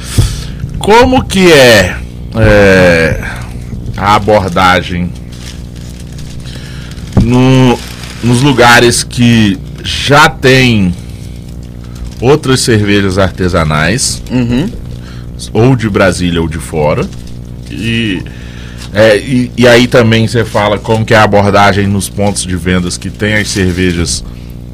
Como 0.78 1.24
que 1.24 1.50
é, 1.50 1.96
é 2.36 3.24
a 3.96 4.16
abordagem 4.16 5.10
no, 7.22 7.78
nos 8.22 8.42
lugares 8.42 9.02
que 9.02 9.58
já 9.82 10.28
tem 10.28 10.94
outras 12.20 12.60
cervejas 12.60 13.18
artesanais, 13.18 14.22
uhum. 14.30 14.70
ou 15.52 15.76
de 15.76 15.88
Brasília 15.88 16.40
ou 16.40 16.48
de 16.48 16.58
fora. 16.58 17.06
E, 17.70 18.22
é, 18.92 19.16
e, 19.16 19.50
e, 19.56 19.66
aí 19.66 19.86
também 19.86 20.26
você 20.26 20.44
fala 20.44 20.78
como 20.78 21.04
que 21.04 21.14
é 21.14 21.16
a 21.16 21.24
abordagem 21.24 21.86
nos 21.86 22.08
pontos 22.08 22.44
de 22.44 22.56
vendas 22.56 22.96
que 22.96 23.10
tem 23.10 23.34
as 23.34 23.48
cervejas 23.48 24.24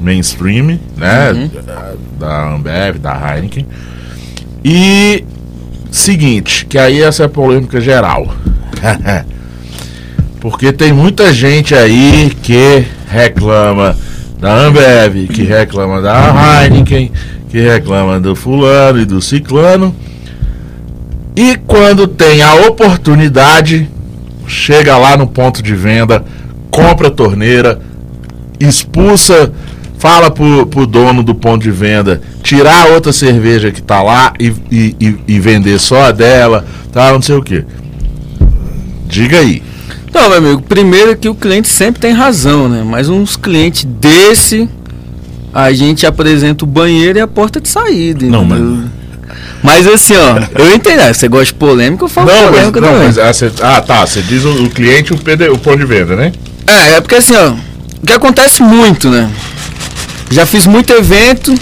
mainstream, 0.00 0.78
né? 0.96 1.32
Uhum. 1.32 1.50
Da, 1.64 1.94
da 2.18 2.54
Ambev, 2.54 2.98
da 2.98 3.34
Heineken. 3.34 3.66
E 4.64 5.24
seguinte, 5.90 6.66
que 6.66 6.78
aí 6.78 7.02
essa 7.02 7.22
é 7.22 7.26
a 7.26 7.28
polêmica 7.28 7.80
geral. 7.80 8.34
Porque 10.40 10.72
tem 10.72 10.92
muita 10.92 11.32
gente 11.32 11.74
aí 11.74 12.32
que 12.42 12.84
reclama 13.08 13.96
da 14.40 14.54
Ambev, 14.54 15.28
que 15.28 15.42
reclama 15.42 16.00
da 16.00 16.62
Heineken, 16.64 17.12
que 17.50 17.60
reclama 17.60 18.18
do 18.18 18.34
fulano 18.34 19.00
e 19.00 19.04
do 19.04 19.20
ciclano. 19.20 19.94
E 21.36 21.56
quando 21.66 22.08
tem 22.08 22.42
a 22.42 22.54
oportunidade, 22.66 23.88
chega 24.46 24.96
lá 24.96 25.16
no 25.16 25.26
ponto 25.26 25.62
de 25.62 25.74
venda, 25.74 26.24
compra 26.70 27.08
a 27.08 27.10
torneira, 27.10 27.80
expulsa, 28.58 29.52
fala 29.98 30.30
pro, 30.30 30.66
pro 30.66 30.86
dono 30.86 31.22
do 31.22 31.34
ponto 31.34 31.62
de 31.62 31.70
venda 31.70 32.22
tirar 32.42 32.88
a 32.88 32.94
outra 32.94 33.12
cerveja 33.12 33.70
que 33.70 33.82
tá 33.82 34.02
lá 34.02 34.32
e, 34.40 34.52
e, 34.70 35.16
e 35.28 35.38
vender 35.38 35.78
só 35.78 36.04
a 36.04 36.10
dela, 36.10 36.64
tá? 36.90 37.12
Não 37.12 37.20
sei 37.20 37.36
o 37.36 37.42
que. 37.42 37.64
Diga 39.06 39.38
aí. 39.38 39.62
Não, 40.12 40.28
meu 40.28 40.38
amigo, 40.38 40.62
primeiro 40.62 41.16
que 41.16 41.28
o 41.28 41.34
cliente 41.34 41.68
sempre 41.68 42.00
tem 42.00 42.12
razão, 42.12 42.68
né? 42.68 42.82
Mas 42.84 43.08
uns 43.08 43.36
clientes 43.36 43.84
desse 43.84 44.68
a 45.52 45.72
gente 45.72 46.06
apresenta 46.06 46.64
o 46.64 46.66
banheiro 46.66 47.18
e 47.18 47.20
a 47.20 47.26
porta 47.26 47.60
de 47.60 47.68
saída. 47.68 48.26
Não, 48.26 48.44
mas. 48.44 48.60
Mas 49.62 49.86
assim, 49.86 50.14
ó, 50.16 50.60
eu 50.60 50.74
entendo. 50.74 51.02
Você 51.02 51.28
gosta 51.28 51.46
de 51.46 51.54
polêmica, 51.54 52.04
eu 52.04 52.08
falo 52.08 52.30
não, 52.30 52.48
polêmica 52.48 52.80
mas, 52.80 52.90
não, 52.90 52.98
mas, 52.98 53.18
ah, 53.18 53.32
cê, 53.32 53.52
ah, 53.60 53.80
tá. 53.80 54.06
Você 54.06 54.22
diz 54.22 54.44
o, 54.44 54.64
o 54.64 54.70
cliente 54.70 55.12
o, 55.12 55.18
PD, 55.18 55.48
o 55.48 55.58
ponto 55.58 55.78
de 55.78 55.84
venda, 55.84 56.16
né? 56.16 56.32
É, 56.66 56.96
é 56.96 57.00
porque 57.00 57.16
assim, 57.16 57.34
ó, 57.36 57.50
o 58.02 58.06
que 58.06 58.12
acontece 58.12 58.62
muito, 58.62 59.10
né? 59.10 59.30
Já 60.30 60.46
fiz 60.46 60.66
muito 60.66 60.92
evento 60.92 61.54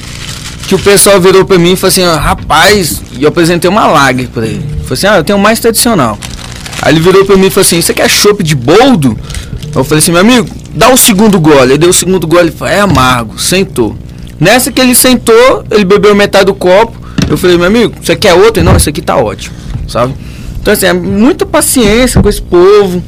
que 0.69 0.75
o 0.75 0.79
pessoal 0.79 1.21
virou 1.21 1.45
pra 1.45 1.59
mim 1.59 1.73
e 1.73 1.77
falou 1.77 1.89
assim, 1.89 2.05
ó, 2.05 2.17
rapaz, 2.17 3.03
e 3.13 3.23
eu 3.23 3.29
apresentei 3.31 3.69
uma 3.69 3.87
lager 3.87 4.29
pra 4.29 4.47
ele. 4.47 4.63
Falei 4.83 4.93
assim, 4.93 5.07
ah, 5.07 5.17
eu 5.17 5.25
tenho 5.25 5.39
mais 5.39 5.59
tradicional. 5.59 6.19
Aí 6.83 6.93
ele 6.93 7.01
virou 7.01 7.25
pra 7.25 7.37
mim 7.37 7.47
e 7.47 7.51
falou 7.51 7.67
assim, 7.67 7.81
você 7.81 7.93
quer 7.93 8.09
chopp 8.09 8.43
de 8.43 8.55
boldo? 8.55 9.19
Eu 9.75 9.85
falei 9.85 9.99
assim, 9.99 10.13
meu 10.13 10.21
amigo, 10.21 10.49
dá 10.75 10.91
o 10.91 10.97
segundo 10.97 11.41
gole. 11.41 11.73
Ele 11.73 11.79
deu 11.79 11.91
o 11.91 11.95
segundo 11.95 12.27
gole 12.27 12.49
e 12.49 12.53
falou, 12.53 12.73
é 12.73 12.81
amargo, 12.81 13.39
sentou. 13.39 13.97
Nessa 14.41 14.71
que 14.71 14.81
ele 14.81 14.95
sentou, 14.95 15.65
ele 15.71 15.85
bebeu 15.85 16.15
metade 16.15 16.47
do 16.47 16.55
copo. 16.55 16.97
Eu 17.29 17.37
falei, 17.37 17.57
meu 17.57 17.67
amigo, 17.67 17.95
você 18.01 18.17
quer 18.17 18.35
outro? 18.35 18.63
Não, 18.63 18.77
esse 18.77 18.89
aqui 18.89 19.03
tá 19.03 19.17
ótimo, 19.17 19.55
sabe? 19.87 20.15
Então 20.61 20.73
assim, 20.73 20.87
é 20.87 20.93
muita 20.93 21.45
paciência 21.45 22.23
com 22.23 22.29
esse 22.29 22.41
povo. 22.41 23.03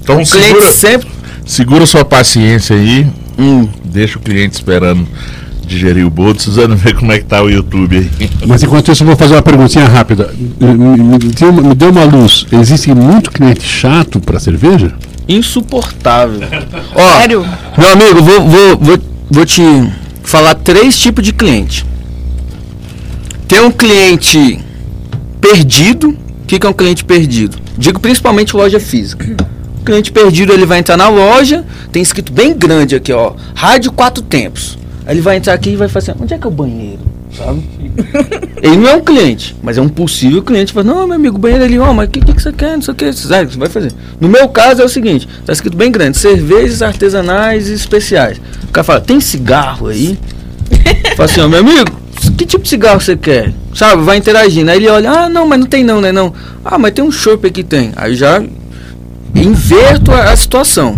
Então 0.00 0.20
o 0.20 0.26
segura, 0.26 0.72
sempre... 0.72 1.08
segura 1.46 1.86
sua 1.86 2.04
paciência 2.04 2.76
aí. 2.76 3.06
Hum. 3.38 3.68
Deixa 3.84 4.18
o 4.18 4.20
cliente 4.20 4.54
esperando 4.54 5.06
digerir 5.66 6.06
o 6.06 6.10
bolo. 6.10 6.38
Suzano, 6.40 6.76
ver 6.76 6.94
como 6.94 7.12
é 7.12 7.18
que 7.18 7.24
tá 7.24 7.42
o 7.42 7.48
YouTube 7.48 7.96
aí. 7.96 8.30
Mas 8.46 8.62
enquanto 8.62 8.90
isso, 8.90 9.02
eu 9.02 9.06
vou 9.06 9.16
fazer 9.16 9.34
uma 9.34 9.42
perguntinha 9.42 9.86
rápida. 9.86 10.32
Me, 10.60 10.74
me, 10.74 11.18
me 11.18 11.74
deu 11.74 11.90
uma 11.90 12.04
luz. 12.04 12.46
Existe 12.52 12.92
muito 12.94 13.30
cliente 13.30 13.62
chato 13.62 14.20
para 14.20 14.38
cerveja? 14.38 14.92
Insuportável. 15.28 16.40
Ó, 16.94 17.18
Sério? 17.18 17.46
Meu 17.78 17.92
amigo, 17.92 18.22
vou, 18.22 18.48
vou, 18.48 18.78
vou, 18.78 18.98
vou 19.30 19.46
te 19.46 19.62
falar 20.22 20.54
três 20.56 20.98
tipos 20.98 21.24
de 21.24 21.32
cliente. 21.32 21.84
Tem 23.48 23.60
um 23.60 23.70
cliente 23.70 24.58
perdido. 25.40 26.10
O 26.10 26.46
que, 26.46 26.58
que 26.58 26.66
é 26.66 26.68
um 26.70 26.74
cliente 26.74 27.04
perdido? 27.04 27.56
Digo 27.76 27.98
principalmente 28.00 28.56
loja 28.56 28.78
física. 28.78 29.36
O 29.80 29.84
cliente 29.84 30.12
perdido 30.12 30.52
ele 30.52 30.64
vai 30.64 30.78
entrar 30.78 30.96
na 30.96 31.08
loja, 31.08 31.64
tem 31.92 32.02
escrito 32.02 32.32
bem 32.32 32.56
grande 32.56 32.96
aqui, 32.96 33.12
ó, 33.12 33.34
rádio 33.54 33.92
quatro 33.92 34.22
tempos. 34.22 34.78
Ele 35.06 35.20
vai 35.20 35.36
entrar 35.36 35.52
aqui 35.52 35.70
e 35.70 35.76
vai 35.76 35.88
fazer, 35.88 36.14
onde 36.18 36.32
é 36.32 36.38
que 36.38 36.44
é 36.44 36.48
o 36.48 36.52
banheiro? 36.52 37.00
Sabe? 37.36 37.62
ele 38.62 38.76
não 38.76 38.88
é 38.88 38.96
um 38.96 39.00
cliente, 39.00 39.54
mas 39.62 39.76
é 39.76 39.82
um 39.82 39.88
possível 39.88 40.42
cliente. 40.42 40.72
Fala, 40.72 40.86
não, 40.86 41.06
meu 41.06 41.16
amigo, 41.16 41.36
banheiro 41.36 41.64
ali, 41.64 41.78
ó, 41.78 41.92
mas 41.92 42.08
o 42.08 42.10
que, 42.10 42.20
que, 42.20 42.32
que, 42.32 42.42
você 42.42 42.52
quer? 42.52 42.74
Não 42.74 42.82
sei 42.82 42.92
o 42.92 42.96
que. 42.96 43.12
Sabe, 43.12 43.52
você 43.52 43.58
vai 43.58 43.68
fazer. 43.68 43.92
No 44.20 44.28
meu 44.28 44.48
caso 44.48 44.80
é 44.80 44.84
o 44.84 44.88
seguinte: 44.88 45.28
tá 45.44 45.52
escrito 45.52 45.76
bem 45.76 45.90
grande, 45.90 46.16
cervejas 46.16 46.80
artesanais 46.80 47.68
e 47.68 47.74
especiais. 47.74 48.40
O 48.64 48.72
cara 48.72 48.84
fala, 48.84 49.00
tem 49.00 49.20
cigarro 49.20 49.88
aí? 49.88 50.18
fala 51.16 51.24
assim, 51.24 51.40
ó, 51.40 51.48
meu 51.48 51.60
amigo, 51.60 51.90
que 52.36 52.46
tipo 52.46 52.62
de 52.62 52.68
cigarro 52.68 53.00
você 53.00 53.16
quer? 53.16 53.52
Sabe, 53.74 54.02
vai 54.02 54.16
interagindo. 54.16 54.70
Aí 54.70 54.78
ele 54.78 54.88
olha, 54.88 55.10
ah, 55.10 55.28
não, 55.28 55.46
mas 55.46 55.60
não 55.60 55.66
tem 55.66 55.84
não, 55.84 56.00
né? 56.00 56.12
Não. 56.12 56.32
Ah, 56.64 56.78
mas 56.78 56.92
tem 56.92 57.04
um 57.04 57.10
chopp 57.10 57.46
aqui 57.46 57.62
tem. 57.62 57.92
Aí 57.96 58.14
já 58.14 58.42
inverto 59.34 60.12
a, 60.12 60.30
a 60.30 60.36
situação. 60.36 60.94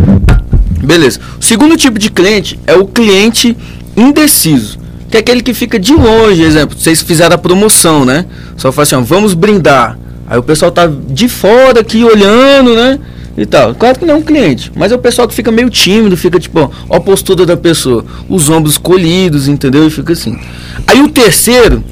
Beleza. 0.83 1.19
O 1.41 1.45
segundo 1.45 1.77
tipo 1.77 1.99
de 1.99 2.11
cliente 2.11 2.59
é 2.67 2.75
o 2.75 2.87
cliente 2.87 3.57
indeciso. 3.97 4.79
Que 5.11 5.19
é 5.19 5.21
aquele 5.21 5.43
que 5.43 5.55
fica 5.55 5.79
de 5.79 5.95
longe, 5.95 6.43
exemplo, 6.43 6.77
vocês 6.77 7.01
fizeram 7.01 7.37
a 7.37 7.39
promoção, 7.39 8.05
né? 8.05 8.27
Só 8.57 8.73
fala 8.73 8.83
assim, 8.83 8.97
ó, 8.97 9.01
vamos 9.01 9.35
brindar. 9.35 9.97
Aí 10.29 10.39
o 10.39 10.43
pessoal 10.43 10.73
tá 10.73 10.87
de 10.87 11.29
fora 11.29 11.81
aqui 11.81 12.03
olhando, 12.05 12.75
né? 12.75 12.99
E 13.37 13.47
tal. 13.47 13.75
Claro 13.75 13.99
que 13.99 14.05
não 14.05 14.15
é 14.15 14.17
um 14.17 14.23
cliente, 14.23 14.73
mas 14.75 14.91
é 14.91 14.95
o 14.95 14.99
pessoal 14.99 15.29
que 15.29 15.35
fica 15.35 15.53
meio 15.53 15.71
tímido, 15.71 16.17
fica 16.17 16.41
tipo, 16.41 16.73
ó, 16.89 16.97
a 16.97 17.01
postura 17.01 17.47
da 17.47 17.57
pessoa, 17.57 18.05
os 18.29 18.49
ombros 18.49 18.79
colhidos, 18.79 19.47
entendeu? 19.47 19.87
E 19.87 19.91
fica 19.91 20.13
assim. 20.13 20.39
Aí 20.87 21.01
o 21.01 21.09
terceiro 21.09 21.85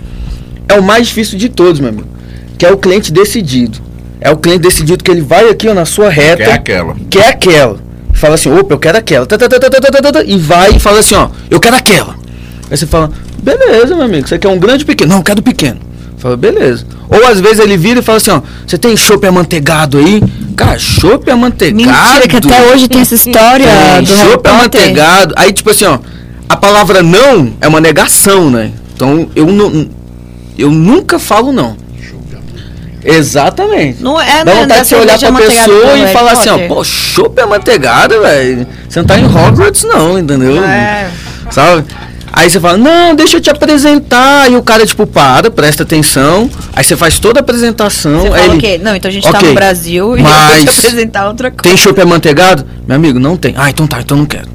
é 0.69 0.75
o 0.75 0.83
mais 0.83 1.07
difícil 1.07 1.39
de 1.39 1.49
todos, 1.49 1.81
meu 1.81 1.91
amigo, 1.91 2.09
que 2.59 2.67
é 2.67 2.73
o 2.73 2.79
cliente 2.79 3.13
decidido. 3.13 3.79
É 4.21 4.31
o 4.31 4.37
cliente 4.39 4.63
decidido 4.63 5.05
que 5.05 5.11
ele 5.11 5.21
vai 5.21 5.51
aqui 5.51 5.69
ó, 5.69 5.75
na 5.75 5.85
sua 5.85 6.09
reta. 6.09 6.45
Quer 6.45 6.53
aquela. 6.53 6.97
Quer 7.11 7.29
aquela. 7.29 7.79
Fala 8.25 8.37
assim, 8.37 8.51
opa, 8.51 8.73
eu 8.73 8.79
quero 8.79 8.97
aquela. 8.97 9.27
E 10.25 10.39
vai 10.39 10.71
e 10.77 10.81
fala 10.81 11.01
assim, 11.01 11.15
ó, 11.15 11.29
eu 11.51 11.61
quero 11.61 11.77
aquela. 11.77 12.17
Aí 12.71 12.75
você 12.75 12.87
fala, 12.87 13.11
beleza, 13.43 13.95
meu 13.95 14.07
amigo, 14.07 14.27
você 14.27 14.39
quer 14.39 14.49
um 14.49 14.59
grande 14.59 14.83
ou 14.83 14.87
pequeno? 14.87 15.11
Não, 15.11 15.19
eu 15.19 15.23
quero 15.23 15.43
pequeno. 15.43 15.79
Fala, 16.17 16.35
beleza. 16.35 16.87
Ou 17.11 17.27
às 17.27 17.39
vezes 17.39 17.59
ele 17.59 17.77
vira 17.77 18.01
e 18.01 18.03
fala 18.03 18.17
assim, 18.17 18.31
ó, 18.31 18.41
você 18.67 18.79
tem 18.79 18.97
chopp 18.97 19.27
amanteigado 19.27 19.99
aí? 19.99 20.23
Cara, 20.57 20.79
chopp 20.79 21.31
amanteigado. 21.31 21.87
Mentira, 21.87 22.27
que 22.27 22.37
até 22.37 22.73
hoje 22.73 22.89
tem 22.89 23.03
essa 23.03 23.15
história 23.15 23.67
é, 23.67 24.01
do 24.01 24.07
chopp 24.07 24.49
amanteigado. 24.49 25.35
Aí, 25.37 25.53
tipo 25.53 25.69
assim, 25.69 25.85
ó, 25.85 25.99
a 26.49 26.57
palavra 26.57 27.03
não 27.03 27.53
é 27.61 27.69
uma 27.69 27.79
negação, 27.79 28.51
né? 28.51 28.73
Então, 28.95 29.29
eu 29.37 29.49
não 29.49 29.87
eu 30.57 30.71
nunca 30.71 31.19
falo 31.19 31.53
não. 31.53 31.77
Exatamente. 33.05 34.03
Não 34.03 34.21
é, 34.21 34.45
Dá 34.45 34.55
né, 34.55 34.61
vontade 34.63 34.81
de 34.83 34.89
você 34.89 34.95
olhar 34.97 35.19
pra 35.19 35.33
pessoa 35.33 35.99
e 35.99 36.13
falar 36.13 36.33
assim, 36.33 36.49
ó, 36.49 36.59
pô, 36.67 36.83
chopp 36.83 37.41
amanteigado, 37.41 38.21
velho. 38.21 38.67
Você 38.89 39.01
não 39.01 39.07
tá 39.07 39.19
em 39.19 39.25
Hogwarts 39.25 39.85
não, 39.85 40.19
entendeu? 40.19 40.63
É. 40.65 41.11
Sabe? 41.51 41.85
Aí 42.37 42.51
você 42.51 42.59
fala, 42.59 42.77
não, 42.77 43.15
deixa 43.15 43.37
eu 43.37 43.41
te 43.41 43.49
apresentar. 43.49 44.51
E 44.51 44.57
o 44.57 44.63
cara, 44.63 44.85
tipo, 44.85 45.07
para, 45.07 45.51
presta 45.53 45.85
atenção. 45.85 46.51
Aí 46.73 46.83
você 46.83 46.97
faz 46.97 47.19
toda 47.21 47.39
a 47.39 47.43
apresentação. 47.43 48.23
Você 48.23 48.29
fala 48.29 48.45
ele, 48.45 48.57
okay. 48.57 48.79
Não, 48.79 48.97
então 48.97 49.09
a 49.09 49.13
gente 49.13 49.29
okay, 49.29 49.41
tá 49.41 49.47
no 49.47 49.55
Brasil 49.55 50.17
e 50.19 50.23
mas 50.23 50.59
eu 50.59 50.65
vou 50.65 50.75
te 50.75 50.79
apresentar 50.87 51.29
outra 51.29 51.51
coisa. 51.51 51.63
Tem 51.63 51.77
chopp 51.77 52.01
amanteigado? 52.01 52.67
Meu 52.89 52.97
amigo, 52.97 53.21
não 53.21 53.37
tem. 53.37 53.55
Ah, 53.57 53.71
então 53.71 53.87
tá, 53.87 54.01
então 54.01 54.17
não 54.17 54.27
quero. 54.27 54.49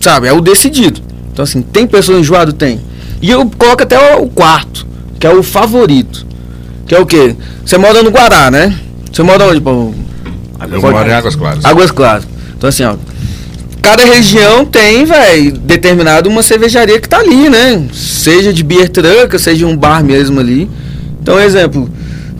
Sabe, 0.00 0.28
é 0.28 0.32
o 0.32 0.40
decidido. 0.40 1.02
Então 1.30 1.42
assim, 1.42 1.60
tem 1.60 1.86
pessoa 1.86 2.18
enjoada? 2.18 2.52
Tem. 2.54 2.80
E 3.20 3.30
eu 3.30 3.44
coloco 3.58 3.82
até 3.82 4.16
o 4.16 4.26
quarto, 4.28 4.86
que 5.18 5.26
é 5.26 5.30
o 5.30 5.42
favorito. 5.42 6.26
Que 6.90 6.96
é 6.96 6.98
o 6.98 7.06
quê? 7.06 7.36
Você 7.64 7.78
mora 7.78 8.02
no 8.02 8.10
Guará, 8.10 8.50
né? 8.50 8.76
Você 9.12 9.22
mora 9.22 9.46
onde, 9.46 9.60
pô? 9.60 9.94
Eu 10.60 10.80
moro 10.80 11.08
em 11.08 11.12
Águas 11.12 11.36
Claras. 11.36 11.64
Águas 11.64 11.90
Claras. 11.92 12.26
Então 12.58 12.68
assim, 12.68 12.82
ó, 12.82 12.96
cada 13.80 14.04
região 14.04 14.64
tem, 14.64 15.04
velho, 15.04 15.52
determinado 15.52 16.28
uma 16.28 16.42
cervejaria 16.42 17.00
que 17.00 17.08
tá 17.08 17.18
ali, 17.18 17.48
né? 17.48 17.86
Seja 17.92 18.52
de 18.52 18.64
beer 18.64 18.88
truck, 18.88 19.38
seja 19.38 19.68
um 19.68 19.76
bar 19.76 20.02
mesmo 20.02 20.40
ali. 20.40 20.68
Então, 21.22 21.38
exemplo, 21.38 21.88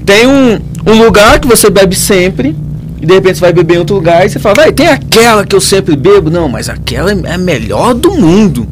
tem 0.05 0.27
um, 0.27 0.59
um 0.85 1.01
lugar 1.01 1.39
que 1.39 1.47
você 1.47 1.71
bebe 1.71 1.95
sempre, 1.95 2.57
e 3.01 3.07
de 3.07 3.15
repente 3.15 3.37
você 3.37 3.43
vai 3.43 3.53
beber 3.53 3.77
em 3.77 3.79
outro 3.79 3.95
lugar 3.95 4.27
e 4.27 4.31
você 4.31 4.41
fala, 4.41 4.57
vai, 4.57 4.73
tem 4.73 4.89
aquela 4.89 5.47
que 5.47 5.55
eu 5.55 5.61
sempre 5.61 5.95
bebo. 5.95 6.29
Não, 6.29 6.49
mas 6.49 6.69
aquela 6.69 7.13
é 7.13 7.35
a 7.35 7.39
melhor 7.39 7.95
do 7.95 8.11
mundo. 8.15 8.67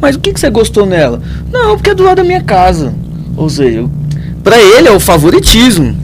Mas 0.00 0.14
o 0.14 0.20
que, 0.20 0.32
que 0.32 0.38
você 0.38 0.50
gostou 0.50 0.86
nela? 0.86 1.20
Não, 1.52 1.74
porque 1.74 1.90
é 1.90 1.94
do 1.96 2.04
lado 2.04 2.18
da 2.18 2.22
minha 2.24 2.44
casa. 2.44 2.94
Ou 3.36 3.50
seja, 3.50 3.84
para 4.46 4.60
ele 4.60 4.86
é 4.86 4.92
o 4.92 5.00
favoritismo 5.00 5.96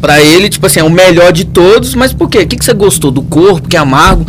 para 0.00 0.22
ele, 0.22 0.48
tipo 0.48 0.64
assim, 0.64 0.80
é 0.80 0.84
o 0.84 0.88
melhor 0.88 1.32
de 1.32 1.44
todos, 1.44 1.94
mas 1.94 2.14
por 2.14 2.30
quê? 2.30 2.38
O 2.38 2.46
que, 2.46 2.56
que 2.56 2.64
você 2.64 2.72
gostou? 2.72 3.10
Do 3.10 3.20
corpo, 3.20 3.68
que 3.68 3.76
é 3.76 3.80
amargo? 3.80 4.24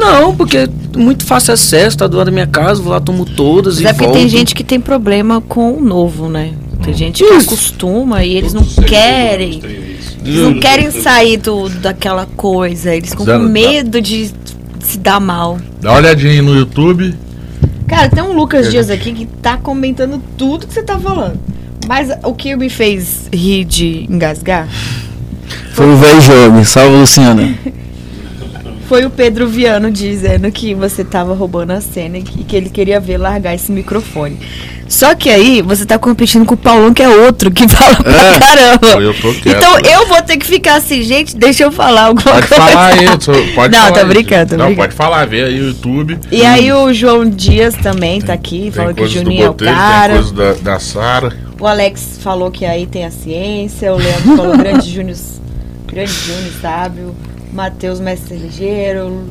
Não, 0.00 0.34
porque 0.34 0.56
é 0.56 0.68
muito 0.96 1.24
fácil 1.24 1.54
acesso, 1.54 1.98
tá 1.98 2.08
do 2.08 2.16
lado 2.16 2.26
da 2.26 2.32
minha 2.32 2.48
casa, 2.48 2.82
vou 2.82 2.90
lá, 2.90 3.00
tomo 3.00 3.24
todas 3.24 3.74
mas 3.74 3.84
e 3.84 3.86
é 3.86 3.92
porque 3.92 4.06
volto. 4.06 4.18
tem 4.18 4.28
gente 4.28 4.54
que 4.56 4.64
tem 4.64 4.80
problema 4.80 5.40
com 5.40 5.74
o 5.74 5.80
novo, 5.80 6.28
né? 6.28 6.54
Tem 6.82 6.92
gente 6.94 7.22
que 7.22 7.30
Isso. 7.30 7.46
acostuma 7.46 8.24
e 8.24 8.34
eles 8.34 8.52
não 8.52 8.64
querem. 8.64 9.62
Eles 10.24 10.40
não 10.40 10.58
querem 10.58 10.90
sair 10.90 11.36
do, 11.36 11.68
daquela 11.68 12.26
coisa, 12.34 12.96
eles 12.96 13.10
ficam 13.10 13.26
com 13.26 13.38
medo 13.40 14.00
de 14.00 14.32
se 14.80 14.98
dar 14.98 15.20
mal. 15.20 15.58
Dá 15.80 15.90
uma 15.90 15.98
olhadinha 15.98 16.42
no 16.42 16.56
YouTube. 16.56 17.14
Cara, 17.86 18.08
tem 18.08 18.24
um 18.24 18.32
Lucas 18.32 18.68
Dias 18.70 18.90
aqui 18.90 19.12
que 19.12 19.26
tá 19.26 19.58
comentando 19.58 20.20
tudo 20.36 20.66
que 20.66 20.74
você 20.74 20.82
tá 20.82 20.98
falando. 20.98 21.38
Mas 21.86 22.10
o 22.22 22.34
que 22.34 22.56
me 22.56 22.68
fez 22.68 23.28
rir 23.32 23.64
de 23.64 24.06
engasgar 24.08 24.68
foi 25.74 25.92
o 25.92 25.96
velho 25.96 26.20
jogo. 26.20 26.64
Salve, 26.64 26.96
Luciana. 26.96 27.54
Foi 28.88 29.04
o 29.04 29.10
Pedro 29.10 29.48
Viano 29.48 29.90
dizendo 29.90 30.52
que 30.52 30.74
você 30.74 31.02
tava 31.02 31.34
roubando 31.34 31.72
a 31.72 31.80
cena 31.80 32.18
e 32.18 32.22
que 32.22 32.54
ele 32.54 32.68
queria 32.68 33.00
ver 33.00 33.16
largar 33.16 33.54
esse 33.54 33.72
microfone. 33.72 34.38
Só 34.86 35.14
que 35.14 35.30
aí 35.30 35.62
você 35.62 35.86
tá 35.86 35.98
competindo 35.98 36.44
com 36.44 36.52
o 36.54 36.56
Paulão, 36.56 36.92
que 36.92 37.02
é 37.02 37.08
outro, 37.08 37.50
que 37.50 37.66
fala 37.74 37.96
pra 37.96 38.12
é, 38.12 38.38
caramba. 38.38 39.02
Eu 39.02 39.14
quieto, 39.14 39.48
então 39.48 39.74
né? 39.76 39.80
eu 39.94 40.06
vou 40.06 40.20
ter 40.22 40.36
que 40.36 40.46
ficar 40.46 40.76
assim, 40.76 41.02
gente, 41.02 41.34
deixa 41.34 41.64
eu 41.64 41.72
falar 41.72 42.04
alguma 42.04 42.34
pode 42.34 42.46
coisa. 42.46 42.62
Falar 42.62 42.86
aí, 42.88 43.06
pode 43.54 43.74
Não, 43.74 43.82
falar 43.84 43.92
tá 43.92 44.04
brincando, 44.04 44.50
tá 44.50 44.56
Não, 44.58 44.66
brincando. 44.66 44.76
pode 44.76 44.94
falar, 44.94 45.26
vê 45.26 45.44
aí 45.44 45.60
o 45.60 45.68
YouTube. 45.68 46.18
E 46.30 46.42
hum. 46.42 46.46
aí 46.46 46.72
o 46.72 46.92
João 46.92 47.28
Dias 47.28 47.74
também 47.74 48.20
tá 48.20 48.34
aqui, 48.34 48.70
falando 48.70 48.94
que 48.94 49.02
o 49.02 49.08
Juninho 49.08 49.46
é 49.46 49.50
o 49.50 49.54
cara. 49.54 50.12
Tem 50.12 50.22
coisa 50.22 50.34
da, 50.34 50.72
da 50.72 50.78
Sara. 50.78 51.34
O 51.60 51.66
Alex 51.66 52.18
falou 52.20 52.50
que 52.50 52.64
aí 52.64 52.86
tem 52.86 53.04
a 53.04 53.10
ciência, 53.10 53.92
o 53.92 53.96
Leandro 53.96 54.36
falou 54.36 54.56
grande 54.58 54.90
Júnior, 54.90 55.16
grande 55.86 56.12
Júnior 56.12 56.52
sábio, 56.60 57.14
Matheus 57.52 58.00
mestre 58.00 58.36
ligeiro, 58.36 59.28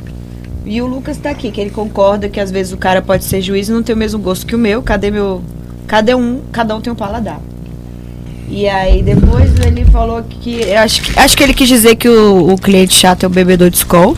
e 0.65 0.81
o 0.81 0.87
Lucas 0.87 1.17
tá 1.17 1.29
aqui, 1.29 1.51
que 1.51 1.59
ele 1.59 1.69
concorda 1.69 2.29
que 2.29 2.39
às 2.39 2.49
vezes 2.49 2.71
o 2.71 2.77
cara 2.77 3.01
pode 3.01 3.25
ser 3.25 3.41
juiz 3.41 3.67
e 3.67 3.71
não 3.71 3.83
ter 3.83 3.93
o 3.93 3.97
mesmo 3.97 4.19
gosto 4.19 4.45
que 4.45 4.55
o 4.55 4.59
meu. 4.59 4.81
Cadê 4.81 5.11
meu. 5.11 5.41
Cadê 5.87 6.15
um? 6.15 6.39
Cada 6.51 6.73
um 6.75 6.79
tem 6.79 6.91
um 6.91 6.95
paladar. 6.95 7.41
E 8.47 8.67
aí 8.67 9.01
depois 9.03 9.51
ele 9.59 9.83
falou 9.85 10.23
que. 10.23 10.73
Acho 10.73 11.01
que, 11.01 11.19
acho 11.19 11.35
que 11.35 11.43
ele 11.43 11.53
quis 11.53 11.67
dizer 11.67 11.95
que 11.95 12.07
o, 12.07 12.53
o 12.53 12.57
cliente 12.57 12.93
chato 12.93 13.23
é 13.23 13.27
o 13.27 13.29
bebedor 13.29 13.69
de 13.69 13.77
Skol. 13.77 14.15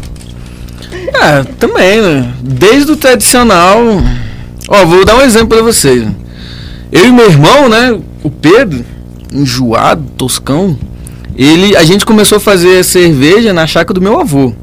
É, 0.92 1.44
também, 1.58 2.02
né? 2.02 2.34
Desde 2.42 2.92
o 2.92 2.96
tradicional. 2.96 3.80
Ó, 4.68 4.86
vou 4.86 5.04
dar 5.04 5.16
um 5.16 5.22
exemplo 5.22 5.48
pra 5.48 5.64
vocês. 5.64 6.08
Eu 6.96 7.08
e 7.08 7.12
meu 7.12 7.26
irmão, 7.30 7.68
né? 7.68 8.00
O 8.24 8.32
Pedro, 8.32 8.86
enjoado, 9.34 10.02
toscão, 10.16 10.78
ele, 11.36 11.76
a 11.76 11.84
gente 11.84 12.06
começou 12.06 12.38
a 12.38 12.40
fazer 12.40 12.86
cerveja 12.86 13.52
na 13.52 13.68
chácara 13.68 13.94
do 13.94 14.02
meu 14.02 14.18
avô. 14.18 14.54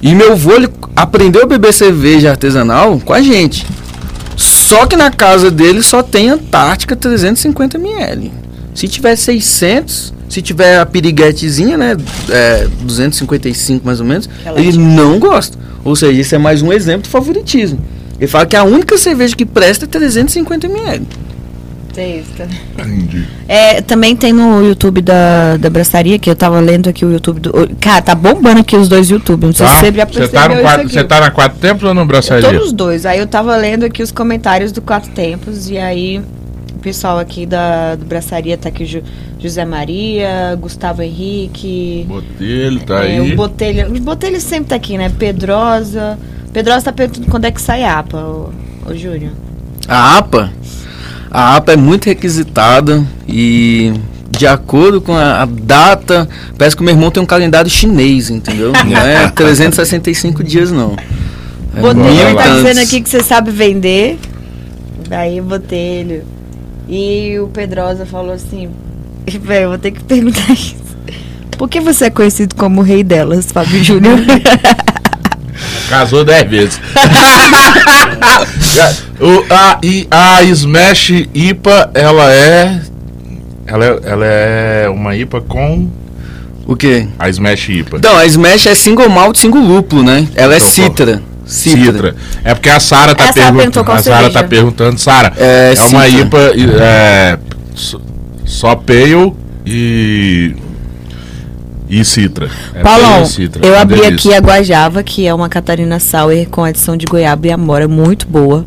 E 0.00 0.14
meu 0.14 0.32
avô, 0.32 0.54
ele 0.54 0.70
aprendeu 0.96 1.42
a 1.42 1.46
beber 1.46 1.74
cerveja 1.74 2.30
artesanal 2.30 2.98
com 3.04 3.12
a 3.12 3.20
gente. 3.20 3.66
Só 4.34 4.86
que 4.86 4.96
na 4.96 5.10
casa 5.10 5.50
dele 5.50 5.82
só 5.82 6.02
tem 6.02 6.30
Antártica 6.30 6.96
350 6.96 7.76
ml. 7.76 8.32
Se 8.74 8.88
tiver 8.88 9.14
600, 9.14 10.14
se 10.30 10.40
tiver 10.40 10.78
a 10.78 10.86
piriguetezinha, 10.86 11.76
né, 11.76 11.98
é, 12.30 12.66
255 12.80 13.84
mais 13.84 14.00
ou 14.00 14.06
menos, 14.06 14.26
Relativa. 14.42 14.68
ele 14.68 14.78
não 14.78 15.18
gosta. 15.18 15.58
Ou 15.84 15.94
seja, 15.94 16.18
isso 16.18 16.34
é 16.34 16.38
mais 16.38 16.62
um 16.62 16.72
exemplo 16.72 17.02
de 17.02 17.10
favoritismo. 17.10 17.78
Ele 18.18 18.26
fala 18.26 18.46
que 18.46 18.56
a 18.56 18.64
única 18.64 18.96
cerveja 18.96 19.36
que 19.36 19.44
presta 19.44 19.84
é 19.84 19.88
350 19.88 20.66
ml. 20.66 21.06
Entendi. 21.90 23.26
É, 23.48 23.80
também 23.80 24.14
tem 24.14 24.32
no 24.32 24.62
YouTube 24.62 25.00
da, 25.00 25.56
da 25.56 25.70
Braçaria, 25.70 26.18
que 26.18 26.28
eu 26.28 26.36
tava 26.36 26.60
lendo 26.60 26.88
aqui 26.90 27.04
o 27.06 27.12
YouTube 27.12 27.40
do. 27.40 27.52
Cara, 27.80 28.02
tá 28.02 28.14
bombando 28.14 28.60
aqui 28.60 28.76
os 28.76 28.86
dois 28.88 29.08
YouTube. 29.08 29.46
Não 29.46 29.52
sei 29.54 29.66
se 29.66 29.72
você 29.76 29.92
já 29.92 30.04
Você 30.04 30.18
percebeu 30.18 30.28
tá, 30.30 30.48
no 30.48 30.54
isso 30.54 30.62
quatro, 30.62 30.80
aqui. 30.82 30.92
você 30.92 31.04
tá 31.04 31.20
na 31.20 31.30
quatro 31.30 31.58
tempos 31.58 31.84
ou 31.84 31.94
no 31.94 32.04
braçaria? 32.04 32.42
Todos 32.50 32.66
os 32.66 32.72
dois. 32.72 33.06
Aí 33.06 33.18
eu 33.18 33.26
tava 33.26 33.56
lendo 33.56 33.84
aqui 33.84 34.02
os 34.02 34.12
comentários 34.12 34.72
do 34.72 34.82
Quatro 34.82 35.10
Tempos 35.12 35.70
e 35.70 35.78
aí 35.78 36.18
o 36.18 36.78
pessoal 36.80 37.18
aqui 37.18 37.46
da 37.46 37.94
do 37.94 38.04
Braçaria 38.04 38.58
tá 38.58 38.68
aqui, 38.68 38.84
Ju- 38.84 39.02
José 39.40 39.64
Maria, 39.64 40.54
Gustavo 40.60 41.00
Henrique, 41.02 42.04
Botelho, 42.06 42.80
tá 42.80 43.04
é, 43.06 43.18
aí. 43.18 43.32
o 43.32 43.36
Botelho. 43.36 43.88
O 43.96 44.00
Botelho 44.00 44.40
sempre 44.40 44.68
tá 44.68 44.76
aqui, 44.76 44.98
né? 44.98 45.10
Pedrosa. 45.18 46.18
Pedrosa 46.56 46.86
tá 46.86 46.92
perguntando 46.92 47.26
quando 47.26 47.44
é 47.44 47.50
que 47.50 47.60
sai 47.60 47.84
a 47.84 47.98
APA, 47.98 48.16
ô, 48.16 48.50
ô 48.86 48.94
Júnior. 48.94 49.32
A 49.86 50.16
APA, 50.16 50.50
a 51.30 51.54
APA 51.54 51.74
é 51.74 51.76
muito 51.76 52.06
requisitada 52.06 53.06
e 53.28 53.92
de 54.30 54.46
acordo 54.46 55.02
com 55.02 55.12
a, 55.12 55.42
a 55.42 55.44
data, 55.44 56.26
parece 56.56 56.74
que 56.74 56.80
o 56.80 56.84
meu 56.86 56.94
irmão 56.94 57.10
tem 57.10 57.22
um 57.22 57.26
calendário 57.26 57.68
chinês, 57.68 58.30
entendeu? 58.30 58.72
Não 58.88 58.96
é 58.96 59.28
365 59.28 60.42
dias 60.42 60.72
não. 60.72 60.96
É 61.76 61.80
Botelho 61.82 62.30
e 62.30 62.34
tá 62.34 62.48
dizendo 62.54 62.80
aqui 62.80 63.02
que 63.02 63.08
você 63.10 63.22
sabe 63.22 63.50
vender. 63.50 64.18
Daí, 65.10 65.42
Botelho. 65.42 66.24
E 66.88 67.38
o 67.38 67.48
Pedrosa 67.48 68.06
falou 68.06 68.32
assim: 68.32 68.70
Velho, 69.28 69.64
eu 69.64 69.68
vou 69.68 69.78
ter 69.78 69.90
que 69.90 70.02
perguntar 70.02 70.50
isso. 70.54 70.76
Por 71.58 71.68
que 71.68 71.80
você 71.80 72.06
é 72.06 72.10
conhecido 72.10 72.54
como 72.54 72.80
o 72.80 72.82
rei 72.82 73.04
delas, 73.04 73.52
Fábio 73.52 73.84
Júnior? 73.84 74.20
Casou 75.88 76.24
dez 76.24 76.48
vezes. 76.48 76.80
o, 79.20 79.44
a, 79.52 79.78
e 79.82 80.06
a 80.10 80.42
Smash 80.44 81.10
IPA, 81.34 81.90
ela 81.94 82.32
é, 82.32 82.80
ela 83.66 83.84
é. 83.84 84.00
Ela 84.04 84.26
é 84.26 84.88
uma 84.88 85.16
IPA 85.16 85.40
com 85.42 85.88
O 86.66 86.76
quê? 86.76 87.06
a 87.18 87.28
Smash 87.28 87.68
IPA. 87.68 87.96
Então, 87.98 88.16
a 88.16 88.26
Smash 88.26 88.66
é 88.66 88.74
single 88.74 89.08
malt, 89.08 89.36
single 89.36 89.62
lúpulo, 89.62 90.02
né? 90.02 90.26
Ela 90.34 90.54
é 90.54 90.58
Então, 90.58 90.68
citra. 90.68 91.22
Citra. 91.46 91.92
Citra. 91.92 92.16
É 92.44 92.54
porque 92.54 92.68
a 92.68 92.80
Sara 92.80 93.14
tá 93.14 93.28
A 93.28 93.32
Sara 93.32 93.52
perguntou 93.52 93.84
perguntando. 93.84 93.98
A 93.98 94.02
Sara 94.02 94.30
tá 94.30 94.44
perguntando, 94.44 94.98
Sara. 95.00 95.32
É, 95.36 95.74
É, 95.76 95.80
uma 95.88 96.04
Citra. 96.04 96.20
IPA 96.20 96.52
é, 96.82 97.38
só- 97.74 98.00
só 98.44 98.74
pale 98.74 99.32
e. 99.64 100.54
E 101.88 102.04
Citra. 102.04 102.50
É 102.74 102.82
Paulão, 102.82 103.24
Citra, 103.24 103.64
eu 103.64 103.78
abri 103.78 104.00
delícia. 104.00 104.30
aqui 104.30 104.34
a 104.34 104.40
Guajava, 104.40 105.02
que 105.02 105.26
é 105.26 105.32
uma 105.32 105.48
Catarina 105.48 106.00
Sour 106.00 106.46
com 106.50 106.64
adição 106.64 106.96
de 106.96 107.06
goiaba 107.06 107.46
e 107.46 107.50
amora, 107.50 107.86
muito 107.86 108.26
boa. 108.26 108.66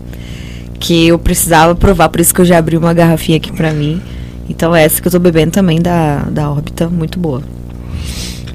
Que 0.79 1.07
eu 1.07 1.19
precisava 1.19 1.75
provar, 1.75 2.07
por 2.09 2.21
isso 2.21 2.33
que 2.33 2.39
eu 2.39 2.45
já 2.45 2.57
abri 2.57 2.77
uma 2.77 2.93
garrafinha 2.93 3.37
aqui 3.37 3.51
pra 3.51 3.71
mim. 3.73 4.01
Então 4.49 4.73
essa 4.75 5.01
que 5.01 5.07
eu 5.07 5.11
tô 5.11 5.19
bebendo 5.19 5.51
também 5.51 5.81
da, 5.81 6.23
da 6.31 6.49
órbita, 6.49 6.87
muito 6.87 7.19
boa. 7.19 7.43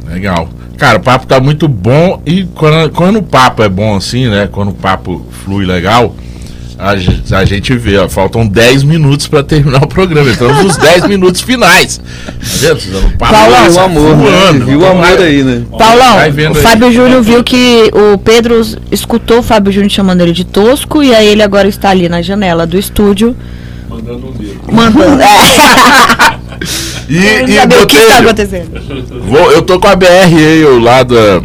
Legal. 0.06 0.48
Cara, 0.78 0.98
o 0.98 1.02
papo 1.02 1.26
tá 1.26 1.38
muito 1.38 1.68
bom 1.68 2.20
e 2.26 2.44
quando, 2.44 2.90
quando 2.90 3.18
o 3.18 3.22
papo 3.22 3.62
é 3.62 3.68
bom 3.68 3.94
assim, 3.96 4.28
né? 4.28 4.48
Quando 4.50 4.70
o 4.70 4.74
papo 4.74 5.24
flui 5.44 5.64
legal, 5.64 6.14
a, 6.78 7.38
a 7.38 7.44
gente 7.44 7.74
vê, 7.76 7.96
ó, 7.98 8.08
faltam 8.08 8.46
10 8.46 8.82
minutos 8.82 9.26
pra 9.28 9.42
terminar 9.42 9.82
o 9.82 9.86
programa. 9.86 10.28
Estamos 10.30 10.62
nos 10.64 10.76
10 10.76 11.06
minutos 11.08 11.40
finais. 11.40 11.98
Tá 11.98 12.32
vendo, 12.40 13.18
Paulão, 13.18 13.70
o 13.74 13.80
amor, 13.80 14.16
né? 14.16 14.24
voando. 14.30 14.66
Viu 14.66 14.80
o 14.80 14.86
amor 14.86 15.18
aí, 15.20 15.42
né? 15.42 15.62
Paulão, 15.78 16.16
o 16.16 16.18
aí. 16.20 16.54
Fábio 16.54 16.92
Júnior 16.92 17.22
viu 17.22 17.42
que 17.44 17.90
o 17.92 18.18
Pedro 18.18 18.60
escutou 18.90 19.38
o 19.38 19.42
Fábio 19.42 19.72
Júnior 19.72 19.90
chamando 19.90 20.20
ele 20.22 20.32
de 20.32 20.44
tosco 20.44 21.02
e 21.02 21.14
aí 21.14 21.26
ele 21.28 21.42
agora 21.42 21.68
está 21.68 21.90
ali 21.90 22.08
na 22.08 22.20
janela 22.22 22.66
do 22.66 22.78
estúdio 22.78 23.36
Mandando 23.88 24.28
um 24.28 24.32
dedo. 24.32 24.60
mandando. 24.72 25.22
É. 27.06 27.12
E, 27.12 27.16
e 27.50 27.56
saber 27.56 27.82
o 27.82 27.86
que 27.86 27.96
está 27.96 28.18
acontecendo. 28.20 28.70
vou- 29.26 29.50
eu 29.52 29.60
tô 29.62 29.78
com 29.78 29.88
a 29.88 29.94
BR 29.96 30.06
aí, 30.06 30.64
lá 30.80 31.02
da, 31.02 31.42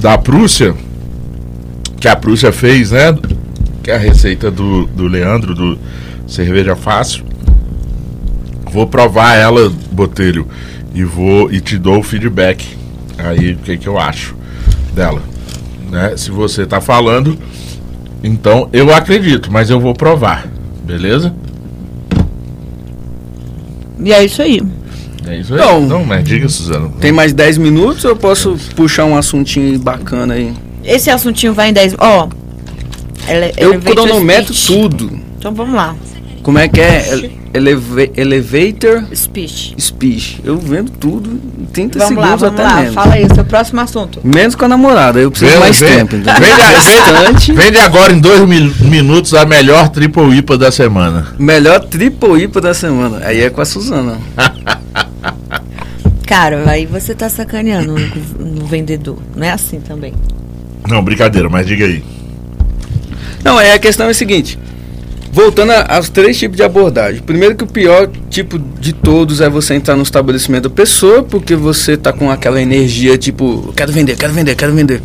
da 0.00 0.16
Prússia, 0.18 0.74
que 2.00 2.08
a 2.08 2.16
Prússia 2.16 2.50
fez, 2.52 2.90
né? 2.92 3.14
Que 3.82 3.90
é 3.90 3.94
a 3.94 3.98
receita 3.98 4.50
do, 4.50 4.86
do 4.86 5.06
Leandro, 5.06 5.54
do 5.54 5.78
Cerveja 6.26 6.76
Fácil. 6.76 7.24
Vou 8.70 8.86
provar 8.86 9.34
ela, 9.34 9.72
Botelho, 9.90 10.46
e 10.94 11.02
vou 11.02 11.50
e 11.50 11.60
te 11.60 11.76
dou 11.76 11.98
o 11.98 12.02
feedback 12.02 12.76
aí, 13.18 13.52
o 13.52 13.58
que, 13.58 13.76
que 13.76 13.86
eu 13.86 13.98
acho 13.98 14.34
dela. 14.94 15.22
Né? 15.90 16.14
Se 16.16 16.30
você 16.30 16.66
tá 16.66 16.80
falando, 16.80 17.36
então 18.22 18.68
eu 18.72 18.94
acredito, 18.94 19.50
mas 19.50 19.70
eu 19.70 19.80
vou 19.80 19.94
provar, 19.94 20.46
beleza? 20.84 21.34
E 24.02 24.12
é 24.12 24.24
isso 24.24 24.40
aí. 24.40 24.62
É 25.26 25.38
isso 25.38 25.54
aí. 25.54 25.60
Então, 25.60 25.80
Não, 25.86 26.04
mas 26.04 26.24
diga, 26.24 26.48
Suzano. 26.48 26.92
Tem 27.00 27.12
mais 27.12 27.32
10 27.32 27.58
minutos 27.58 28.04
ou 28.04 28.12
eu 28.12 28.16
posso 28.16 28.56
puxar 28.74 29.04
um 29.04 29.16
assuntinho 29.16 29.78
bacana 29.78 30.34
aí? 30.34 30.54
Esse 30.82 31.10
assuntinho 31.10 31.52
vai 31.52 31.70
em 31.70 31.72
10. 31.72 31.96
Ó. 31.98 32.28
ele- 33.28 33.52
Eu 33.56 33.80
cronometro 33.80 34.54
speech. 34.54 34.66
tudo. 34.66 35.20
Então 35.38 35.54
vamos 35.54 35.74
lá. 35.74 35.94
Como 36.42 36.58
é 36.58 36.68
que 36.68 36.80
é? 36.80 37.06
Ele- 37.12 37.38
eleva- 37.52 38.08
elevator 38.16 39.04
Speech. 39.14 39.74
speech. 39.78 40.40
Eu 40.42 40.56
vendo 40.58 40.90
tudo 40.90 41.30
em 41.58 41.66
30 41.66 41.98
Vamos 41.98 42.16
lá, 42.16 42.22
segundos 42.24 42.40
vamos 42.40 42.60
até 42.60 42.62
lá. 42.68 42.76
menos. 42.80 42.94
Fala 42.94 43.14
aí, 43.14 43.26
seu 43.34 43.44
próximo 43.44 43.80
assunto. 43.82 44.20
Menos 44.24 44.54
com 44.54 44.64
a 44.64 44.68
namorada, 44.68 45.20
eu 45.20 45.30
preciso 45.30 45.50
Vende- 45.50 45.60
mais 45.62 45.78
vende- 45.78 45.96
tempo. 45.96 46.16
entendeu? 46.16 46.34
Vende, 46.34 47.52
vende- 47.52 47.52
vende 47.52 47.78
agora 47.78 48.12
em 48.14 48.18
dois 48.20 48.40
mil- 48.48 48.72
minutos 48.80 49.34
a 49.34 49.44
melhor 49.44 49.90
triple 49.90 50.34
IPA 50.34 50.56
da 50.56 50.72
semana. 50.72 51.26
melhor 51.38 51.80
triple 51.80 52.42
IPA 52.42 52.60
da 52.62 52.72
semana. 52.74 53.20
Aí 53.26 53.42
é 53.42 53.50
com 53.50 53.60
a 53.60 53.64
Suzana. 53.66 54.16
Cara, 56.26 56.62
aí 56.70 56.86
você 56.86 57.14
tá 57.14 57.28
sacaneando 57.28 57.92
no, 57.94 58.46
no 58.60 58.66
vendedor. 58.66 59.18
Não 59.34 59.44
é 59.46 59.50
assim 59.50 59.80
também. 59.80 60.14
Não, 60.88 61.02
brincadeira, 61.02 61.48
mas 61.48 61.66
diga 61.66 61.84
aí. 61.84 62.02
Não, 63.44 63.60
é 63.60 63.74
a 63.74 63.78
questão 63.78 64.06
é 64.06 64.10
a 64.10 64.14
seguinte. 64.14 64.58
Voltando 65.32 65.70
a- 65.70 65.94
aos 65.96 66.08
três 66.08 66.36
tipos 66.36 66.56
de 66.56 66.62
abordagem. 66.64 67.22
Primeiro 67.22 67.54
que 67.54 67.62
o 67.62 67.66
pior 67.66 68.08
tipo 68.28 68.58
de 68.58 68.92
todos 68.92 69.40
é 69.40 69.48
você 69.48 69.74
entrar 69.74 69.94
no 69.94 70.02
estabelecimento 70.02 70.64
da 70.64 70.70
pessoa, 70.70 71.22
porque 71.22 71.54
você 71.54 71.96
tá 71.96 72.12
com 72.12 72.28
aquela 72.30 72.60
energia 72.60 73.16
tipo, 73.16 73.72
quero 73.76 73.92
vender, 73.92 74.16
quero 74.16 74.32
vender, 74.32 74.56
quero 74.56 74.72
vender. 74.74 75.00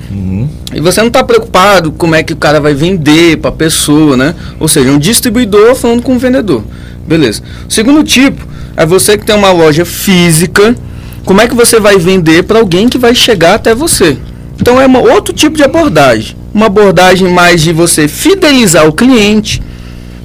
E 0.73 0.79
você 0.81 1.01
não 1.01 1.11
tá 1.11 1.23
preocupado 1.23 1.91
como 1.91 2.15
é 2.15 2.23
que 2.23 2.33
o 2.33 2.35
cara 2.37 2.59
vai 2.59 2.73
vender 2.73 3.37
pra 3.37 3.51
pessoa, 3.51 4.17
né? 4.17 4.33
Ou 4.59 4.67
seja, 4.67 4.89
um 4.89 4.97
distribuidor 4.97 5.75
falando 5.75 6.01
com 6.01 6.13
um 6.13 6.17
vendedor. 6.17 6.63
Beleza. 7.07 7.43
O 7.69 7.71
segundo 7.71 8.03
tipo 8.03 8.45
é 8.75 8.83
você 8.83 9.15
que 9.19 9.25
tem 9.25 9.35
uma 9.35 9.51
loja 9.51 9.85
física, 9.85 10.75
como 11.23 11.39
é 11.39 11.47
que 11.47 11.53
você 11.53 11.79
vai 11.79 11.99
vender 11.99 12.43
para 12.43 12.57
alguém 12.57 12.89
que 12.89 12.97
vai 12.97 13.13
chegar 13.13 13.53
até 13.53 13.75
você? 13.75 14.17
Então 14.59 14.81
é 14.81 14.87
uma, 14.87 14.99
outro 14.99 15.31
tipo 15.35 15.55
de 15.55 15.63
abordagem. 15.63 16.35
Uma 16.55 16.67
abordagem 16.67 17.27
mais 17.27 17.61
de 17.61 17.73
você 17.73 18.07
fidelizar 18.07 18.87
o 18.87 18.93
cliente, 18.93 19.61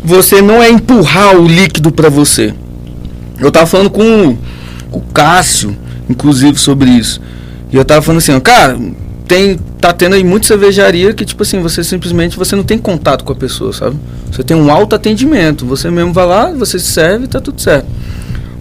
você 0.04 0.40
não 0.40 0.62
é 0.62 0.70
empurrar 0.70 1.36
o 1.36 1.44
líquido 1.44 1.90
para 1.90 2.08
você. 2.08 2.54
Eu 3.40 3.50
tava 3.50 3.66
falando 3.66 3.90
com 3.90 4.38
o, 4.92 5.00
Cássio, 5.12 5.76
inclusive, 6.08 6.56
sobre 6.56 6.88
isso. 6.88 7.20
E 7.72 7.74
eu 7.74 7.84
tava 7.84 8.00
falando 8.00 8.18
assim, 8.18 8.32
ó, 8.32 8.38
cara, 8.38 8.78
tem 9.26 9.58
tá 9.80 9.92
tendo 9.92 10.14
aí 10.14 10.22
muita 10.22 10.46
cervejaria 10.46 11.12
que 11.12 11.24
tipo 11.24 11.42
assim, 11.42 11.60
você 11.60 11.82
simplesmente 11.82 12.36
você 12.36 12.54
não 12.54 12.62
tem 12.62 12.78
contato 12.78 13.24
com 13.24 13.32
a 13.32 13.36
pessoa, 13.36 13.72
sabe? 13.72 13.96
Você 14.30 14.44
tem 14.44 14.56
um 14.56 14.70
alto 14.70 14.94
atendimento, 14.94 15.66
você 15.66 15.90
mesmo 15.90 16.12
vai 16.12 16.26
lá, 16.26 16.52
você 16.52 16.78
se 16.78 16.92
serve 16.92 17.26
tá 17.26 17.40
tudo 17.40 17.60
certo. 17.60 17.88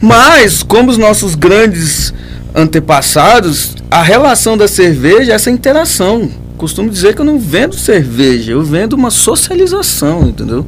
Mas 0.02 0.64
como 0.64 0.90
os 0.90 0.98
nossos 0.98 1.36
grandes 1.36 2.16
antepassados, 2.56 3.76
a 3.92 4.02
relação 4.02 4.58
da 4.58 4.68
cerveja 4.68 5.34
é 5.34 5.36
essa 5.36 5.52
interação. 5.52 6.32
Costumo 6.60 6.90
dizer 6.90 7.16
que 7.16 7.22
eu 7.22 7.26
não 7.26 7.40
vendo 7.40 7.74
cerveja, 7.74 8.52
eu 8.52 8.62
vendo 8.62 8.92
uma 8.92 9.10
socialização, 9.10 10.28
entendeu? 10.28 10.66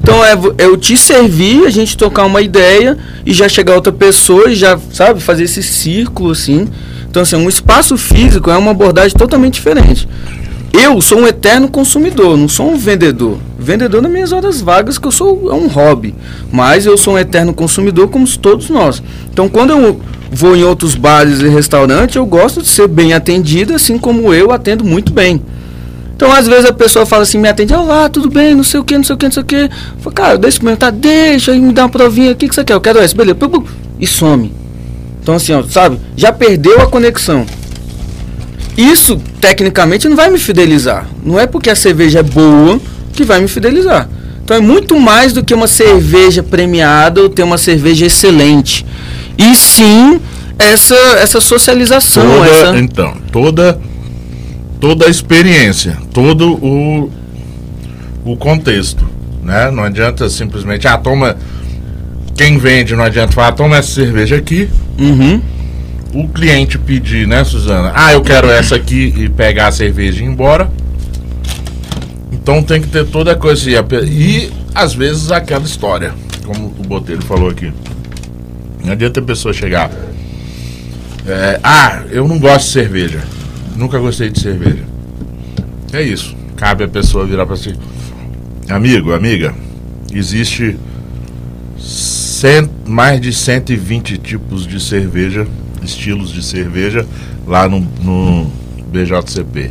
Então 0.00 0.24
é 0.24 0.36
vo- 0.36 0.54
eu 0.56 0.76
te 0.76 0.96
servir, 0.96 1.66
a 1.66 1.70
gente 1.70 1.96
trocar 1.96 2.26
uma 2.26 2.40
ideia 2.40 2.96
e 3.26 3.32
já 3.32 3.48
chegar 3.48 3.74
outra 3.74 3.92
pessoa 3.92 4.48
e 4.48 4.54
já, 4.54 4.78
sabe, 4.92 5.20
fazer 5.20 5.42
esse 5.42 5.60
círculo 5.60 6.30
assim. 6.30 6.68
Então 7.10 7.22
assim, 7.22 7.34
um 7.34 7.48
espaço 7.48 7.96
físico 7.98 8.50
é 8.52 8.56
uma 8.56 8.70
abordagem 8.70 9.16
totalmente 9.18 9.54
diferente. 9.54 10.08
Eu 10.72 11.00
sou 11.00 11.18
um 11.18 11.26
eterno 11.26 11.68
consumidor, 11.68 12.36
não 12.36 12.48
sou 12.48 12.70
um 12.70 12.76
vendedor. 12.78 13.36
Vendedor 13.58 14.00
nas 14.00 14.12
minhas 14.12 14.30
horas 14.32 14.60
vagas, 14.60 14.96
que 14.96 15.06
eu 15.08 15.12
sou 15.12 15.50
é 15.50 15.54
um 15.54 15.66
hobby. 15.66 16.14
Mas 16.52 16.86
eu 16.86 16.96
sou 16.96 17.14
um 17.14 17.18
eterno 17.18 17.52
consumidor, 17.52 18.08
como 18.08 18.26
todos 18.38 18.70
nós. 18.70 19.02
Então, 19.32 19.48
quando 19.48 19.70
eu 19.70 20.00
vou 20.32 20.56
em 20.56 20.64
outros 20.64 20.94
bares 20.94 21.40
e 21.40 21.48
restaurantes, 21.48 22.16
eu 22.16 22.24
gosto 22.24 22.62
de 22.62 22.68
ser 22.68 22.88
bem 22.88 23.12
atendido, 23.12 23.74
assim 23.74 23.98
como 23.98 24.32
eu 24.32 24.50
atendo 24.50 24.82
muito 24.82 25.12
bem. 25.12 25.42
Então, 26.16 26.32
às 26.32 26.46
vezes 26.46 26.64
a 26.64 26.72
pessoa 26.72 27.04
fala 27.04 27.22
assim, 27.22 27.38
me 27.38 27.48
atende, 27.48 27.74
olá, 27.74 28.08
tudo 28.08 28.30
bem, 28.30 28.54
não 28.54 28.64
sei 28.64 28.80
o 28.80 28.84
que, 28.84 28.96
não 28.96 29.04
sei 29.04 29.14
o 29.14 29.18
que, 29.18 29.26
não 29.26 29.32
sei 29.32 29.42
o 29.42 29.46
que. 29.46 29.70
Falo, 29.98 30.14
cara, 30.14 30.38
deixa 30.38 30.46
eu 30.46 30.48
experimentar, 30.48 30.90
deixa 30.90 31.52
aí 31.52 31.60
me 31.60 31.72
dar 31.72 31.82
uma 31.82 31.88
provinha 31.90 32.30
aqui, 32.30 32.48
que 32.48 32.54
você 32.54 32.64
quer? 32.64 32.72
Eu 32.72 32.80
quero 32.80 32.98
essa, 32.98 33.14
beleza. 33.14 33.36
E 34.00 34.06
some. 34.06 34.52
Então, 35.20 35.34
assim, 35.34 35.52
ó, 35.52 35.62
sabe, 35.64 35.98
já 36.16 36.32
perdeu 36.32 36.80
a 36.80 36.86
conexão. 36.86 37.44
Isso, 38.76 39.20
tecnicamente, 39.40 40.08
não 40.08 40.16
vai 40.16 40.30
me 40.30 40.38
fidelizar. 40.38 41.06
Não 41.22 41.38
é 41.38 41.46
porque 41.46 41.68
a 41.68 41.76
cerveja 41.76 42.20
é 42.20 42.22
boa 42.22 42.80
que 43.12 43.22
vai 43.22 43.40
me 43.40 43.48
fidelizar. 43.48 44.08
Então 44.52 44.62
é 44.62 44.66
muito 44.66 45.00
mais 45.00 45.32
do 45.32 45.42
que 45.42 45.54
uma 45.54 45.66
cerveja 45.66 46.42
premiada 46.42 47.22
ou 47.22 47.28
ter 47.30 47.42
uma 47.42 47.56
cerveja 47.56 48.04
excelente. 48.04 48.84
E 49.38 49.54
sim 49.54 50.20
essa, 50.58 50.94
essa 50.94 51.40
socialização. 51.40 52.22
Toda, 52.22 52.50
essa... 52.50 52.78
Então, 52.78 53.16
toda, 53.32 53.80
toda 54.78 55.06
a 55.06 55.08
experiência, 55.08 55.96
todo 56.12 56.52
o, 56.62 57.10
o 58.26 58.36
contexto. 58.36 59.08
Né? 59.42 59.70
Não 59.70 59.84
adianta 59.84 60.28
simplesmente, 60.28 60.86
ah, 60.86 60.98
toma. 60.98 61.34
Quem 62.36 62.58
vende 62.58 62.94
não 62.94 63.04
adianta 63.04 63.32
falar, 63.32 63.52
toma 63.52 63.78
essa 63.78 63.94
cerveja 63.94 64.36
aqui. 64.36 64.68
Uhum. 64.98 65.40
O 66.12 66.28
cliente 66.28 66.76
pedir, 66.76 67.26
né, 67.26 67.42
Suzana? 67.42 67.90
Ah, 67.94 68.12
eu 68.12 68.20
quero 68.20 68.50
essa 68.50 68.76
aqui 68.76 69.14
e 69.16 69.30
pegar 69.30 69.68
a 69.68 69.72
cerveja 69.72 70.22
e 70.22 70.26
ir 70.26 70.28
embora. 70.28 70.70
Então 72.42 72.60
tem 72.62 72.80
que 72.80 72.88
ter 72.88 73.06
toda 73.06 73.32
a 73.32 73.36
coisa. 73.36 73.70
E, 73.70 73.74
e 74.08 74.50
às 74.74 74.94
vezes 74.94 75.30
aquela 75.30 75.64
história, 75.64 76.12
como 76.44 76.66
o 76.66 76.82
Botelho 76.82 77.22
falou 77.22 77.48
aqui. 77.48 77.72
Não 78.84 78.92
adianta 78.92 79.20
a 79.20 79.22
pessoa 79.22 79.54
chegar. 79.54 79.90
é, 81.26 81.60
ah, 81.62 82.02
eu 82.10 82.26
não 82.26 82.38
gosto 82.40 82.66
de 82.66 82.72
cerveja. 82.72 83.20
Nunca 83.76 83.98
gostei 83.98 84.28
de 84.28 84.40
cerveja. 84.40 84.82
É 85.92 86.02
isso. 86.02 86.34
Cabe 86.56 86.82
a 86.84 86.88
pessoa 86.88 87.24
virar 87.24 87.46
para 87.46 87.56
si. 87.56 87.74
Amigo, 88.68 89.12
amiga, 89.12 89.54
existe 90.12 90.76
cem- 91.78 92.68
mais 92.86 93.20
de 93.20 93.32
120 93.32 94.18
tipos 94.18 94.66
de 94.66 94.80
cerveja, 94.80 95.46
estilos 95.82 96.30
de 96.32 96.42
cerveja, 96.42 97.06
lá 97.46 97.68
no, 97.68 97.80
no 98.02 98.50
BJCP. 98.90 99.70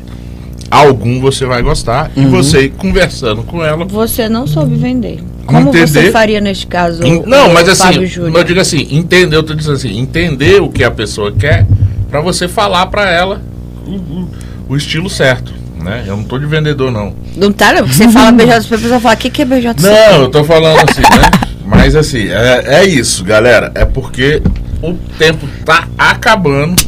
Algum 0.72 1.20
você 1.20 1.46
vai 1.46 1.62
gostar 1.62 2.10
e 2.16 2.26
você 2.26 2.70
conversando 2.70 3.44
com 3.44 3.62
ela. 3.64 3.84
Você 3.84 4.30
não 4.30 4.48
soube 4.48 4.76
vender. 4.76 5.20
Como 5.46 5.72
você 5.74 5.80
Entender- 6.00 6.12
faria 6.12 6.40
neste 6.40 6.66
caso? 6.66 7.04
O- 7.04 7.28
não, 7.28 7.50
o 7.50 7.54
mas 7.54 7.68
assim, 7.68 8.08
eu 8.34 8.44
digo 8.46 8.60
assim, 8.60 8.88
entender, 8.90 9.36
eu 9.36 9.44
tô 9.44 9.54
dizendo 9.54 9.76
assim, 9.76 10.00
entender 10.00 10.62
o 10.62 10.70
que 10.70 10.82
a 10.84 10.90
pessoa 10.90 11.30
quer 11.32 11.68
para 12.10 12.22
você 12.22 12.48
falar 12.48 12.86
para 12.86 13.10
ela 13.12 13.42
o, 13.86 13.92
o- 13.96 14.30
o 14.70 14.78
estilo 14.78 15.10
certo, 15.10 15.52
né? 15.84 16.06
Eu 16.08 16.16
não 16.16 16.24
tô 16.24 16.40
de 16.40 16.46
vendedor 16.46 16.90
não. 16.90 17.14
Não 17.36 17.52
tá, 17.52 17.74
não? 17.74 17.86
Você 17.86 18.08
fala 18.08 18.32
BJCP, 18.34 18.76
a 18.76 18.78
pessoa 18.78 19.00
fala, 19.02 19.16
o 19.16 19.18
que, 19.18 19.30
que 19.30 19.42
é 19.42 19.46
BJCP? 19.46 19.82
Não, 19.82 20.22
eu 20.22 20.30
tô 20.30 20.44
falando 20.46 20.78
assim, 20.90 21.02
né? 21.02 21.50
Mas 21.66 21.96
assim, 21.98 22.30
é, 22.30 22.64
é 22.82 22.86
isso, 22.86 23.26
galera. 23.26 23.72
É 23.76 23.84
porque 23.84 24.42
o 24.82 24.94
tempo 25.18 25.46
tá 25.66 25.86
acabando. 25.98 26.82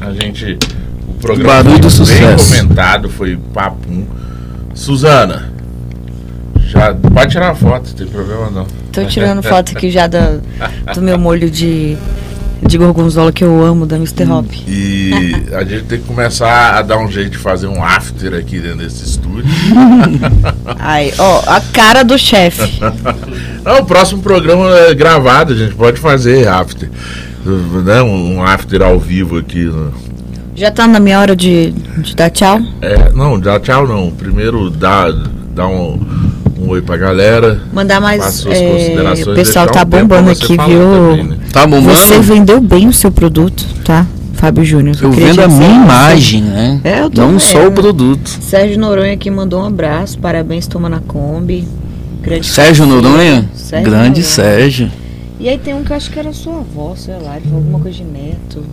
A 0.00 0.10
gente. 0.12 0.58
Programa 1.20 1.62
Barulho 1.62 1.78
do 1.80 1.90
foi 1.90 2.06
bem 2.06 2.06
sucesso. 2.36 2.56
comentado, 2.56 3.08
foi 3.10 3.38
papum. 3.52 4.04
Suzana, 4.74 5.50
já 6.66 6.94
pode 6.94 7.32
tirar 7.32 7.46
uma 7.46 7.54
foto, 7.54 7.88
não 7.88 7.94
tem 7.96 8.06
problema 8.06 8.50
não. 8.50 8.66
Tô 8.92 9.04
tirando 9.04 9.42
foto 9.42 9.72
aqui 9.76 9.90
já 9.90 10.06
da, 10.06 10.38
do 10.94 11.00
meu 11.00 11.18
molho 11.18 11.50
de, 11.50 11.96
de 12.62 12.76
gorgonzola 12.78 13.32
que 13.32 13.44
eu 13.44 13.62
amo, 13.64 13.86
da 13.86 13.96
Mr. 13.96 14.24
Hop. 14.30 14.46
E 14.66 15.10
a 15.52 15.64
gente 15.64 15.84
tem 15.84 16.00
que 16.00 16.06
começar 16.06 16.74
a 16.76 16.82
dar 16.82 16.98
um 16.98 17.10
jeito 17.10 17.30
de 17.30 17.38
fazer 17.38 17.66
um 17.68 17.82
after 17.82 18.34
aqui 18.34 18.58
dentro 18.58 18.78
desse 18.78 19.04
estúdio. 19.04 19.44
Ai, 20.78 21.12
ó, 21.18 21.42
a 21.46 21.60
cara 21.60 22.02
do 22.02 22.18
chefe. 22.18 22.80
Não, 23.64 23.80
o 23.80 23.84
próximo 23.86 24.20
programa 24.22 24.70
é 24.76 24.94
gravado, 24.94 25.52
a 25.52 25.56
gente 25.56 25.74
pode 25.74 25.98
fazer 26.00 26.48
after. 26.48 26.90
Né? 27.84 28.02
Um 28.02 28.36
um 28.36 28.42
after 28.42 28.82
ao 28.82 28.98
vivo 28.98 29.38
aqui. 29.38 29.64
né? 29.64 29.90
Já 30.56 30.70
tá 30.70 30.88
na 30.88 30.98
minha 30.98 31.20
hora 31.20 31.36
de, 31.36 31.70
de 31.98 32.16
dar 32.16 32.30
tchau? 32.30 32.58
É, 32.80 33.12
não, 33.12 33.38
dá 33.38 33.60
tchau 33.60 33.86
não. 33.86 34.10
Primeiro 34.10 34.70
dá, 34.70 35.12
dá 35.54 35.68
um, 35.68 36.00
um 36.58 36.70
oi 36.70 36.80
pra 36.80 36.96
galera. 36.96 37.60
Mandar 37.74 38.00
mais. 38.00 38.24
suas 38.24 38.56
é, 38.56 38.72
considerações, 38.72 39.26
o 39.26 39.34
pessoal 39.34 39.66
tá 39.66 39.82
um 39.82 39.84
bombando 39.84 40.30
aqui, 40.30 40.56
viu? 40.56 40.56
também, 40.56 41.24
né? 41.24 41.38
Tá 41.52 41.66
bombando? 41.66 41.98
Você 41.98 42.20
vendeu 42.20 42.58
bem 42.58 42.88
o 42.88 42.92
seu 42.92 43.12
produto, 43.12 43.66
tá? 43.84 44.06
Fábio 44.32 44.64
Júnior. 44.64 44.96
Eu 45.02 45.10
vendo 45.12 45.42
a 45.42 45.48
minha 45.48 45.74
imagem, 45.84 46.42
né? 46.42 46.80
É, 46.82 47.00
eu 47.00 47.10
tô 47.10 47.20
Não 47.20 47.32
vendo. 47.32 47.40
só 47.40 47.68
o 47.68 47.72
produto. 47.72 48.26
Sérgio 48.26 48.78
Noronha 48.78 49.12
aqui 49.12 49.30
mandou 49.30 49.60
um 49.60 49.66
abraço, 49.66 50.18
parabéns, 50.18 50.66
toma 50.66 50.88
na 50.88 51.00
Kombi. 51.00 51.68
Grande 52.22 52.46
Sérgio 52.46 52.86
parceiro. 52.86 53.08
Noronha? 53.08 53.48
Sérgio 53.54 53.90
Grande 53.90 54.20
Noronha. 54.20 54.24
Sérgio. 54.24 54.90
E 55.38 55.50
aí 55.50 55.58
tem 55.58 55.74
um 55.74 55.84
que 55.84 55.92
eu 55.92 55.96
acho 55.96 56.10
que 56.10 56.18
era 56.18 56.32
sua 56.32 56.60
avó, 56.60 56.94
sei 56.96 57.14
lá, 57.18 57.36
ele 57.36 57.44
falou 57.44 57.58
alguma 57.58 57.78
coisa 57.78 57.98
de 57.98 58.04
neto. 58.04 58.64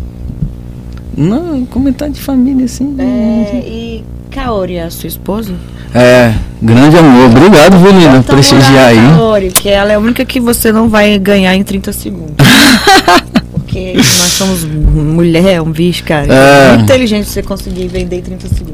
Não, 1.16 1.66
comentário 1.66 2.14
de 2.14 2.22
família, 2.22 2.66
assim. 2.66 2.96
É, 3.00 3.60
e 3.60 4.04
Kaori 4.32 4.76
é 4.76 4.84
a 4.84 4.90
sua 4.90 5.08
esposa? 5.08 5.54
É, 5.94 6.34
grande 6.62 6.98
amor. 6.98 7.30
Obrigado, 7.30 7.78
viu, 7.78 7.92
Lina? 7.92 8.18
Então, 8.18 8.36
Prestigiar 8.36 8.88
aí. 8.88 8.98
Kaori, 8.98 9.52
que 9.52 9.70
ela 9.70 9.92
é 9.92 9.96
a 9.96 10.00
única 10.00 10.26
que 10.26 10.40
você 10.40 10.72
não 10.72 10.90
vai 10.90 11.18
ganhar 11.20 11.56
em 11.56 11.64
30 11.64 11.94
segundos. 11.94 12.36
Porque 13.52 13.94
nós 13.96 14.06
somos 14.06 14.64
mulher, 14.64 15.62
um 15.62 15.72
bicho, 15.72 16.04
cara. 16.04 16.28
É. 16.34 16.66
É 16.66 16.70
muito 16.70 16.84
inteligente 16.84 17.30
você 17.30 17.44
conseguir 17.44 17.88
vender 17.88 18.18
em 18.18 18.22
30 18.22 18.48
segundos. 18.48 18.74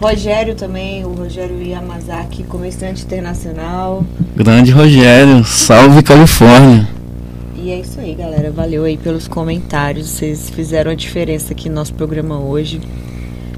Rogério 0.00 0.54
também, 0.54 1.04
o 1.04 1.12
Rogério 1.12 1.60
Yamazaki, 1.62 2.42
comerciante 2.44 3.04
internacional. 3.04 4.04
Grande 4.34 4.70
Rogério. 4.70 5.44
Salve, 5.44 6.02
Califórnia. 6.02 6.88
E 7.62 7.70
é 7.70 7.80
isso 7.80 8.00
aí, 8.00 8.14
galera. 8.14 8.50
Valeu 8.50 8.84
aí 8.84 8.96
pelos 8.96 9.28
comentários. 9.28 10.08
Vocês 10.08 10.48
fizeram 10.48 10.90
a 10.90 10.94
diferença 10.94 11.52
aqui 11.52 11.68
no 11.68 11.74
nosso 11.74 11.92
programa 11.92 12.38
hoje. 12.38 12.80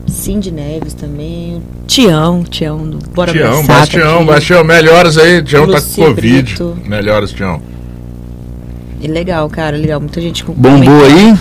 Cindy 0.09 0.51
Neves 0.51 0.93
também. 0.93 1.63
Tião, 1.87 2.43
Tião 2.43 2.79
do 2.79 2.99
Bora 3.11 3.31
Tião, 3.31 3.47
Abraçar, 3.47 3.67
tá 3.67 3.81
Bastião, 3.81 4.17
aqui. 4.17 4.25
Bastião, 4.27 4.65
melhoras 4.65 5.17
aí. 5.17 5.43
Tião 5.43 5.67
tá 5.67 5.81
com 5.81 5.87
Luci 5.87 6.01
Covid. 6.01 6.43
Brito. 6.43 6.79
Melhoras, 6.85 7.33
Tião. 7.33 7.63
E 9.01 9.07
legal, 9.07 9.49
cara, 9.49 9.77
legal. 9.77 10.01
Muita 10.01 10.21
gente 10.21 10.43
com 10.43 10.53
Bombou 10.53 11.05
aí? 11.05 11.37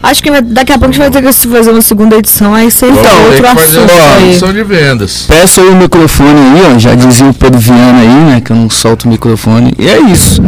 Acho 0.00 0.22
que 0.22 0.30
daqui 0.40 0.70
a 0.70 0.78
pouco 0.78 0.84
a 0.84 0.92
gente 0.92 0.98
vai 0.98 1.10
ter 1.10 1.22
que 1.22 1.48
fazer 1.48 1.70
uma 1.70 1.80
segunda 1.80 2.16
edição, 2.16 2.54
aí 2.54 2.70
você 2.70 2.86
fala 2.92 3.02
ter 3.02 3.24
outro 3.24 3.44
fazer 3.46 3.78
assunto 3.78 3.92
uma 3.94 4.14
aí. 4.16 4.28
edição 4.28 4.52
de 4.52 4.62
vendas. 4.62 5.24
Peço 5.26 5.60
aí 5.62 5.68
o 5.68 5.76
microfone 5.76 6.38
aí, 6.38 6.74
ó. 6.74 6.78
Já 6.78 6.94
dizia 6.94 7.26
o 7.26 7.34
Pedro 7.34 7.58
Viana 7.58 8.00
aí, 8.00 8.24
né? 8.26 8.40
Que 8.44 8.52
eu 8.52 8.56
não 8.56 8.68
solto 8.68 9.06
o 9.06 9.08
microfone. 9.08 9.72
E 9.78 9.88
é 9.88 9.98
isso. 10.00 10.42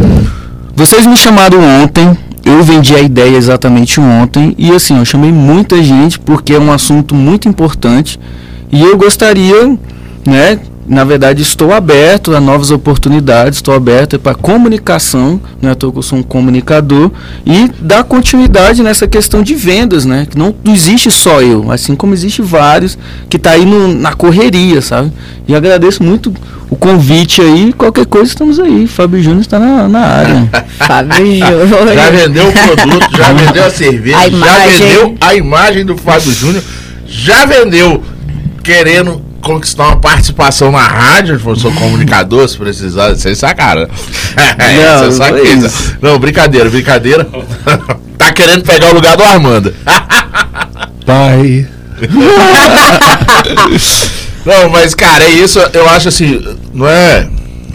Vocês 0.77 1.07
me 1.07 1.17
chamaram 1.17 1.59
ontem. 1.83 2.15
Eu 2.45 2.63
vendi 2.63 2.95
a 2.95 3.01
ideia 3.01 3.35
exatamente 3.35 3.99
ontem. 3.99 4.55
E 4.59 4.71
assim, 4.71 4.99
eu 4.99 5.07
chamei 5.07 5.33
muita 5.33 5.83
gente 5.83 6.21
porque 6.21 6.53
é 6.53 6.61
um 6.61 6.71
assunto 6.71 7.15
muito 7.15 7.49
importante. 7.49 8.21
E 8.71 8.83
eu 8.83 8.95
gostaria, 8.95 9.69
né? 10.27 10.59
Na 10.89 11.03
verdade, 11.03 11.43
estou 11.43 11.73
aberto 11.73 12.35
a 12.35 12.41
novas 12.41 12.71
oportunidades, 12.71 13.59
estou 13.59 13.75
aberto 13.75 14.19
para 14.21 14.35
comunicação, 14.35 15.41
não 15.61 15.71
é 15.71 15.75
que 15.75 15.85
eu 15.85 16.03
sou 16.03 16.19
um 16.19 16.23
comunicador, 16.23 17.11
e 17.45 17.69
dar 17.81 18.05
continuidade 18.05 18.83
nessa 18.83 19.07
questão 19.09 19.43
de 19.43 19.55
vendas, 19.55 20.05
né? 20.05 20.27
Que 20.31 20.39
não 20.39 20.55
existe 20.67 21.11
só 21.11 21.43
eu, 21.43 21.73
assim 21.73 21.97
como 21.97 22.15
existe 22.15 22.41
vários 22.41 22.97
que 23.29 23.39
tá 23.39 23.51
aí 23.51 23.65
no- 23.65 23.89
na 23.95 24.13
correria, 24.15 24.81
sabe? 24.81 25.13
E 25.49 25.55
agradeço 25.57 26.03
muito 26.05 26.33
o 26.71 26.77
convite 26.77 27.41
aí, 27.41 27.73
qualquer 27.73 28.07
coisa 28.07 28.29
estamos 28.29 28.59
aí. 28.61 28.87
Fábio 28.87 29.21
Júnior 29.23 29.41
está 29.41 29.59
na, 29.59 29.89
na 29.89 30.01
área. 30.01 30.49
Fábio 30.79 31.17
Júnior. 31.17 31.95
Já 31.95 32.11
vendeu 32.11 32.49
o 32.49 32.53
produto, 32.53 33.17
já 33.17 33.33
vendeu 33.35 33.65
a 33.65 33.71
cerveja, 33.71 34.19
A 34.19 34.29
já 34.31 34.67
vendeu 34.69 35.15
a 35.21 35.35
imagem 35.35 35.85
do 35.85 35.97
Fábio 35.97 36.33
Júnior, 36.33 36.63
já 37.07 37.45
vendeu 37.45 38.03
querendo 38.63 39.26
conquistar 39.47 39.87
uma 39.87 39.97
participação 39.97 40.71
na 40.73 40.83
rádio, 40.83 41.41
eu 41.45 41.57
sou 41.57 41.73
comunicador, 41.73 42.49
se 42.49 42.57
precisar, 42.59 43.15
sem 43.17 43.35
sacara. 43.35 43.89
Não, 44.59 44.99
Sem 44.99 45.09
não 45.09 45.13
saca- 45.13 45.39
foi 45.39 45.49
isso. 45.49 45.97
Não, 46.03 46.19
brincadeira, 46.19 46.69
brincadeira. 46.69 47.27
tá 48.19 48.33
querendo 48.33 48.63
pegar 48.65 48.91
o 48.91 48.95
lugar 48.95 49.17
do 49.17 49.23
Armando. 49.23 49.73
Pai. 51.07 51.67
Não, 54.45 54.69
mas 54.71 54.95
cara, 54.95 55.25
é 55.25 55.31
isso, 55.31 55.59
eu 55.73 55.89
acho 55.89 56.09
assim, 56.09 56.41
não 56.73 56.87
é. 56.89 57.29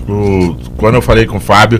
o- 0.07 0.55
quando 0.77 0.95
eu 0.95 1.01
falei 1.01 1.25
com 1.25 1.37
o 1.37 1.39
Fábio, 1.41 1.79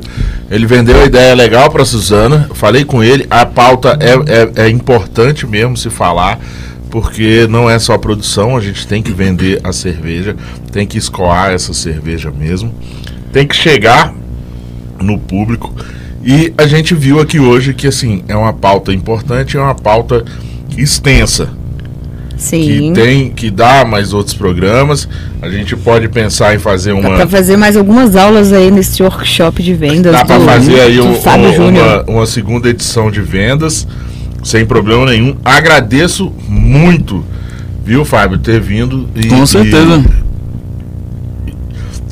ele 0.50 0.66
vendeu 0.66 1.02
a 1.02 1.06
ideia 1.06 1.34
legal 1.34 1.70
pra 1.72 1.84
Suzana. 1.86 2.46
eu 2.50 2.56
Falei 2.56 2.84
com 2.86 3.04
ele, 3.04 3.26
a 3.30 3.46
pauta 3.46 3.98
é, 4.00 4.62
é, 4.62 4.66
é 4.66 4.70
importante 4.70 5.46
mesmo 5.48 5.76
se 5.76 5.90
falar, 5.90 6.40
porque 6.92 7.48
não 7.50 7.70
é 7.70 7.80
só 7.80 7.98
produção, 7.98 8.56
a 8.56 8.62
gente 8.62 8.86
tem 8.86 9.02
que 9.02 9.12
vender 9.12 9.60
a 9.64 9.72
cerveja, 9.74 10.36
tem 10.72 10.86
que 10.86 10.98
escoar 10.98 11.52
essa 11.52 11.74
cerveja 11.74 12.30
mesmo, 12.30 12.74
tem 13.32 13.48
que 13.48 13.56
chegar 13.56 14.14
no 15.02 15.18
público. 15.18 15.74
E 16.24 16.54
a 16.58 16.68
gente 16.68 16.94
viu 16.94 17.20
aqui 17.20 17.40
hoje 17.40 17.74
que 17.74 17.88
assim 17.88 18.24
é 18.28 18.36
uma 18.36 18.54
pauta 18.54 18.94
importante, 18.94 19.58
é 19.58 19.60
uma 19.60 19.74
pauta 19.74 20.24
extensa, 20.78 21.50
Sim. 22.38 22.62
que 22.62 22.92
tem 22.94 23.30
que 23.32 23.50
dá 23.50 23.84
mais 23.86 24.14
outros 24.14 24.36
programas. 24.36 25.08
A 25.42 25.50
gente 25.50 25.76
pode 25.76 26.08
pensar 26.10 26.54
em 26.56 26.60
fazer 26.60 26.94
Dá 26.94 27.00
uma 27.00 27.16
pra 27.16 27.28
fazer 27.28 27.58
mais 27.58 27.76
algumas 27.78 28.16
aulas 28.16 28.52
aí 28.54 28.70
nesse 28.70 29.02
workshop 29.02 29.64
de 29.64 29.74
vendas. 29.74 30.12
Dá 30.12 30.26
para 30.26 30.40
fazer 30.42 30.80
aí 30.82 31.00
um- 31.00 31.14
um- 31.14 31.70
uma, 31.70 32.04
uma 32.04 32.26
segunda 32.28 32.70
edição 32.70 33.10
de 33.10 33.22
vendas, 33.22 33.88
sem 34.44 34.66
problema 34.66 35.06
nenhum. 35.06 35.36
Agradeço 35.44 36.32
muito, 36.48 37.24
viu, 37.84 38.04
Fábio, 38.06 38.38
ter 38.38 38.60
vindo. 38.60 39.10
E, 39.16 39.28
Com 39.28 39.46
certeza. 39.46 40.04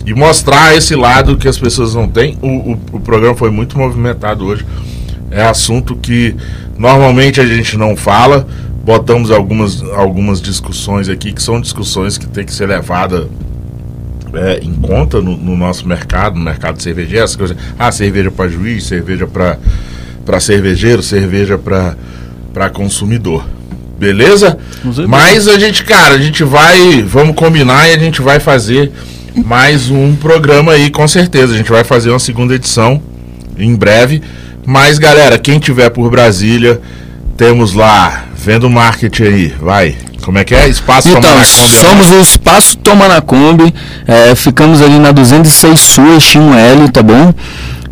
E, 0.06 0.12
e 0.12 0.14
mostrar 0.14 0.76
esse 0.76 0.96
lado 0.96 1.38
que 1.38 1.48
as 1.48 1.58
pessoas 1.58 1.96
não 1.96 2.08
têm. 2.08 2.38
O, 2.42 2.48
o, 2.48 2.80
o 2.94 3.00
programa 3.00 3.36
foi 3.36 3.52
muito 3.52 3.78
movimentado 3.78 4.46
hoje. 4.46 4.66
É 5.32 5.44
assunto 5.44 5.96
que 5.96 6.36
normalmente 6.78 7.40
a 7.40 7.46
gente 7.46 7.78
não 7.78 7.96
fala. 7.96 8.48
Botamos 8.84 9.30
algumas, 9.30 9.84
algumas 9.94 10.42
discussões 10.42 11.10
aqui, 11.10 11.32
que 11.32 11.44
são 11.44 11.62
discussões 11.62 12.18
que 12.18 12.28
tem 12.28 12.44
que 12.44 12.54
ser 12.54 12.66
levadas 12.66 13.28
é, 14.34 14.60
em 14.64 14.74
conta 14.74 15.22
no, 15.22 15.36
no 15.36 15.56
nosso 15.56 15.88
mercado, 15.88 16.38
no 16.38 16.44
mercado 16.44 16.82
cervejeiro, 16.82 17.24
essa 17.24 17.38
coisa, 17.38 17.56
ah, 17.78 17.92
cerveja 17.92 18.32
para 18.32 18.50
juiz, 18.50 18.86
cerveja 18.86 19.28
para 19.28 20.40
cervejeiro, 20.40 21.02
cerveja 21.02 21.58
para 21.58 21.96
consumidor. 22.70 23.46
Beleza? 24.00 24.58
Mas 25.08 25.48
a 25.48 25.60
gente, 25.60 25.84
cara, 25.84 26.16
a 26.16 26.18
gente 26.18 26.44
vai, 26.44 27.04
vamos 27.04 27.36
combinar 27.36 27.90
e 27.90 27.94
a 27.94 28.00
gente 28.00 28.22
vai 28.22 28.40
fazer 28.40 28.92
mais 29.46 29.90
um 29.90 30.16
programa 30.16 30.72
aí, 30.72 30.90
com 30.90 31.08
certeza. 31.08 31.54
A 31.54 31.58
gente 31.58 31.72
vai 31.72 31.84
fazer 31.84 32.10
uma 32.10 32.20
segunda 32.20 32.56
edição 32.56 33.02
em 33.58 33.76
breve. 33.76 34.22
Mas, 34.66 34.98
galera, 34.98 35.38
quem 35.38 35.60
tiver 35.60 35.90
por 35.90 36.10
Brasília, 36.10 36.80
temos 37.36 37.74
lá, 37.74 38.26
vendo 38.36 38.70
marketing 38.70 39.24
aí, 39.24 39.54
vai. 39.62 39.98
Como 40.22 40.38
é 40.38 40.44
que 40.44 40.54
é? 40.54 40.68
Espaço 40.68 41.10
Então, 41.10 41.22
Tomar 41.22 41.46
Kombi, 41.46 41.80
somos 41.80 42.12
o 42.12 42.20
Espaço 42.22 42.78
Toma 42.78 43.08
na 43.08 43.22
Kombi, 43.22 43.74
é, 44.08 44.36
ficamos 44.36 44.82
ali 44.82 45.00
na 45.00 45.12
206 45.12 45.80
Sul, 45.80 46.14
Eixinho 46.14 46.54
L, 46.54 46.90
tá 46.90 47.02
bom? 47.02 47.34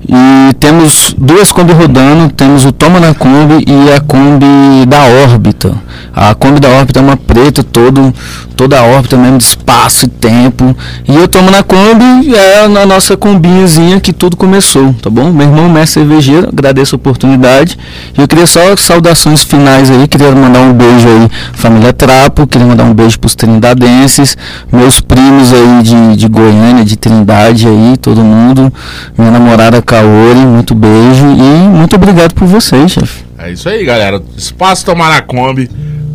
E 0.09 0.53
temos 0.53 1.13
duas 1.17 1.51
Kombi 1.51 1.73
rodando, 1.73 2.31
temos 2.31 2.63
o 2.63 2.71
Toma 2.71 2.99
na 2.99 3.13
Kombi 3.13 3.65
e 3.67 3.91
a 3.93 3.99
Kombi 3.99 4.85
da 4.87 5.03
órbita. 5.25 5.75
A 6.15 6.33
Kombi 6.33 6.61
da 6.61 6.69
órbita 6.69 6.99
é 6.99 7.03
uma 7.03 7.17
preta, 7.17 7.61
todo, 7.61 8.13
toda 8.57 8.79
a 8.79 8.83
órbita 8.83 9.15
mesmo 9.15 9.37
de 9.37 9.43
espaço 9.43 10.05
e 10.05 10.07
tempo. 10.07 10.75
E 11.07 11.17
o 11.17 11.27
Toma 11.27 11.51
na 11.51 11.61
Kombi 11.61 12.35
é 12.35 12.65
a 12.65 12.85
nossa 12.85 13.15
combinhazinha 13.15 13.99
que 14.01 14.11
tudo 14.11 14.35
começou, 14.35 14.93
tá 14.95 15.09
bom? 15.09 15.31
Meu 15.31 15.47
irmão 15.47 15.77
é 15.77 15.85
cervejeiro, 15.85 16.49
agradeço 16.49 16.95
a 16.95 16.97
oportunidade. 16.97 17.77
E 18.17 18.21
eu 18.21 18.27
queria 18.27 18.47
só 18.47 18.75
saudações 18.75 19.43
finais 19.43 19.91
aí, 19.91 20.07
queria 20.07 20.31
mandar 20.31 20.61
um 20.61 20.73
beijo 20.73 21.07
aí, 21.07 21.29
família 21.53 21.93
Trapo, 21.93 22.47
queria 22.47 22.67
mandar 22.67 22.83
um 22.83 22.93
beijo 22.93 23.19
pros 23.19 23.35
trindadenses, 23.35 24.35
meus 24.71 24.99
primos 24.99 25.53
aí 25.53 25.83
de, 25.83 26.17
de 26.17 26.27
Goiânia, 26.27 26.83
de 26.83 26.97
Trindade 26.97 27.67
aí, 27.67 27.95
todo 27.97 28.21
mundo, 28.21 28.73
minha 29.15 29.29
namorada 29.31 29.81
Kaori, 29.81 30.39
muito 30.39 30.73
beijo 30.73 31.25
e 31.27 31.67
muito 31.69 31.95
obrigado 31.95 32.33
por 32.33 32.47
vocês, 32.47 32.91
chefe. 32.91 33.23
É 33.37 33.51
isso 33.51 33.69
aí, 33.69 33.85
galera. 33.85 34.19
Espaço 34.35 34.83
Tomar 34.83 35.11
na 35.11 35.21
Kombi. 35.21 35.69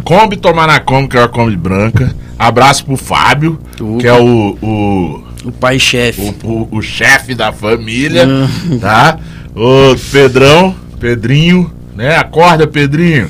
Kombi 0.04 0.36
Tomar 0.36 0.66
na 0.66 0.80
Kombi, 0.80 1.08
que 1.08 1.16
é 1.16 1.22
a 1.22 1.28
Kombi 1.28 1.56
branca. 1.56 2.12
Abraço 2.46 2.84
pro 2.84 2.96
Fábio, 2.96 3.58
que 4.00 4.06
é 4.06 4.12
o, 4.12 4.56
o, 4.60 5.24
O 5.44 5.52
pai 5.52 5.78
chefe. 5.78 6.34
o, 6.42 6.48
o, 6.72 6.78
o 6.78 6.82
chefe 6.82 7.34
da 7.34 7.52
família, 7.52 8.26
tá? 8.80 9.18
O 9.54 9.94
Pedrão, 10.10 10.74
Pedrinho, 10.98 11.70
né? 11.94 12.16
Acorda, 12.16 12.66
Pedrinho. 12.66 13.28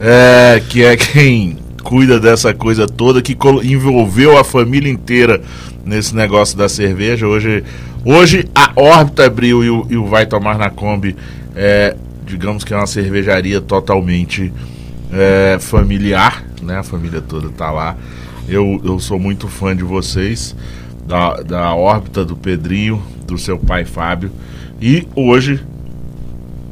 É, 0.00 0.60
que 0.68 0.84
é 0.84 0.96
quem 0.96 1.56
cuida 1.82 2.20
dessa 2.20 2.52
coisa 2.52 2.86
toda, 2.86 3.22
que 3.22 3.36
envolveu 3.64 4.36
a 4.38 4.44
família 4.44 4.90
inteira 4.90 5.40
nesse 5.84 6.14
negócio 6.14 6.56
da 6.56 6.68
cerveja. 6.68 7.26
Hoje, 7.26 7.64
hoje 8.04 8.48
a 8.54 8.70
Órbita 8.76 9.26
abriu 9.26 9.64
e 9.64 9.70
o, 9.70 9.86
e 9.90 9.96
o 9.96 10.06
Vai 10.06 10.26
Tomar 10.26 10.58
na 10.58 10.68
Kombi, 10.70 11.16
é, 11.56 11.96
digamos 12.26 12.64
que 12.64 12.72
é 12.72 12.76
uma 12.76 12.86
cervejaria 12.86 13.60
totalmente 13.60 14.52
é, 15.12 15.58
familiar, 15.60 16.44
né? 16.62 16.78
A 16.78 16.82
família 16.82 17.20
toda 17.20 17.48
tá 17.48 17.70
lá. 17.70 17.96
Eu, 18.48 18.80
eu 18.84 18.98
sou 18.98 19.18
muito 19.18 19.48
fã 19.48 19.74
de 19.74 19.84
vocês, 19.84 20.54
da, 21.06 21.36
da 21.42 21.74
órbita 21.74 22.24
do 22.24 22.36
Pedrinho, 22.36 23.02
do 23.26 23.38
seu 23.38 23.58
pai 23.58 23.84
Fábio. 23.84 24.30
E 24.80 25.06
hoje, 25.14 25.64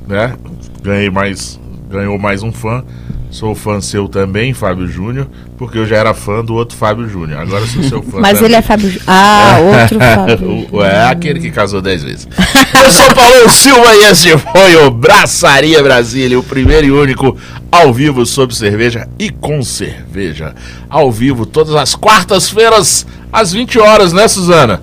né? 0.07 0.37
Ganhei 0.83 1.11
mais, 1.11 1.61
ganhou 1.89 2.19
mais 2.19 2.43
um 2.43 2.53
fã. 2.53 2.85
Sou 3.31 3.55
fã 3.55 3.81
seu 3.81 4.09
também, 4.09 4.53
Fábio 4.53 4.89
Júnior, 4.89 5.29
porque 5.57 5.79
eu 5.79 5.87
já 5.87 5.97
era 5.99 6.13
fã 6.13 6.45
do 6.45 6.53
outro 6.55 6.77
Fábio 6.77 7.09
Júnior. 7.09 7.41
Agora 7.41 7.65
sou 7.65 7.81
seu 7.85 8.03
fã. 8.03 8.19
Mas 8.21 8.33
também. 8.39 8.45
ele 8.47 8.55
é 8.57 8.63
Fábio. 8.63 8.91
Jú- 8.91 9.01
Ah, 9.07 9.57
outro 9.83 9.99
Fábio. 10.01 10.83
É 10.83 11.05
aquele 11.07 11.39
que 11.39 11.51
casou 11.53 11.81
dez 11.81 12.03
vezes. 12.03 12.27
Eu 12.75 12.91
sou 12.91 13.15
Paulo 13.15 13.49
Silva 13.51 13.95
e 13.95 14.11
esse 14.11 14.37
foi 14.37 14.77
o 14.85 14.91
Braçaria 14.91 15.81
Brasília, 15.81 16.39
o 16.39 16.43
primeiro 16.43 16.87
e 16.89 16.91
único 16.91 17.37
ao 17.71 17.93
vivo 17.95 18.27
sobre 18.27 18.57
cerveja 18.57 19.09
e 19.17 19.31
com 19.31 19.63
cerveja. 19.63 20.53
Ao 20.89 21.11
vivo, 21.13 21.47
todas 21.47 21.77
as 21.77 21.95
quartas-feiras, 21.95 23.07
às 23.33 23.53
20 23.53 23.79
horas, 23.79 24.13
né, 24.13 24.27
Suzana? 24.27 24.83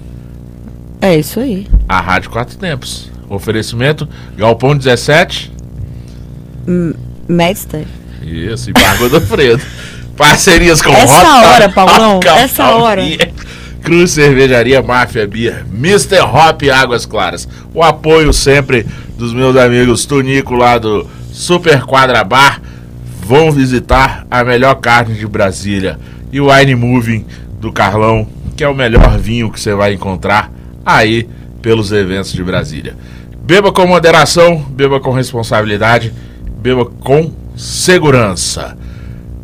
É 1.01 1.17
isso 1.19 1.41
aí. 1.41 1.67
A 1.87 1.99
Rádio 1.99 2.29
Quatro 2.29 2.57
Tempos. 2.57 3.11
Oferecimento 3.29 4.07
Galpão 4.37 4.75
17. 4.75 5.51
Medster. 7.27 7.85
Isso, 8.27 8.69
e 8.69 8.73
Barba 8.73 9.09
do 9.09 9.21
Fredo. 9.21 9.61
Parcerias 10.15 10.81
com 10.81 10.91
Essa 10.91 11.13
Rota- 11.23 11.47
hora, 11.47 11.69
Paulão, 11.69 12.13
Roca 12.15 12.29
essa 12.31 12.63
Pau 12.63 12.81
hora. 12.81 13.01
Cruz 13.83 14.11
Cervejaria 14.11 14.81
Máfia 14.81 15.27
Beer, 15.27 15.63
Mr. 15.71 16.19
Hop 16.21 16.61
Águas 16.73 17.05
Claras. 17.05 17.47
O 17.73 17.83
apoio 17.83 18.33
sempre 18.33 18.85
dos 19.17 19.33
meus 19.33 19.55
amigos 19.55 20.05
Tonico 20.05 20.55
lá 20.55 20.77
do 20.77 21.07
Super 21.31 21.81
Quadra 21.83 22.23
Bar. 22.23 22.59
Vão 23.21 23.51
visitar 23.51 24.25
a 24.31 24.43
melhor 24.43 24.75
carne 24.75 25.15
de 25.15 25.27
Brasília. 25.27 25.99
E 26.31 26.41
o 26.41 26.51
Wine 26.51 26.75
Moving 26.75 27.25
do 27.59 27.71
Carlão, 27.71 28.27
que 28.55 28.63
é 28.63 28.67
o 28.67 28.75
melhor 28.75 29.17
vinho 29.17 29.51
que 29.51 29.59
você 29.59 29.73
vai 29.75 29.93
encontrar 29.93 30.51
aí 30.85 31.27
pelos 31.61 31.91
eventos 31.91 32.33
de 32.33 32.43
Brasília. 32.43 32.95
Beba 33.43 33.71
com 33.71 33.85
moderação, 33.85 34.57
beba 34.69 34.99
com 34.99 35.11
responsabilidade, 35.11 36.11
beba 36.59 36.85
com 36.85 37.31
segurança. 37.57 38.77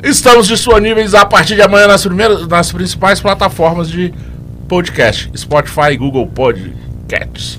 Estamos 0.04 0.48
disponíveis 0.48 1.14
a 1.14 1.26
partir 1.26 1.56
de 1.56 1.62
amanhã 1.62 1.88
nas, 1.88 2.04
primeiras, 2.06 2.48
nas 2.48 2.72
principais 2.72 3.20
plataformas 3.20 3.90
de 3.90 4.14
podcast: 4.68 5.30
Spotify, 5.36 5.98
Google 5.98 6.28
Podcasts, 6.28 7.58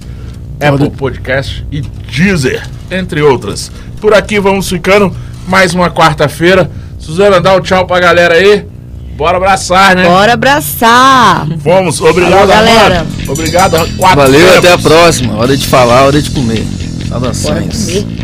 Apple 0.61 0.91
Podcast 0.91 1.67
e 1.73 1.81
Deezer, 1.81 2.63
entre 2.91 3.21
outras. 3.23 3.71
Por 4.01 4.15
aqui 4.15 4.39
vamos 4.39 4.69
ficando. 4.69 5.15
Mais 5.47 5.75
uma 5.75 5.91
quarta-feira. 5.91 6.71
Suzana, 6.99 7.39
dá 7.39 7.55
um 7.55 7.61
tchau 7.61 7.87
pra 7.87 8.01
galera 8.01 8.35
aí. 8.35 8.67
Bora 9.15 9.37
abraçar, 9.37 9.95
né? 9.95 10.05
Bora 10.05 10.33
abraçar. 10.33 11.47
Vamos, 11.59 12.01
obrigado, 12.01 12.33
Falou, 12.33 12.47
galera. 12.47 13.01
Armando. 13.01 13.31
Obrigado, 13.33 13.97
quatro 13.99 14.23
Valeu, 14.23 14.41
tempos. 14.41 14.57
até 14.59 14.73
a 14.73 14.79
próxima. 14.79 15.35
Hora 15.37 15.57
de 15.57 15.67
falar, 15.67 16.05
hora 16.05 16.21
de 16.21 16.31
comer. 16.31 16.63
Bora 16.65 17.33
Saudações. 17.35 17.87
comer. 18.03 18.24